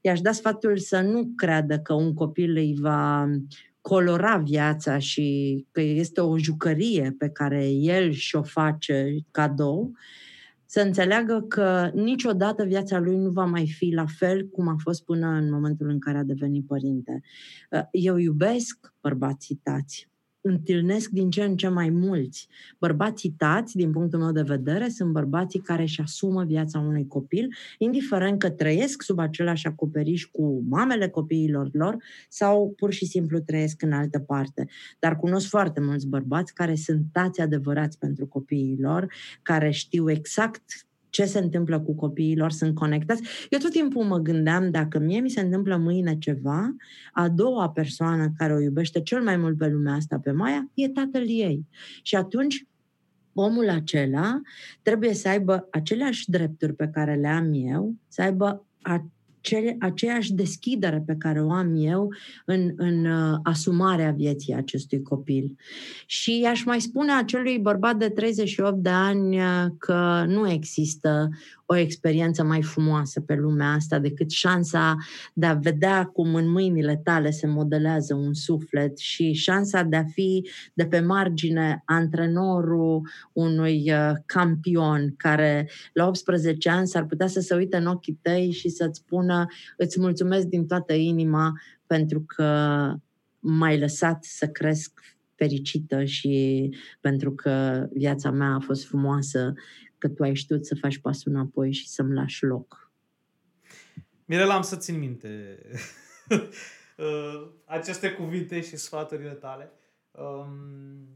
I-aș 0.00 0.20
da 0.20 0.32
sfatul 0.32 0.78
să 0.78 1.00
nu 1.00 1.32
creadă 1.36 1.78
că 1.78 1.94
un 1.94 2.14
copil 2.14 2.56
îi 2.56 2.76
va 2.80 3.28
colora 3.80 4.36
viața 4.36 4.98
și 4.98 5.66
că 5.70 5.80
este 5.80 6.20
o 6.20 6.38
jucărie 6.38 7.14
pe 7.18 7.28
care 7.28 7.68
el 7.70 8.10
și-o 8.10 8.42
face 8.42 9.16
cadou, 9.30 9.92
să 10.70 10.80
înțeleagă 10.80 11.44
că 11.48 11.90
niciodată 11.94 12.64
viața 12.64 12.98
lui 12.98 13.16
nu 13.16 13.30
va 13.30 13.44
mai 13.44 13.68
fi 13.76 13.90
la 13.94 14.06
fel 14.06 14.48
cum 14.48 14.68
a 14.68 14.76
fost 14.78 15.04
până 15.04 15.26
în 15.26 15.50
momentul 15.50 15.88
în 15.88 15.98
care 15.98 16.18
a 16.18 16.22
devenit 16.22 16.66
părinte. 16.66 17.20
Eu 17.90 18.16
iubesc 18.16 18.94
bărbații 19.00 19.60
tați, 19.62 20.10
întâlnesc 20.40 21.10
din 21.10 21.30
ce 21.30 21.42
în 21.42 21.56
ce 21.56 21.68
mai 21.68 21.90
mulți. 21.90 22.48
Bărbații 22.78 23.34
tați, 23.36 23.76
din 23.76 23.90
punctul 23.90 24.18
meu 24.18 24.32
de 24.32 24.42
vedere, 24.42 24.88
sunt 24.88 25.12
bărbații 25.12 25.60
care 25.60 25.82
își 25.82 26.00
asumă 26.00 26.44
viața 26.44 26.78
unui 26.78 27.06
copil, 27.06 27.48
indiferent 27.78 28.38
că 28.38 28.50
trăiesc 28.50 29.02
sub 29.02 29.18
același 29.18 29.66
acoperiș 29.66 30.24
cu 30.24 30.64
mamele 30.68 31.08
copiilor 31.08 31.68
lor 31.72 31.96
sau 32.28 32.72
pur 32.76 32.92
și 32.92 33.06
simplu 33.06 33.38
trăiesc 33.38 33.82
în 33.82 33.92
altă 33.92 34.18
parte. 34.18 34.66
Dar 34.98 35.16
cunosc 35.16 35.48
foarte 35.48 35.80
mulți 35.80 36.06
bărbați 36.06 36.54
care 36.54 36.74
sunt 36.74 37.02
tați 37.12 37.40
adevărați 37.40 37.98
pentru 37.98 38.26
copiii 38.26 38.76
lor, 38.80 39.12
care 39.42 39.70
știu 39.70 40.10
exact 40.10 40.87
ce 41.10 41.24
se 41.24 41.38
întâmplă 41.38 41.80
cu 41.80 41.94
copiilor, 41.94 42.50
sunt 42.50 42.74
conectați. 42.74 43.22
Eu 43.50 43.58
tot 43.58 43.70
timpul 43.70 44.04
mă 44.04 44.18
gândeam, 44.18 44.70
dacă 44.70 44.98
mie 44.98 45.20
mi 45.20 45.30
se 45.30 45.40
întâmplă 45.40 45.76
mâine 45.76 46.18
ceva, 46.18 46.76
a 47.12 47.28
doua 47.28 47.70
persoană 47.70 48.32
care 48.36 48.54
o 48.54 48.60
iubește 48.60 49.02
cel 49.02 49.22
mai 49.22 49.36
mult 49.36 49.58
pe 49.58 49.68
lumea 49.68 49.94
asta, 49.94 50.18
pe 50.18 50.30
Maia, 50.30 50.70
e 50.74 50.88
tatăl 50.88 51.24
ei. 51.26 51.66
Și 52.02 52.16
atunci 52.16 52.66
omul 53.32 53.68
acela 53.68 54.40
trebuie 54.82 55.14
să 55.14 55.28
aibă 55.28 55.68
aceleași 55.70 56.30
drepturi 56.30 56.74
pe 56.74 56.88
care 56.88 57.14
le 57.14 57.28
am 57.28 57.50
eu, 57.52 57.94
să 58.08 58.22
aibă 58.22 58.66
acele, 59.38 59.76
aceeași 59.80 60.32
deschidere 60.32 61.02
pe 61.06 61.14
care 61.18 61.42
o 61.42 61.50
am 61.50 61.74
eu 61.76 62.08
în, 62.44 62.72
în 62.76 63.04
uh, 63.04 63.38
asumarea 63.42 64.10
vieții 64.10 64.54
acestui 64.54 65.02
copil. 65.02 65.56
Și 66.06 66.46
aș 66.50 66.64
mai 66.64 66.80
spune 66.80 67.12
acelui 67.12 67.58
bărbat 67.58 67.96
de 67.96 68.08
38 68.08 68.76
de 68.76 68.88
ani 68.88 69.38
uh, 69.38 69.66
că 69.78 70.24
nu 70.28 70.50
există 70.50 71.28
o 71.70 71.76
experiență 71.76 72.44
mai 72.44 72.62
frumoasă 72.62 73.20
pe 73.20 73.34
lumea 73.34 73.72
asta 73.72 73.98
decât 73.98 74.30
șansa 74.30 74.96
de 75.34 75.46
a 75.46 75.54
vedea 75.54 76.04
cum 76.04 76.34
în 76.34 76.50
mâinile 76.50 77.00
tale 77.04 77.30
se 77.30 77.46
modelează 77.46 78.14
un 78.14 78.34
suflet 78.34 78.98
și 78.98 79.32
șansa 79.32 79.82
de 79.82 79.96
a 79.96 80.04
fi 80.04 80.48
de 80.74 80.86
pe 80.86 81.00
margine 81.00 81.82
antrenorul 81.84 83.08
unui 83.32 83.92
uh, 83.92 84.12
campion 84.26 85.14
care 85.16 85.68
la 85.92 86.06
18 86.06 86.68
ani 86.68 86.86
s-ar 86.86 87.04
putea 87.04 87.26
să 87.26 87.40
se 87.40 87.54
uite 87.54 87.76
în 87.76 87.86
ochii 87.86 88.18
tăi 88.22 88.50
și 88.50 88.68
să-ți 88.68 88.98
spună 88.98 89.46
îți 89.76 90.00
mulțumesc 90.00 90.46
din 90.46 90.66
toată 90.66 90.92
inima 90.92 91.52
pentru 91.86 92.24
că 92.26 92.92
m-ai 93.38 93.78
lăsat 93.78 94.24
să 94.24 94.46
cresc 94.46 95.00
fericită 95.34 96.04
și 96.04 96.68
pentru 97.00 97.34
că 97.34 97.86
viața 97.92 98.30
mea 98.30 98.54
a 98.54 98.60
fost 98.60 98.86
frumoasă 98.86 99.54
că 99.98 100.08
tu 100.08 100.22
ai 100.22 100.34
știut 100.34 100.66
să 100.66 100.74
faci 100.74 100.98
pasul 100.98 101.32
înapoi 101.32 101.72
și 101.72 101.88
să-mi 101.88 102.14
lași 102.14 102.44
loc. 102.44 102.92
Mirela, 104.24 104.54
am 104.54 104.62
să 104.62 104.76
țin 104.76 104.98
minte 104.98 105.58
uh, 106.96 107.50
aceste 107.64 108.12
cuvinte 108.12 108.60
și 108.60 108.76
sfaturile 108.76 109.32
tale. 109.32 109.72
Um, 110.10 111.08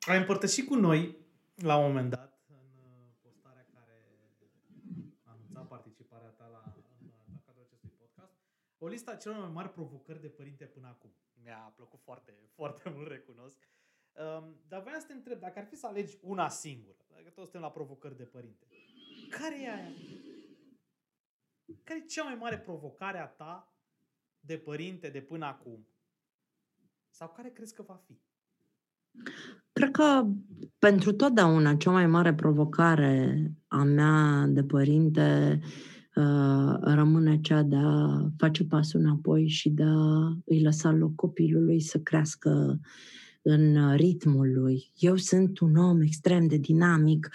ai 0.00 0.18
împărtășit 0.18 0.66
cu 0.66 0.74
noi, 0.74 1.16
la 1.54 1.76
un 1.76 1.86
moment 1.86 2.10
dat, 2.10 2.40
în 2.48 2.66
uh, 2.76 3.12
postarea 3.22 3.66
care 3.74 3.96
anunța 5.22 5.60
participarea 5.60 6.28
ta 6.28 6.48
la, 6.52 6.62
la 7.28 7.38
cadrul 7.46 7.64
acestui 7.66 7.90
podcast, 7.98 8.32
o 8.78 8.86
listă 8.86 9.10
a 9.10 9.16
celor 9.16 9.38
mai 9.38 9.50
mari 9.52 9.72
provocări 9.72 10.20
de 10.20 10.28
părinte 10.28 10.64
până 10.64 10.86
acum. 10.86 11.12
Mi-a 11.42 11.72
plăcut 11.76 12.00
foarte, 12.00 12.32
foarte 12.58 12.92
mult, 12.94 13.08
recunosc. 13.08 13.58
Um, 14.14 14.56
dar 14.68 14.82
vreau 14.82 15.00
să 15.00 15.06
te 15.06 15.12
întreb, 15.12 15.40
dacă 15.40 15.58
ar 15.58 15.64
fi 15.64 15.76
să 15.76 15.86
alegi 15.86 16.18
una 16.22 16.48
singură, 16.48 16.96
dacă 17.08 17.28
toți 17.28 17.50
suntem 17.50 17.60
la 17.60 17.70
provocări 17.70 18.16
de 18.16 18.22
părinte, 18.22 18.66
care 19.30 19.62
e 19.62 19.70
aia? 19.70 19.92
Care 21.84 22.00
e 22.02 22.06
cea 22.06 22.24
mai 22.24 22.34
mare 22.34 22.58
provocare 22.58 23.18
a 23.18 23.26
ta 23.26 23.74
de 24.40 24.56
părinte 24.56 25.08
de 25.08 25.20
până 25.20 25.44
acum? 25.44 25.86
Sau 27.10 27.32
care 27.36 27.48
crezi 27.48 27.74
că 27.74 27.82
va 27.82 28.02
fi? 28.06 28.20
Cred 29.72 29.90
că 29.90 30.26
pentru 30.78 31.12
totdeauna 31.12 31.74
cea 31.74 31.90
mai 31.90 32.06
mare 32.06 32.34
provocare 32.34 33.50
a 33.66 33.82
mea 33.82 34.46
de 34.48 34.64
părinte 34.64 35.60
uh, 36.14 36.74
rămâne 36.80 37.40
cea 37.40 37.62
de 37.62 37.76
a 37.76 38.28
face 38.36 38.64
pasul 38.64 39.00
înapoi 39.00 39.48
și 39.48 39.70
de 39.70 39.82
a 39.82 40.36
îi 40.44 40.62
lăsa 40.62 40.90
loc 40.90 41.14
copilului 41.14 41.80
să 41.80 41.98
crească 42.00 42.80
în 43.46 43.76
uh, 43.76 43.96
ritmul 43.96 44.52
lui. 44.52 44.90
Eu 44.98 45.16
sunt 45.16 45.58
un 45.58 45.76
om 45.76 46.00
extrem 46.00 46.46
de 46.46 46.56
dinamic. 46.56 47.28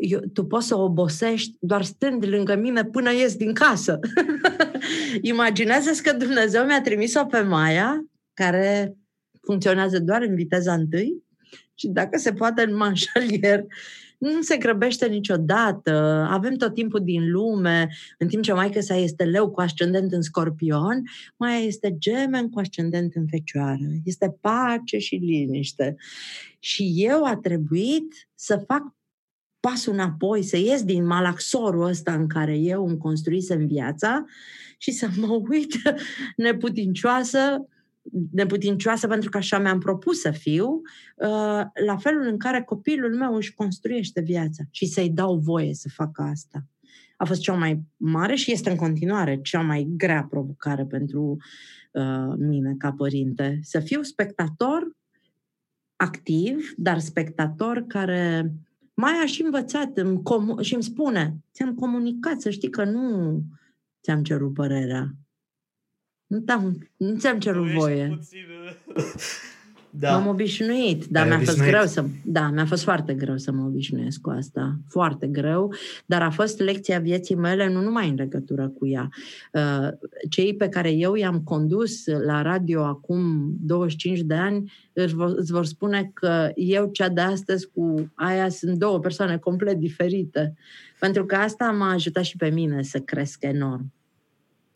Eu, 0.00 0.20
tu 0.32 0.44
poți 0.44 0.66
să 0.66 0.76
obosești 0.76 1.56
doar 1.60 1.82
stând 1.82 2.26
lângă 2.26 2.56
mine 2.56 2.84
până 2.84 3.12
ies 3.12 3.36
din 3.36 3.52
casă. 3.52 3.98
Imaginează-ți 5.20 6.02
că 6.02 6.12
Dumnezeu 6.12 6.64
mi-a 6.64 6.80
trimis-o 6.80 7.24
pe 7.24 7.40
Maia, 7.40 8.04
care 8.34 8.96
funcționează 9.40 9.98
doar 9.98 10.22
în 10.22 10.34
viteza 10.34 10.72
întâi 10.72 11.22
și 11.74 11.88
dacă 11.88 12.18
se 12.18 12.32
poate 12.32 12.62
în 12.62 12.76
manșalier 12.76 13.64
nu 14.30 14.42
se 14.42 14.56
grăbește 14.56 15.06
niciodată, 15.06 16.26
avem 16.30 16.54
tot 16.54 16.74
timpul 16.74 17.00
din 17.04 17.30
lume, 17.30 17.88
în 18.18 18.28
timp 18.28 18.42
ce 18.42 18.52
maică 18.52 18.80
sa 18.80 18.96
este 18.96 19.24
leu 19.24 19.50
cu 19.50 19.60
ascendent 19.60 20.12
în 20.12 20.22
scorpion, 20.22 21.02
mai 21.36 21.66
este 21.66 21.96
gemen 21.98 22.48
cu 22.48 22.58
ascendent 22.58 23.14
în 23.14 23.26
fecioară. 23.26 23.84
Este 24.04 24.36
pace 24.40 24.98
și 24.98 25.14
liniște. 25.14 25.96
Și 26.58 26.92
eu 26.96 27.24
a 27.24 27.36
trebuit 27.36 28.28
să 28.34 28.64
fac 28.66 28.82
pasul 29.60 29.92
înapoi, 29.92 30.42
să 30.42 30.56
ies 30.56 30.82
din 30.82 31.06
malaxorul 31.06 31.86
ăsta 31.86 32.14
în 32.14 32.26
care 32.26 32.56
eu 32.56 32.86
îmi 32.86 32.98
construisem 32.98 33.66
viața 33.66 34.24
și 34.78 34.90
să 34.90 35.08
mă 35.16 35.40
uit 35.48 35.72
neputincioasă 36.36 37.66
neputincioasă 38.32 39.06
pentru 39.06 39.30
că 39.30 39.36
așa 39.36 39.58
mi-am 39.58 39.78
propus 39.78 40.20
să 40.20 40.30
fiu, 40.30 40.66
uh, 41.16 41.62
la 41.86 41.96
felul 41.98 42.26
în 42.26 42.38
care 42.38 42.62
copilul 42.62 43.16
meu 43.16 43.34
își 43.34 43.54
construiește 43.54 44.20
viața 44.20 44.62
și 44.70 44.86
să-i 44.86 45.10
dau 45.10 45.36
voie 45.36 45.74
să 45.74 45.88
facă 45.88 46.22
asta. 46.22 46.66
a 47.16 47.24
fost 47.24 47.40
cea 47.40 47.54
mai 47.54 47.82
mare 47.96 48.34
și 48.34 48.52
este 48.52 48.70
în 48.70 48.76
continuare 48.76 49.40
cea 49.42 49.60
mai 49.60 49.86
grea 49.96 50.26
provocare 50.30 50.84
pentru 50.84 51.36
uh, 51.92 52.34
mine 52.38 52.74
ca 52.78 52.92
părinte. 52.92 53.58
Să 53.62 53.80
fiu 53.80 54.02
spectator 54.02 54.96
activ, 55.96 56.74
dar 56.76 56.98
spectator 56.98 57.84
care 57.86 58.52
mai 58.94 59.12
aș 59.22 59.38
învățat 59.38 59.96
îmi 59.96 60.22
comu- 60.22 60.60
și 60.60 60.74
îmi 60.74 60.82
spune, 60.82 61.36
ți-am 61.52 61.74
comunicat, 61.74 62.40
să 62.40 62.50
știi 62.50 62.70
că 62.70 62.84
nu 62.84 63.40
ți-am 64.02 64.22
cerut 64.22 64.54
părerea. 64.54 65.14
Nu, 66.32 66.38
te-am, 66.38 66.88
nu 66.96 67.16
ți-am 67.16 67.38
cerut 67.38 67.66
voie. 67.66 68.14
Puțin, 68.16 68.38
da. 70.00 70.18
M-am 70.18 70.26
obișnuit, 70.26 71.04
dar 71.04 71.26
mi-a 71.26 71.36
obișnuit. 71.36 71.58
fost 71.58 71.70
greu 71.70 71.86
să... 71.86 72.04
Da, 72.24 72.50
mi-a 72.50 72.66
fost 72.66 72.82
foarte 72.82 73.14
greu 73.14 73.36
să 73.36 73.52
mă 73.52 73.64
obișnuiesc 73.64 74.20
cu 74.20 74.30
asta. 74.30 74.76
Foarte 74.88 75.26
greu, 75.26 75.74
dar 76.06 76.22
a 76.22 76.30
fost 76.30 76.60
lecția 76.60 76.98
vieții 76.98 77.34
mele, 77.34 77.72
nu 77.72 77.82
numai 77.82 78.08
în 78.08 78.14
legătură 78.14 78.68
cu 78.68 78.86
ea. 78.86 79.08
Uh, 79.52 79.88
cei 80.30 80.54
pe 80.54 80.68
care 80.68 80.90
eu 80.92 81.14
i-am 81.14 81.40
condus 81.40 82.06
la 82.06 82.42
radio 82.42 82.82
acum 82.82 83.52
25 83.60 84.20
de 84.20 84.34
ani 84.34 84.72
îți 84.92 85.14
vor, 85.14 85.32
îți 85.36 85.52
vor 85.52 85.64
spune 85.64 86.10
că 86.14 86.50
eu, 86.54 86.90
cea 86.92 87.08
de 87.08 87.20
astăzi, 87.20 87.68
cu 87.74 88.12
aia 88.14 88.48
sunt 88.48 88.78
două 88.78 88.98
persoane 88.98 89.36
complet 89.38 89.76
diferite. 89.76 90.54
Pentru 90.98 91.24
că 91.24 91.34
asta 91.34 91.70
m-a 91.70 91.92
ajutat 91.92 92.24
și 92.24 92.36
pe 92.36 92.48
mine 92.48 92.82
să 92.82 92.98
cresc 92.98 93.42
enorm. 93.42 93.92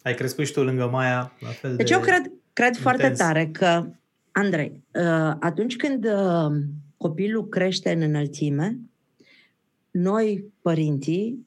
Ai 0.06 0.14
crescut 0.14 0.46
și 0.46 0.52
tu 0.52 0.62
lângă 0.62 0.88
Maia 0.92 1.32
la 1.40 1.48
fel 1.48 1.76
Deci 1.76 1.88
de 1.88 1.94
eu 1.94 2.00
cred, 2.00 2.32
cred 2.52 2.76
foarte 2.76 3.10
tare 3.10 3.46
că 3.46 3.86
Andrei, 4.32 4.82
uh, 4.94 5.36
atunci 5.40 5.76
când 5.76 6.04
uh, 6.04 6.62
copilul 6.96 7.48
crește 7.48 7.92
în 7.92 8.00
înălțime, 8.00 8.78
noi, 9.90 10.44
părinții, 10.62 11.46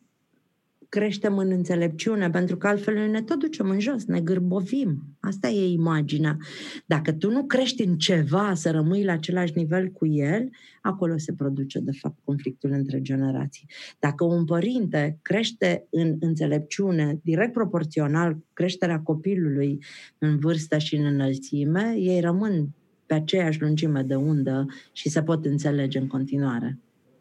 creștem 0.90 1.38
în 1.38 1.52
înțelepciune, 1.52 2.30
pentru 2.30 2.58
că 2.58 2.68
altfel 2.68 2.94
noi 2.94 3.10
ne 3.10 3.22
tot 3.22 3.40
ducem 3.40 3.70
în 3.70 3.80
jos, 3.80 4.06
ne 4.06 4.22
gârbovim. 4.22 5.18
Asta 5.20 5.48
e 5.48 5.72
imaginea. 5.72 6.38
Dacă 6.86 7.12
tu 7.12 7.32
nu 7.32 7.46
crești 7.46 7.84
în 7.84 7.98
ceva 7.98 8.54
să 8.54 8.72
rămâi 8.72 9.04
la 9.04 9.12
același 9.12 9.54
nivel 9.56 9.88
cu 9.88 10.08
el, 10.08 10.50
acolo 10.82 11.18
se 11.18 11.34
produce, 11.34 11.80
de 11.80 11.92
fapt, 11.92 12.18
conflictul 12.24 12.72
între 12.72 13.02
generații. 13.02 13.70
Dacă 14.00 14.24
un 14.24 14.46
părinte 14.46 15.20
crește 15.22 15.88
în 15.90 16.18
înțelepciune, 16.20 17.20
direct 17.24 17.54
proporțional 17.54 18.34
cu 18.34 18.46
creșterea 18.54 19.00
copilului 19.00 19.84
în 20.18 20.40
vârstă 20.40 20.78
și 20.78 20.96
în 20.96 21.06
înălțime, 21.06 21.96
ei 21.98 22.20
rămân 22.20 22.70
pe 23.06 23.14
aceeași 23.14 23.62
lungime 23.62 24.02
de 24.02 24.16
undă 24.16 24.66
și 24.92 25.10
se 25.10 25.24
pot 25.24 25.46
înțelege 25.46 26.00
în 26.00 26.08
continuare. 26.08 26.78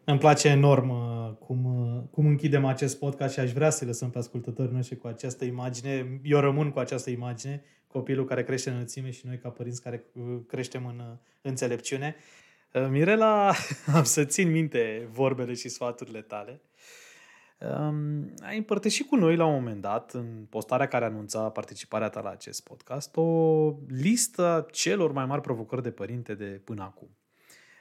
Îmi 0.09 0.19
place 0.19 0.47
enorm 0.47 0.89
uh, 0.89 1.35
cum, 1.39 1.65
uh, 1.65 2.03
cum 2.11 2.25
închidem 2.25 2.65
acest 2.65 2.99
podcast 2.99 3.33
și 3.33 3.39
aș 3.39 3.51
vrea 3.51 3.69
să 3.69 3.85
lăsăm 3.85 4.09
pe 4.09 4.17
ascultătorii 4.17 4.73
noștri 4.73 4.97
cu 4.97 5.07
această 5.07 5.45
imagine. 5.45 6.19
Eu 6.23 6.39
rămân 6.39 6.71
cu 6.71 6.79
această 6.79 7.09
imagine, 7.09 7.63
copilul 7.87 8.25
care 8.25 8.43
crește 8.43 8.69
în 8.69 8.75
înălțime 8.75 9.11
și 9.11 9.25
noi 9.25 9.37
ca 9.37 9.49
părinți 9.49 9.81
care 9.81 10.03
uh, 10.13 10.39
creștem 10.47 10.85
în 10.85 11.17
înțelepciune. 11.41 12.15
Mirela, 12.89 13.53
am 13.95 14.03
să 14.03 14.25
țin 14.25 14.51
minte 14.51 15.07
vorbele 15.11 15.53
și 15.53 15.69
sfaturile 15.69 16.21
tale. 16.21 16.61
Um, 17.59 18.33
ai 18.41 18.57
împărtășit 18.57 19.07
cu 19.07 19.15
noi 19.15 19.35
la 19.35 19.45
un 19.45 19.53
moment 19.53 19.81
dat, 19.81 20.11
în 20.13 20.45
postarea 20.49 20.87
care 20.87 21.05
anunța 21.05 21.49
participarea 21.49 22.09
ta 22.09 22.21
la 22.21 22.29
acest 22.29 22.63
podcast, 22.63 23.17
o 23.17 23.73
listă 23.87 24.67
celor 24.71 25.11
mai 25.11 25.25
mari 25.25 25.41
provocări 25.41 25.83
de 25.83 25.91
părinte 25.91 26.33
de 26.33 26.61
până 26.63 26.83
acum. 26.83 27.09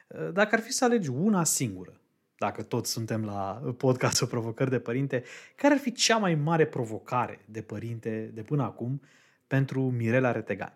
Uh, 0.09 0.33
dacă 0.33 0.55
ar 0.55 0.61
fi 0.61 0.73
să 0.73 0.85
alegi 0.85 1.09
una 1.09 1.45
singură, 1.45 2.01
dacă 2.39 2.63
toți 2.63 2.91
suntem 2.91 3.25
la 3.25 3.63
podcastul 3.77 4.27
Provocări 4.27 4.71
de 4.71 4.79
Părinte, 4.79 5.25
care 5.57 5.75
ar 5.75 5.81
fi 5.81 5.93
cea 5.93 6.17
mai 6.17 6.35
mare 6.35 6.67
provocare 6.67 7.41
de 7.45 7.61
părinte 7.61 8.31
de 8.35 8.43
până 8.43 8.63
acum 8.63 9.03
pentru 9.47 9.81
Mirela 9.81 10.33
Retegan? 10.33 10.73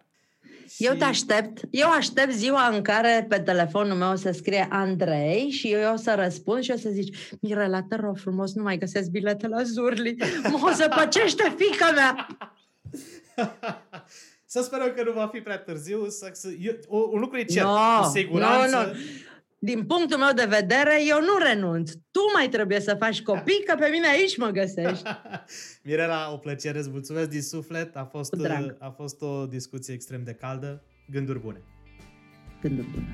Și... 0.68 0.86
Eu 0.86 0.94
te 0.94 1.04
aștept. 1.04 1.60
Eu 1.70 1.90
aștept 1.90 2.32
ziua 2.32 2.66
în 2.66 2.82
care 2.82 3.26
pe 3.28 3.38
telefonul 3.38 3.96
meu 3.96 4.10
o 4.10 4.14
să 4.14 4.30
scrie 4.30 4.66
Andrei 4.70 5.50
și 5.50 5.72
eu 5.72 5.92
o 5.92 5.96
să 5.96 6.14
răspund 6.14 6.62
și 6.62 6.70
o 6.70 6.76
să 6.76 6.88
zici 6.88 7.36
Mirela, 7.40 7.82
te 7.82 7.96
rog 7.96 8.18
frumos, 8.18 8.54
nu 8.54 8.62
mai 8.62 8.78
găsesc 8.78 9.10
bilete 9.10 9.46
la 9.46 9.62
Zurli. 9.62 10.16
Mă 10.60 10.72
să 10.76 10.92
păcește 10.96 11.54
fica 11.56 11.90
mea! 11.90 12.26
să 14.44 14.62
sperăm 14.62 14.92
că 14.96 15.02
nu 15.02 15.12
va 15.12 15.28
fi 15.32 15.40
prea 15.40 15.58
târziu. 15.58 16.08
Să, 16.08 16.30
să, 16.32 16.48
eu, 16.60 16.74
un 17.12 17.20
lucru 17.20 17.38
e 17.38 17.44
cert, 17.44 17.66
no, 17.66 18.00
cu 18.02 18.10
siguranță. 18.10 18.76
No, 18.76 18.82
no 18.82 18.92
din 19.64 19.84
punctul 19.84 20.18
meu 20.18 20.32
de 20.34 20.44
vedere, 20.44 20.98
eu 21.08 21.20
nu 21.20 21.36
renunț. 21.44 21.90
Tu 21.90 22.20
mai 22.34 22.48
trebuie 22.48 22.80
să 22.80 22.94
faci 22.98 23.22
copii, 23.22 23.62
că 23.66 23.76
pe 23.78 23.88
mine 23.88 24.08
aici 24.08 24.36
mă 24.36 24.48
găsești. 24.48 25.02
Mirela, 25.84 26.32
o 26.32 26.36
plăcere, 26.36 26.78
îți 26.78 26.90
mulțumesc 26.90 27.28
din 27.28 27.42
suflet. 27.42 27.96
A 27.96 28.04
fost, 28.04 28.34
a 28.78 28.90
fost 28.96 29.22
o 29.22 29.46
discuție 29.46 29.94
extrem 29.94 30.24
de 30.24 30.32
caldă. 30.32 30.82
Gânduri 31.10 31.40
bune. 31.40 31.62
Gânduri 32.60 32.86
bune. 32.86 33.06